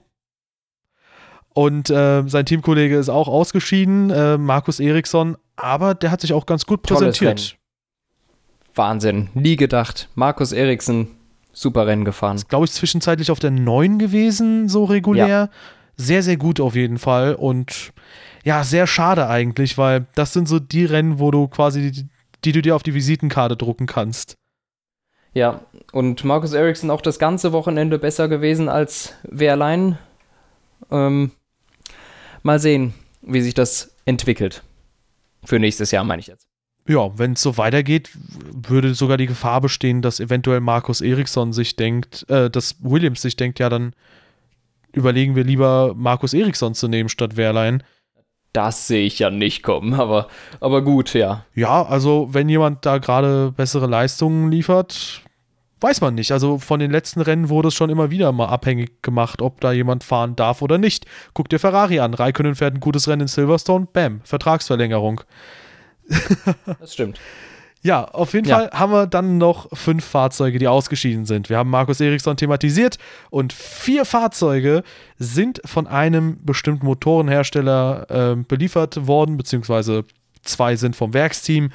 Und 1.54 1.90
äh, 1.90 2.24
sein 2.26 2.44
Teamkollege 2.44 2.96
ist 2.96 3.08
auch 3.08 3.28
ausgeschieden, 3.28 4.10
äh, 4.10 4.36
Markus 4.36 4.80
Eriksson, 4.80 5.36
aber 5.54 5.94
der 5.94 6.10
hat 6.10 6.22
sich 6.22 6.32
auch 6.32 6.44
ganz 6.44 6.66
gut 6.66 6.82
präsentiert 6.82 7.56
Wahnsinn. 8.74 9.28
Nie 9.34 9.54
gedacht. 9.54 10.08
Markus 10.16 10.50
Eriksen, 10.50 11.06
super 11.52 11.86
Rennen 11.86 12.04
gefahren. 12.04 12.42
Glaube 12.48 12.64
ich, 12.64 12.72
zwischenzeitlich 12.72 13.30
auf 13.30 13.38
der 13.38 13.52
9 13.52 14.00
gewesen, 14.00 14.68
so 14.68 14.82
regulär. 14.86 15.28
Ja. 15.28 15.48
Sehr, 15.96 16.24
sehr 16.24 16.36
gut 16.36 16.58
auf 16.58 16.74
jeden 16.74 16.98
Fall. 16.98 17.36
Und 17.36 17.92
ja, 18.44 18.64
sehr 18.64 18.86
schade 18.86 19.28
eigentlich, 19.28 19.78
weil 19.78 20.06
das 20.14 20.32
sind 20.32 20.48
so 20.48 20.58
die 20.58 20.84
Rennen, 20.84 21.18
wo 21.18 21.30
du 21.30 21.48
quasi, 21.48 21.90
die, 21.90 22.08
die 22.44 22.52
du 22.52 22.62
dir 22.62 22.76
auf 22.76 22.82
die 22.82 22.94
Visitenkarte 22.94 23.56
drucken 23.56 23.86
kannst. 23.86 24.36
Ja, 25.34 25.62
und 25.92 26.24
Markus 26.24 26.52
Eriksson 26.52 26.90
auch 26.90 27.00
das 27.00 27.18
ganze 27.18 27.52
Wochenende 27.52 27.98
besser 27.98 28.28
gewesen 28.28 28.68
als 28.68 29.14
Wehrlein. 29.22 29.98
Ähm, 30.90 31.30
mal 32.42 32.58
sehen, 32.58 32.92
wie 33.22 33.40
sich 33.40 33.54
das 33.54 33.94
entwickelt. 34.04 34.62
Für 35.44 35.58
nächstes 35.58 35.90
Jahr 35.90 36.04
meine 36.04 36.20
ich 36.20 36.26
jetzt. 36.26 36.46
Ja, 36.88 37.16
wenn 37.16 37.34
es 37.34 37.42
so 37.42 37.56
weitergeht, 37.58 38.10
würde 38.14 38.94
sogar 38.94 39.16
die 39.16 39.26
Gefahr 39.26 39.60
bestehen, 39.60 40.02
dass 40.02 40.18
eventuell 40.18 40.60
Markus 40.60 41.00
Eriksson 41.00 41.52
sich 41.52 41.76
denkt, 41.76 42.28
äh, 42.28 42.50
dass 42.50 42.82
Williams 42.82 43.22
sich 43.22 43.36
denkt, 43.36 43.60
ja, 43.60 43.68
dann 43.68 43.94
überlegen 44.92 45.36
wir 45.36 45.44
lieber 45.44 45.94
Markus 45.96 46.34
Eriksson 46.34 46.74
zu 46.74 46.88
nehmen 46.88 47.08
statt 47.08 47.36
Wehrlein. 47.36 47.82
Das 48.52 48.86
sehe 48.86 49.06
ich 49.06 49.18
ja 49.18 49.30
nicht 49.30 49.62
kommen, 49.62 49.94
aber, 49.94 50.28
aber 50.60 50.82
gut, 50.82 51.14
ja. 51.14 51.44
Ja, 51.54 51.84
also 51.84 52.28
wenn 52.32 52.48
jemand 52.48 52.84
da 52.84 52.98
gerade 52.98 53.52
bessere 53.52 53.86
Leistungen 53.86 54.50
liefert, 54.50 55.22
weiß 55.80 56.00
man 56.00 56.14
nicht. 56.14 56.32
Also 56.32 56.58
von 56.58 56.78
den 56.78 56.90
letzten 56.90 57.20
Rennen 57.22 57.48
wurde 57.48 57.68
es 57.68 57.74
schon 57.74 57.90
immer 57.90 58.10
wieder 58.10 58.30
mal 58.32 58.48
abhängig 58.48 59.02
gemacht, 59.02 59.40
ob 59.40 59.60
da 59.60 59.72
jemand 59.72 60.04
fahren 60.04 60.36
darf 60.36 60.60
oder 60.60 60.78
nicht. 60.78 61.06
Guck 61.34 61.48
dir 61.48 61.58
Ferrari 61.58 62.00
an. 62.00 62.14
Raikkonen 62.14 62.54
fährt 62.54 62.74
ein 62.74 62.80
gutes 62.80 63.08
Rennen 63.08 63.22
in 63.22 63.28
Silverstone, 63.28 63.88
bam, 63.90 64.20
Vertragsverlängerung. 64.24 65.22
Das 66.78 66.92
stimmt. 66.92 67.18
Ja, 67.84 68.04
auf 68.04 68.32
jeden 68.32 68.46
Ja. 68.48 68.58
Fall 68.58 68.70
haben 68.72 68.92
wir 68.92 69.06
dann 69.08 69.38
noch 69.38 69.66
fünf 69.76 70.04
Fahrzeuge, 70.04 70.58
die 70.60 70.68
ausgeschieden 70.68 71.26
sind. 71.26 71.50
Wir 71.50 71.58
haben 71.58 71.68
Markus 71.70 72.00
Eriksson 72.00 72.36
thematisiert 72.36 72.96
und 73.30 73.52
vier 73.52 74.04
Fahrzeuge 74.04 74.84
sind 75.18 75.60
von 75.64 75.88
einem 75.88 76.38
bestimmten 76.44 76.86
Motorenhersteller 76.86 78.06
äh, 78.08 78.36
beliefert 78.36 79.06
worden, 79.08 79.36
beziehungsweise 79.36 80.04
zwei 80.42 80.76
sind 80.76 80.94
vom 80.94 81.12
Werksteam. 81.12 81.70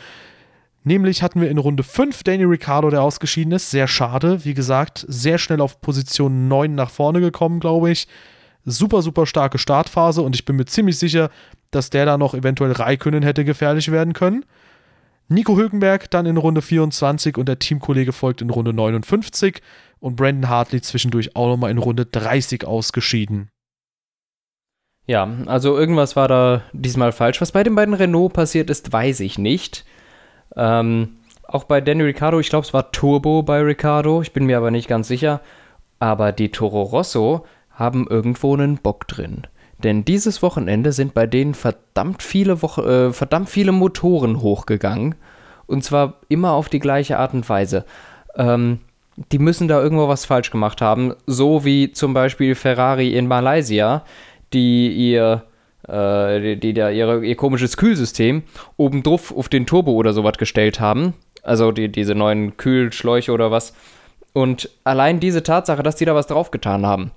Nämlich 0.85 1.21
hatten 1.21 1.41
wir 1.41 1.49
in 1.49 1.57
Runde 1.57 1.83
5 1.83 2.23
Danny 2.23 2.45
Ricciardo, 2.45 2.89
der 2.89 3.01
ausgeschieden 3.01 3.51
ist. 3.51 3.69
Sehr 3.71 3.89
schade. 3.89 4.45
Wie 4.45 4.53
gesagt, 4.53 5.05
sehr 5.09 5.37
schnell 5.37 5.59
auf 5.59 5.81
Position 5.81 6.47
9 6.47 6.73
nach 6.73 6.89
vorne 6.89 7.19
gekommen, 7.19 7.59
glaube 7.59 7.91
ich. 7.91 8.07
Super, 8.63 9.01
super 9.01 9.25
starke 9.25 9.57
Startphase 9.57 10.21
und 10.21 10.35
ich 10.35 10.45
bin 10.45 10.55
mir 10.55 10.65
ziemlich 10.65 10.97
sicher, 10.97 11.29
dass 11.71 11.89
der 11.89 12.05
da 12.05 12.17
noch 12.17 12.33
eventuell 12.33 12.71
Raikönnen 12.71 13.23
hätte 13.23 13.43
gefährlich 13.43 13.91
werden 13.91 14.13
können. 14.13 14.45
Nico 15.29 15.57
Hülkenberg 15.57 16.09
dann 16.09 16.25
in 16.25 16.37
Runde 16.37 16.61
24 16.61 17.37
und 17.37 17.47
der 17.49 17.59
Teamkollege 17.59 18.13
folgt 18.13 18.41
in 18.41 18.49
Runde 18.49 18.73
59 18.73 19.61
und 19.99 20.15
Brandon 20.15 20.49
Hartley 20.49 20.81
zwischendurch 20.81 21.35
auch 21.35 21.47
nochmal 21.47 21.71
in 21.71 21.77
Runde 21.77 22.05
30 22.05 22.65
ausgeschieden. 22.65 23.49
Ja, 25.05 25.27
also 25.45 25.77
irgendwas 25.77 26.15
war 26.15 26.27
da 26.27 26.61
diesmal 26.73 27.11
falsch. 27.11 27.39
Was 27.41 27.53
bei 27.53 27.63
den 27.63 27.75
beiden 27.75 27.93
Renault 27.93 28.33
passiert 28.33 28.69
ist, 28.69 28.91
weiß 28.91 29.21
ich 29.21 29.37
nicht. 29.37 29.85
Ähm, 30.55 31.17
auch 31.43 31.63
bei 31.63 31.79
Danny 31.79 32.03
Ricciardo, 32.03 32.39
ich 32.39 32.49
glaube, 32.49 32.65
es 32.65 32.73
war 32.73 32.91
Turbo 32.91 33.41
bei 33.41 33.61
Ricciardo, 33.61 34.21
ich 34.21 34.33
bin 34.33 34.45
mir 34.45 34.57
aber 34.57 34.71
nicht 34.71 34.89
ganz 34.89 35.07
sicher. 35.07 35.41
Aber 35.99 36.31
die 36.31 36.51
Toro 36.51 36.83
Rosso 36.83 37.45
haben 37.71 38.05
irgendwo 38.09 38.53
einen 38.53 38.77
Bock 38.77 39.07
drin. 39.07 39.47
Denn 39.83 40.05
dieses 40.05 40.41
Wochenende 40.41 40.91
sind 40.91 41.13
bei 41.13 41.27
denen 41.27 41.53
verdammt 41.53 42.23
viele, 42.23 42.61
Woche, 42.61 43.09
äh, 43.09 43.13
verdammt 43.13 43.49
viele 43.49 43.71
Motoren 43.71 44.41
hochgegangen. 44.41 45.15
Und 45.67 45.83
zwar 45.83 46.15
immer 46.29 46.53
auf 46.53 46.69
die 46.69 46.79
gleiche 46.79 47.19
Art 47.19 47.33
und 47.33 47.47
Weise. 47.47 47.85
Ähm, 48.35 48.79
die 49.31 49.39
müssen 49.39 49.67
da 49.67 49.81
irgendwo 49.81 50.07
was 50.07 50.25
falsch 50.25 50.51
gemacht 50.51 50.81
haben. 50.81 51.13
So 51.25 51.65
wie 51.65 51.91
zum 51.91 52.13
Beispiel 52.13 52.55
Ferrari 52.55 53.15
in 53.15 53.27
Malaysia, 53.27 54.03
die 54.53 54.89
ihr, 54.89 55.43
äh, 55.87 56.39
die, 56.39 56.59
die 56.59 56.73
da 56.73 56.89
ihre, 56.89 57.25
ihr 57.25 57.35
komisches 57.35 57.77
Kühlsystem 57.77 58.43
obendrauf 58.77 59.35
auf 59.35 59.49
den 59.49 59.65
Turbo 59.65 59.91
oder 59.91 60.13
sowas 60.13 60.37
gestellt 60.37 60.79
haben. 60.79 61.13
Also 61.43 61.71
die, 61.71 61.89
diese 61.89 62.15
neuen 62.15 62.57
Kühlschläuche 62.57 63.31
oder 63.31 63.51
was. 63.51 63.73
Und 64.33 64.69
allein 64.83 65.19
diese 65.19 65.43
Tatsache, 65.43 65.83
dass 65.83 65.95
die 65.95 66.05
da 66.05 66.13
was 66.13 66.27
draufgetan 66.27 66.85
haben, 66.85 67.11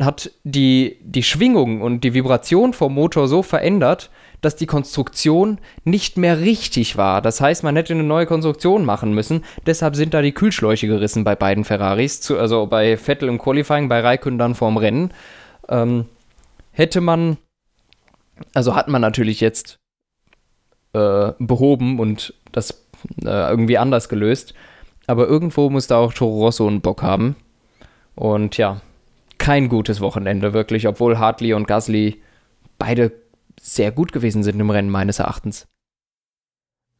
hat 0.00 0.30
die, 0.42 0.98
die 1.02 1.22
Schwingung 1.22 1.80
und 1.80 2.02
die 2.02 2.14
Vibration 2.14 2.72
vom 2.72 2.94
Motor 2.94 3.28
so 3.28 3.42
verändert, 3.42 4.10
dass 4.40 4.56
die 4.56 4.66
Konstruktion 4.66 5.58
nicht 5.84 6.18
mehr 6.18 6.40
richtig 6.40 6.96
war. 6.96 7.22
Das 7.22 7.40
heißt, 7.40 7.62
man 7.62 7.76
hätte 7.76 7.94
eine 7.94 8.02
neue 8.02 8.26
Konstruktion 8.26 8.84
machen 8.84 9.14
müssen. 9.14 9.44
Deshalb 9.66 9.96
sind 9.96 10.12
da 10.12 10.20
die 10.20 10.32
Kühlschläuche 10.32 10.86
gerissen 10.86 11.24
bei 11.24 11.34
beiden 11.34 11.64
Ferraris. 11.64 12.20
Zu, 12.20 12.38
also 12.38 12.66
bei 12.66 12.96
Vettel 12.96 13.28
im 13.28 13.38
Qualifying, 13.38 13.88
bei 13.88 14.00
Raikkonen 14.00 14.38
dann 14.38 14.54
vorm 14.54 14.76
Rennen. 14.76 15.12
Ähm, 15.68 16.06
hätte 16.72 17.00
man, 17.00 17.38
also 18.52 18.74
hat 18.74 18.88
man 18.88 19.00
natürlich 19.00 19.40
jetzt 19.40 19.78
äh, 20.92 21.32
behoben 21.38 22.00
und 22.00 22.34
das 22.52 22.84
äh, 23.24 23.50
irgendwie 23.50 23.78
anders 23.78 24.08
gelöst. 24.08 24.54
Aber 25.06 25.26
irgendwo 25.26 25.70
muss 25.70 25.86
da 25.86 25.98
auch 25.98 26.12
Toro 26.12 26.44
Rosso 26.44 26.66
einen 26.66 26.80
Bock 26.80 27.02
haben. 27.02 27.36
Und 28.14 28.58
ja, 28.58 28.80
kein 29.44 29.68
gutes 29.68 30.00
Wochenende, 30.00 30.54
wirklich, 30.54 30.88
obwohl 30.88 31.18
Hartley 31.18 31.52
und 31.52 31.66
Gasly 31.66 32.22
beide 32.78 33.12
sehr 33.60 33.92
gut 33.92 34.10
gewesen 34.10 34.42
sind 34.42 34.58
im 34.58 34.70
Rennen, 34.70 34.88
meines 34.88 35.18
Erachtens. 35.18 35.66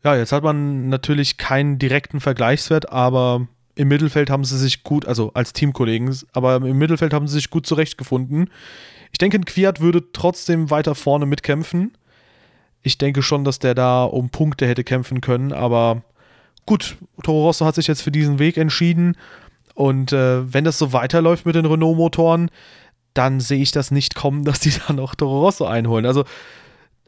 Ja, 0.04 0.14
jetzt 0.14 0.30
hat 0.30 0.44
man 0.44 0.90
natürlich 0.90 1.38
keinen 1.38 1.78
direkten 1.78 2.20
Vergleichswert, 2.20 2.92
aber 2.92 3.48
im 3.76 3.88
Mittelfeld 3.88 4.28
haben 4.28 4.44
sie 4.44 4.58
sich 4.58 4.84
gut, 4.84 5.08
also 5.08 5.32
als 5.32 5.54
Teamkollegen, 5.54 6.14
aber 6.34 6.56
im 6.56 6.76
Mittelfeld 6.76 7.14
haben 7.14 7.28
sie 7.28 7.36
sich 7.36 7.48
gut 7.48 7.64
zurechtgefunden. 7.64 8.50
Ich 9.10 9.16
denke, 9.16 9.38
ein 9.38 9.46
Quiat 9.46 9.80
würde 9.80 10.12
trotzdem 10.12 10.70
weiter 10.70 10.94
vorne 10.94 11.24
mitkämpfen. 11.24 11.96
Ich 12.82 12.98
denke 12.98 13.22
schon, 13.22 13.44
dass 13.44 13.58
der 13.58 13.74
da 13.74 14.04
um 14.04 14.28
Punkte 14.28 14.66
hätte 14.66 14.84
kämpfen 14.84 15.22
können, 15.22 15.54
aber 15.54 16.02
gut, 16.66 16.98
Toro 17.22 17.46
Rosso 17.46 17.64
hat 17.64 17.76
sich 17.76 17.86
jetzt 17.86 18.02
für 18.02 18.12
diesen 18.12 18.38
Weg 18.38 18.58
entschieden 18.58 19.16
und 19.74 20.12
äh, 20.12 20.52
wenn 20.52 20.64
das 20.64 20.78
so 20.78 20.92
weiterläuft 20.92 21.46
mit 21.46 21.54
den 21.54 21.66
Renault-Motoren, 21.66 22.50
dann 23.12 23.40
sehe 23.40 23.60
ich 23.60 23.70
das 23.72 23.90
nicht 23.90 24.14
kommen, 24.14 24.44
dass 24.44 24.60
die 24.60 24.72
dann 24.86 24.98
auch 24.98 25.14
Toro 25.14 25.40
Rosso 25.40 25.64
einholen. 25.66 26.06
Also 26.06 26.24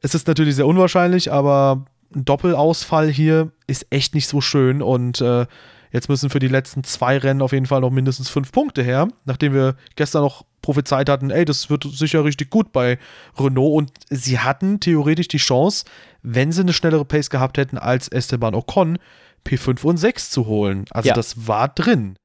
es 0.03 0.15
ist 0.15 0.29
natürlich 0.29 0.57
sehr 0.57 0.67
unwahrscheinlich, 0.67 1.33
aber 1.33 1.85
ein 2.15 2.25
Doppelausfall 2.25 3.09
hier 3.09 3.51
ist 3.67 3.87
echt 3.91 4.15
nicht 4.15 4.29
so 4.29 4.41
schön 4.41 4.83
und 4.83 5.21
äh, 5.21 5.47
jetzt 5.93 6.09
müssen 6.09 6.31
für 6.31 6.39
die 6.39 6.49
letzten 6.49 6.85
zwei 6.85 7.19
Rennen 7.19 7.43
auf 7.43 7.53
jeden 7.53 7.67
Fall 7.67 7.81
noch 7.81 7.91
mindestens 7.91 8.29
fünf 8.29 8.53
Punkte 8.53 8.83
her, 8.83 9.09
nachdem 9.25 9.55
wir 9.55 9.77
gestern 9.97 10.23
noch 10.23 10.45
prophezeit 10.63 11.09
hatten, 11.09 11.31
ey, 11.31 11.45
das 11.45 11.71
wird 11.71 11.85
sicher 11.85 12.25
richtig 12.25 12.51
gut 12.51 12.73
bei 12.73 12.99
Renault 13.39 13.73
und 13.77 13.93
sie 14.11 14.39
hatten 14.39 14.81
theoretisch 14.81 15.29
die 15.29 15.37
Chance, 15.39 15.85
wenn 16.23 16.53
sie 16.53 16.63
eine 16.63 16.73
schnellere 16.73 17.05
Pace 17.05 17.31
gehabt 17.31 17.57
hätten 17.57 17.79
als 17.79 18.09
Esteban 18.09 18.55
Ocon, 18.55 18.99
P5 19.47 19.85
und 19.85 19.97
6 19.97 20.31
zu 20.31 20.47
holen. 20.47 20.85
Also 20.91 21.09
Ja. 21.09 21.15
das 21.15 21.47
war 21.47 21.69
drin. 21.69 22.17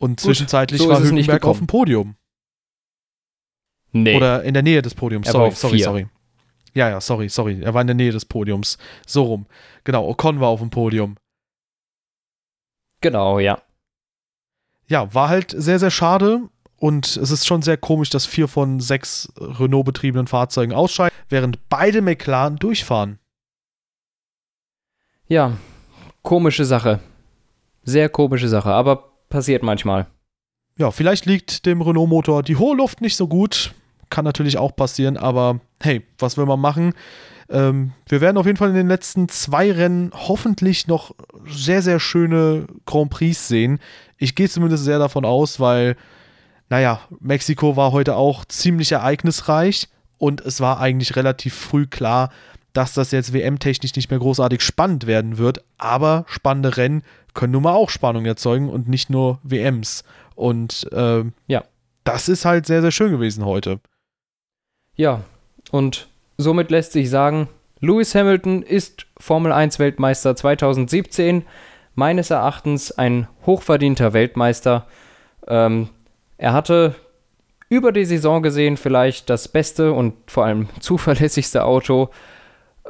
Und 0.00 0.18
zwischenzeitlich 0.18 0.80
so 0.80 0.88
war 0.88 0.98
Hülkenberg 1.00 1.44
auf 1.44 1.58
dem 1.58 1.66
Podium. 1.66 2.16
Nee. 3.92 4.16
Oder 4.16 4.42
in 4.44 4.54
der 4.54 4.62
Nähe 4.62 4.80
des 4.80 4.94
Podiums. 4.94 5.26
Er 5.26 5.32
sorry, 5.32 5.50
sorry, 5.50 5.76
vier. 5.76 5.84
sorry. 5.84 6.08
Ja, 6.72 6.88
ja, 6.88 7.00
sorry, 7.00 7.28
sorry. 7.28 7.60
Er 7.60 7.74
war 7.74 7.82
in 7.82 7.86
der 7.86 7.96
Nähe 7.96 8.10
des 8.10 8.24
Podiums. 8.24 8.78
So 9.06 9.24
rum. 9.24 9.46
Genau, 9.84 10.08
Ocon 10.08 10.40
war 10.40 10.48
auf 10.48 10.60
dem 10.60 10.70
Podium. 10.70 11.16
genau, 13.02 13.38
ja. 13.38 13.60
Ja, 14.86 15.12
war 15.14 15.28
halt 15.28 15.54
sehr, 15.56 15.78
sehr 15.78 15.90
schade. 15.90 16.48
Und 16.76 17.06
es 17.18 17.30
ist 17.30 17.46
schon 17.46 17.60
sehr 17.60 17.76
komisch, 17.76 18.08
dass 18.08 18.24
vier 18.24 18.48
von 18.48 18.80
sechs 18.80 19.30
Renault-betriebenen 19.36 20.26
Fahrzeugen 20.26 20.72
ausscheiden, 20.72 21.14
während 21.28 21.68
beide 21.68 22.00
McLaren 22.00 22.56
durchfahren. 22.56 23.18
Ja, 25.28 25.58
komische 26.22 26.64
Sache. 26.64 27.00
Sehr 27.82 28.08
komische 28.08 28.48
Sache, 28.48 28.72
aber 28.72 29.09
passiert 29.30 29.62
manchmal. 29.62 30.06
Ja, 30.76 30.90
vielleicht 30.90 31.26
liegt 31.26 31.66
dem 31.66 31.80
Renault-Motor 31.80 32.42
die 32.42 32.56
hohe 32.56 32.76
Luft 32.76 33.00
nicht 33.00 33.16
so 33.16 33.28
gut. 33.28 33.72
Kann 34.10 34.24
natürlich 34.24 34.58
auch 34.58 34.74
passieren, 34.74 35.16
aber 35.16 35.60
hey, 35.80 36.04
was 36.18 36.36
will 36.36 36.46
man 36.46 36.60
machen? 36.60 36.94
Ähm, 37.48 37.92
wir 38.08 38.20
werden 38.20 38.36
auf 38.36 38.46
jeden 38.46 38.58
Fall 38.58 38.70
in 38.70 38.74
den 38.74 38.88
letzten 38.88 39.28
zwei 39.28 39.72
Rennen 39.72 40.12
hoffentlich 40.14 40.86
noch 40.86 41.14
sehr, 41.46 41.82
sehr 41.82 42.00
schöne 42.00 42.66
Grand 42.86 43.10
Prix 43.10 43.48
sehen. 43.48 43.78
Ich 44.18 44.34
gehe 44.34 44.48
zumindest 44.48 44.84
sehr 44.84 44.98
davon 44.98 45.24
aus, 45.24 45.60
weil, 45.60 45.96
naja, 46.68 47.00
Mexiko 47.20 47.76
war 47.76 47.92
heute 47.92 48.16
auch 48.16 48.44
ziemlich 48.44 48.92
ereignisreich 48.92 49.88
und 50.18 50.40
es 50.40 50.60
war 50.60 50.80
eigentlich 50.80 51.16
relativ 51.16 51.54
früh 51.54 51.86
klar, 51.86 52.30
dass 52.72 52.94
das 52.94 53.10
jetzt 53.10 53.32
WM-technisch 53.32 53.94
nicht 53.96 54.10
mehr 54.10 54.18
großartig 54.20 54.60
spannend 54.62 55.06
werden 55.06 55.38
wird, 55.38 55.62
aber 55.78 56.24
spannende 56.28 56.76
Rennen 56.76 57.02
können 57.34 57.52
nun 57.52 57.62
mal 57.62 57.74
auch 57.74 57.90
Spannung 57.90 58.24
erzeugen 58.26 58.68
und 58.68 58.88
nicht 58.88 59.10
nur 59.10 59.38
WMs. 59.42 60.04
Und 60.34 60.88
ähm, 60.92 61.32
Ja. 61.46 61.64
das 62.04 62.28
ist 62.28 62.44
halt 62.44 62.66
sehr, 62.66 62.80
sehr 62.82 62.90
schön 62.90 63.10
gewesen 63.10 63.44
heute. 63.44 63.80
Ja, 64.96 65.22
und 65.70 66.08
somit 66.38 66.70
lässt 66.70 66.92
sich 66.92 67.10
sagen, 67.10 67.48
Lewis 67.80 68.14
Hamilton 68.14 68.62
ist 68.62 69.06
Formel 69.18 69.52
1 69.52 69.78
Weltmeister 69.78 70.36
2017. 70.36 71.44
Meines 71.94 72.30
Erachtens 72.30 72.92
ein 72.92 73.26
hochverdienter 73.46 74.12
Weltmeister. 74.12 74.86
Ähm, 75.46 75.88
er 76.36 76.52
hatte 76.52 76.94
über 77.68 77.92
die 77.92 78.04
Saison 78.04 78.42
gesehen 78.42 78.76
vielleicht 78.76 79.30
das 79.30 79.48
beste 79.48 79.92
und 79.92 80.14
vor 80.26 80.44
allem 80.44 80.68
zuverlässigste 80.80 81.64
Auto. 81.64 82.10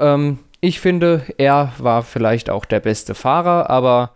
Ähm, 0.00 0.38
ich 0.60 0.80
finde, 0.80 1.24
er 1.38 1.72
war 1.78 2.02
vielleicht 2.02 2.50
auch 2.50 2.64
der 2.64 2.80
beste 2.80 3.14
Fahrer, 3.14 3.70
aber 3.70 4.14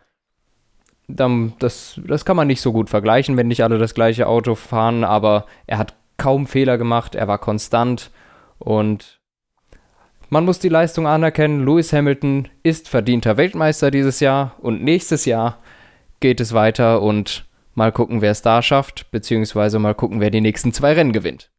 dann, 1.07 1.53
das, 1.59 2.01
das 2.07 2.25
kann 2.25 2.37
man 2.37 2.47
nicht 2.47 2.61
so 2.61 2.73
gut 2.73 2.91
vergleichen, 2.91 3.37
wenn 3.37 3.49
nicht 3.49 3.63
alle 3.63 3.79
das 3.79 3.95
gleiche 3.95 4.27
Auto 4.27 4.55
fahren, 4.55 5.05
aber 5.05 5.47
er 5.67 5.79
hat 5.79 5.95
kaum 6.17 6.47
Fehler 6.47 6.79
gemacht, 6.79 7.15
er 7.15 7.29
war 7.29 7.39
konstant 7.39 8.11
und 8.59 9.21
man 10.31 10.45
muss 10.45 10.59
die 10.59 10.69
Leistung 10.69 11.07
anerkennen. 11.07 11.65
Lewis 11.65 11.93
Hamilton 11.93 12.49
ist 12.63 12.89
verdienter 12.89 13.37
Weltmeister 13.37 13.91
dieses 13.91 14.21
Jahr 14.21 14.55
und 14.59 14.83
nächstes 14.83 15.27
Jahr 15.27 15.59
geht 16.21 16.41
es 16.41 16.53
weiter 16.53 17.03
und 17.03 17.47
mal 17.75 17.93
gucken, 17.93 18.23
wer 18.23 18.31
es 18.31 18.43
da 18.43 18.63
schafft, 18.63 19.11
beziehungsweise 19.11 19.79
mal 19.79 19.95
gucken, 19.95 20.21
wer 20.21 20.31
die 20.31 20.41
nächsten 20.41 20.73
zwei 20.73 20.95
Rennen 20.95 21.13
gewinnt. 21.13 21.51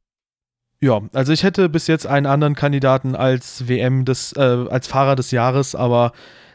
Ja, 0.81 1.01
also 1.13 1.31
ich 1.33 1.43
hätte 1.43 1.69
bis 1.69 1.87
jetzt 1.87 2.05
einen 2.05 2.25
anderen 2.25 2.55
Kandidaten 2.55 3.15
als 3.15 3.67
WM 3.67 4.05
des, 4.05 4.33
äh, 4.33 4.65
als 4.69 4.87
Fahrer 4.87 5.15
des 5.15 5.31
Jahres, 5.31 5.73
aber 5.73 6.11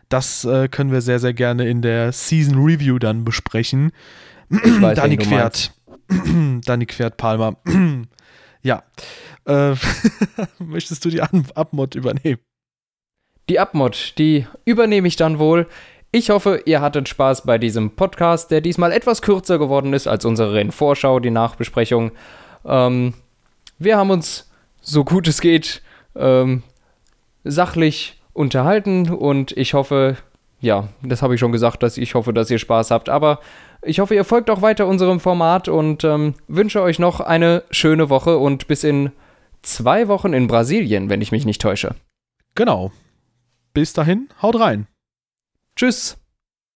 das 0.09 0.45
äh, 0.45 0.69
können 0.69 0.93
wir 0.93 1.01
sehr, 1.01 1.19
sehr 1.19 1.33
gerne 1.33 1.69
in 1.69 1.83
der 1.83 2.13
Season 2.13 2.63
Review 2.63 2.99
dann 2.99 3.25
besprechen. 3.25 3.93
Ich 4.51 4.83
weiß, 4.83 4.99
du 4.99 5.17
Quert. 5.17 5.73
Dani 6.67 6.87
Quert 6.87 7.17
Palmer. 7.17 7.57
ja. 8.63 8.83
Äh, 9.47 9.75
möchtest 10.59 11.05
du 11.05 11.11
die 11.11 11.23
Abmod 11.23 11.95
übernehmen? 11.95 12.41
Die 13.49 13.59
Abmod, 13.59 14.15
die 14.19 14.47
übernehme 14.65 15.09
ich 15.09 15.17
dann 15.17 15.39
wohl. 15.39 15.67
Ich 16.13 16.31
hoffe, 16.31 16.63
ihr 16.67 16.81
hattet 16.81 17.09
Spaß 17.09 17.47
bei 17.47 17.59
diesem 17.59 17.93
Podcast, 17.93 18.51
der 18.51 18.61
diesmal 18.61 18.91
etwas 18.91 19.23
kürzer 19.23 19.61
geworden 19.61 19.93
ist 19.93 20.09
als 20.09 20.25
unsere 20.25 20.55
Rennvorschau, 20.55 21.21
die 21.21 21.31
Nachbesprechung. 21.31 22.11
Ähm, 22.65 23.15
wir 23.81 23.97
haben 23.97 24.11
uns, 24.11 24.49
so 24.81 25.05
gut 25.05 25.27
es 25.27 25.41
geht, 25.41 25.83
ähm, 26.15 26.63
sachlich 27.43 28.23
unterhalten 28.33 29.11
und 29.11 29.53
ich 29.57 29.75
hoffe, 29.75 30.17
ja, 30.61 30.89
das 31.03 31.23
habe 31.23 31.35
ich 31.35 31.41
schon 31.41 31.53
gesagt, 31.53 31.83
dass 31.83 31.97
ich 31.97 32.15
hoffe, 32.15 32.33
dass 32.33 32.51
ihr 32.51 32.59
Spaß 32.59 32.91
habt, 32.91 33.09
aber 33.09 33.41
ich 33.83 33.99
hoffe, 33.99 34.15
ihr 34.15 34.25
folgt 34.25 34.51
auch 34.51 34.63
weiter 34.63 34.87
unserem 34.87 35.19
Format 35.19 35.69
und 35.69 36.05
ähm, 36.05 36.35
wünsche 36.47 36.83
euch 36.83 36.99
noch 36.99 37.21
eine 37.21 37.65
schöne 37.71 38.11
Woche 38.11 38.37
und 38.39 38.69
bis 38.69 38.85
in 38.85 39.11
zwei 39.63 40.09
Wochen 40.09 40.35
in 40.35 40.47
Brasilien, 40.47 41.09
wenn 41.09 41.23
ich 41.23 41.33
mich 41.33 41.47
nicht 41.47 41.63
täusche. 41.63 41.95
Genau. 42.55 42.93
Bis 43.73 43.93
dahin, 43.93 44.29
haut 44.43 44.59
rein. 44.59 44.87
Tschüss. 45.77 46.20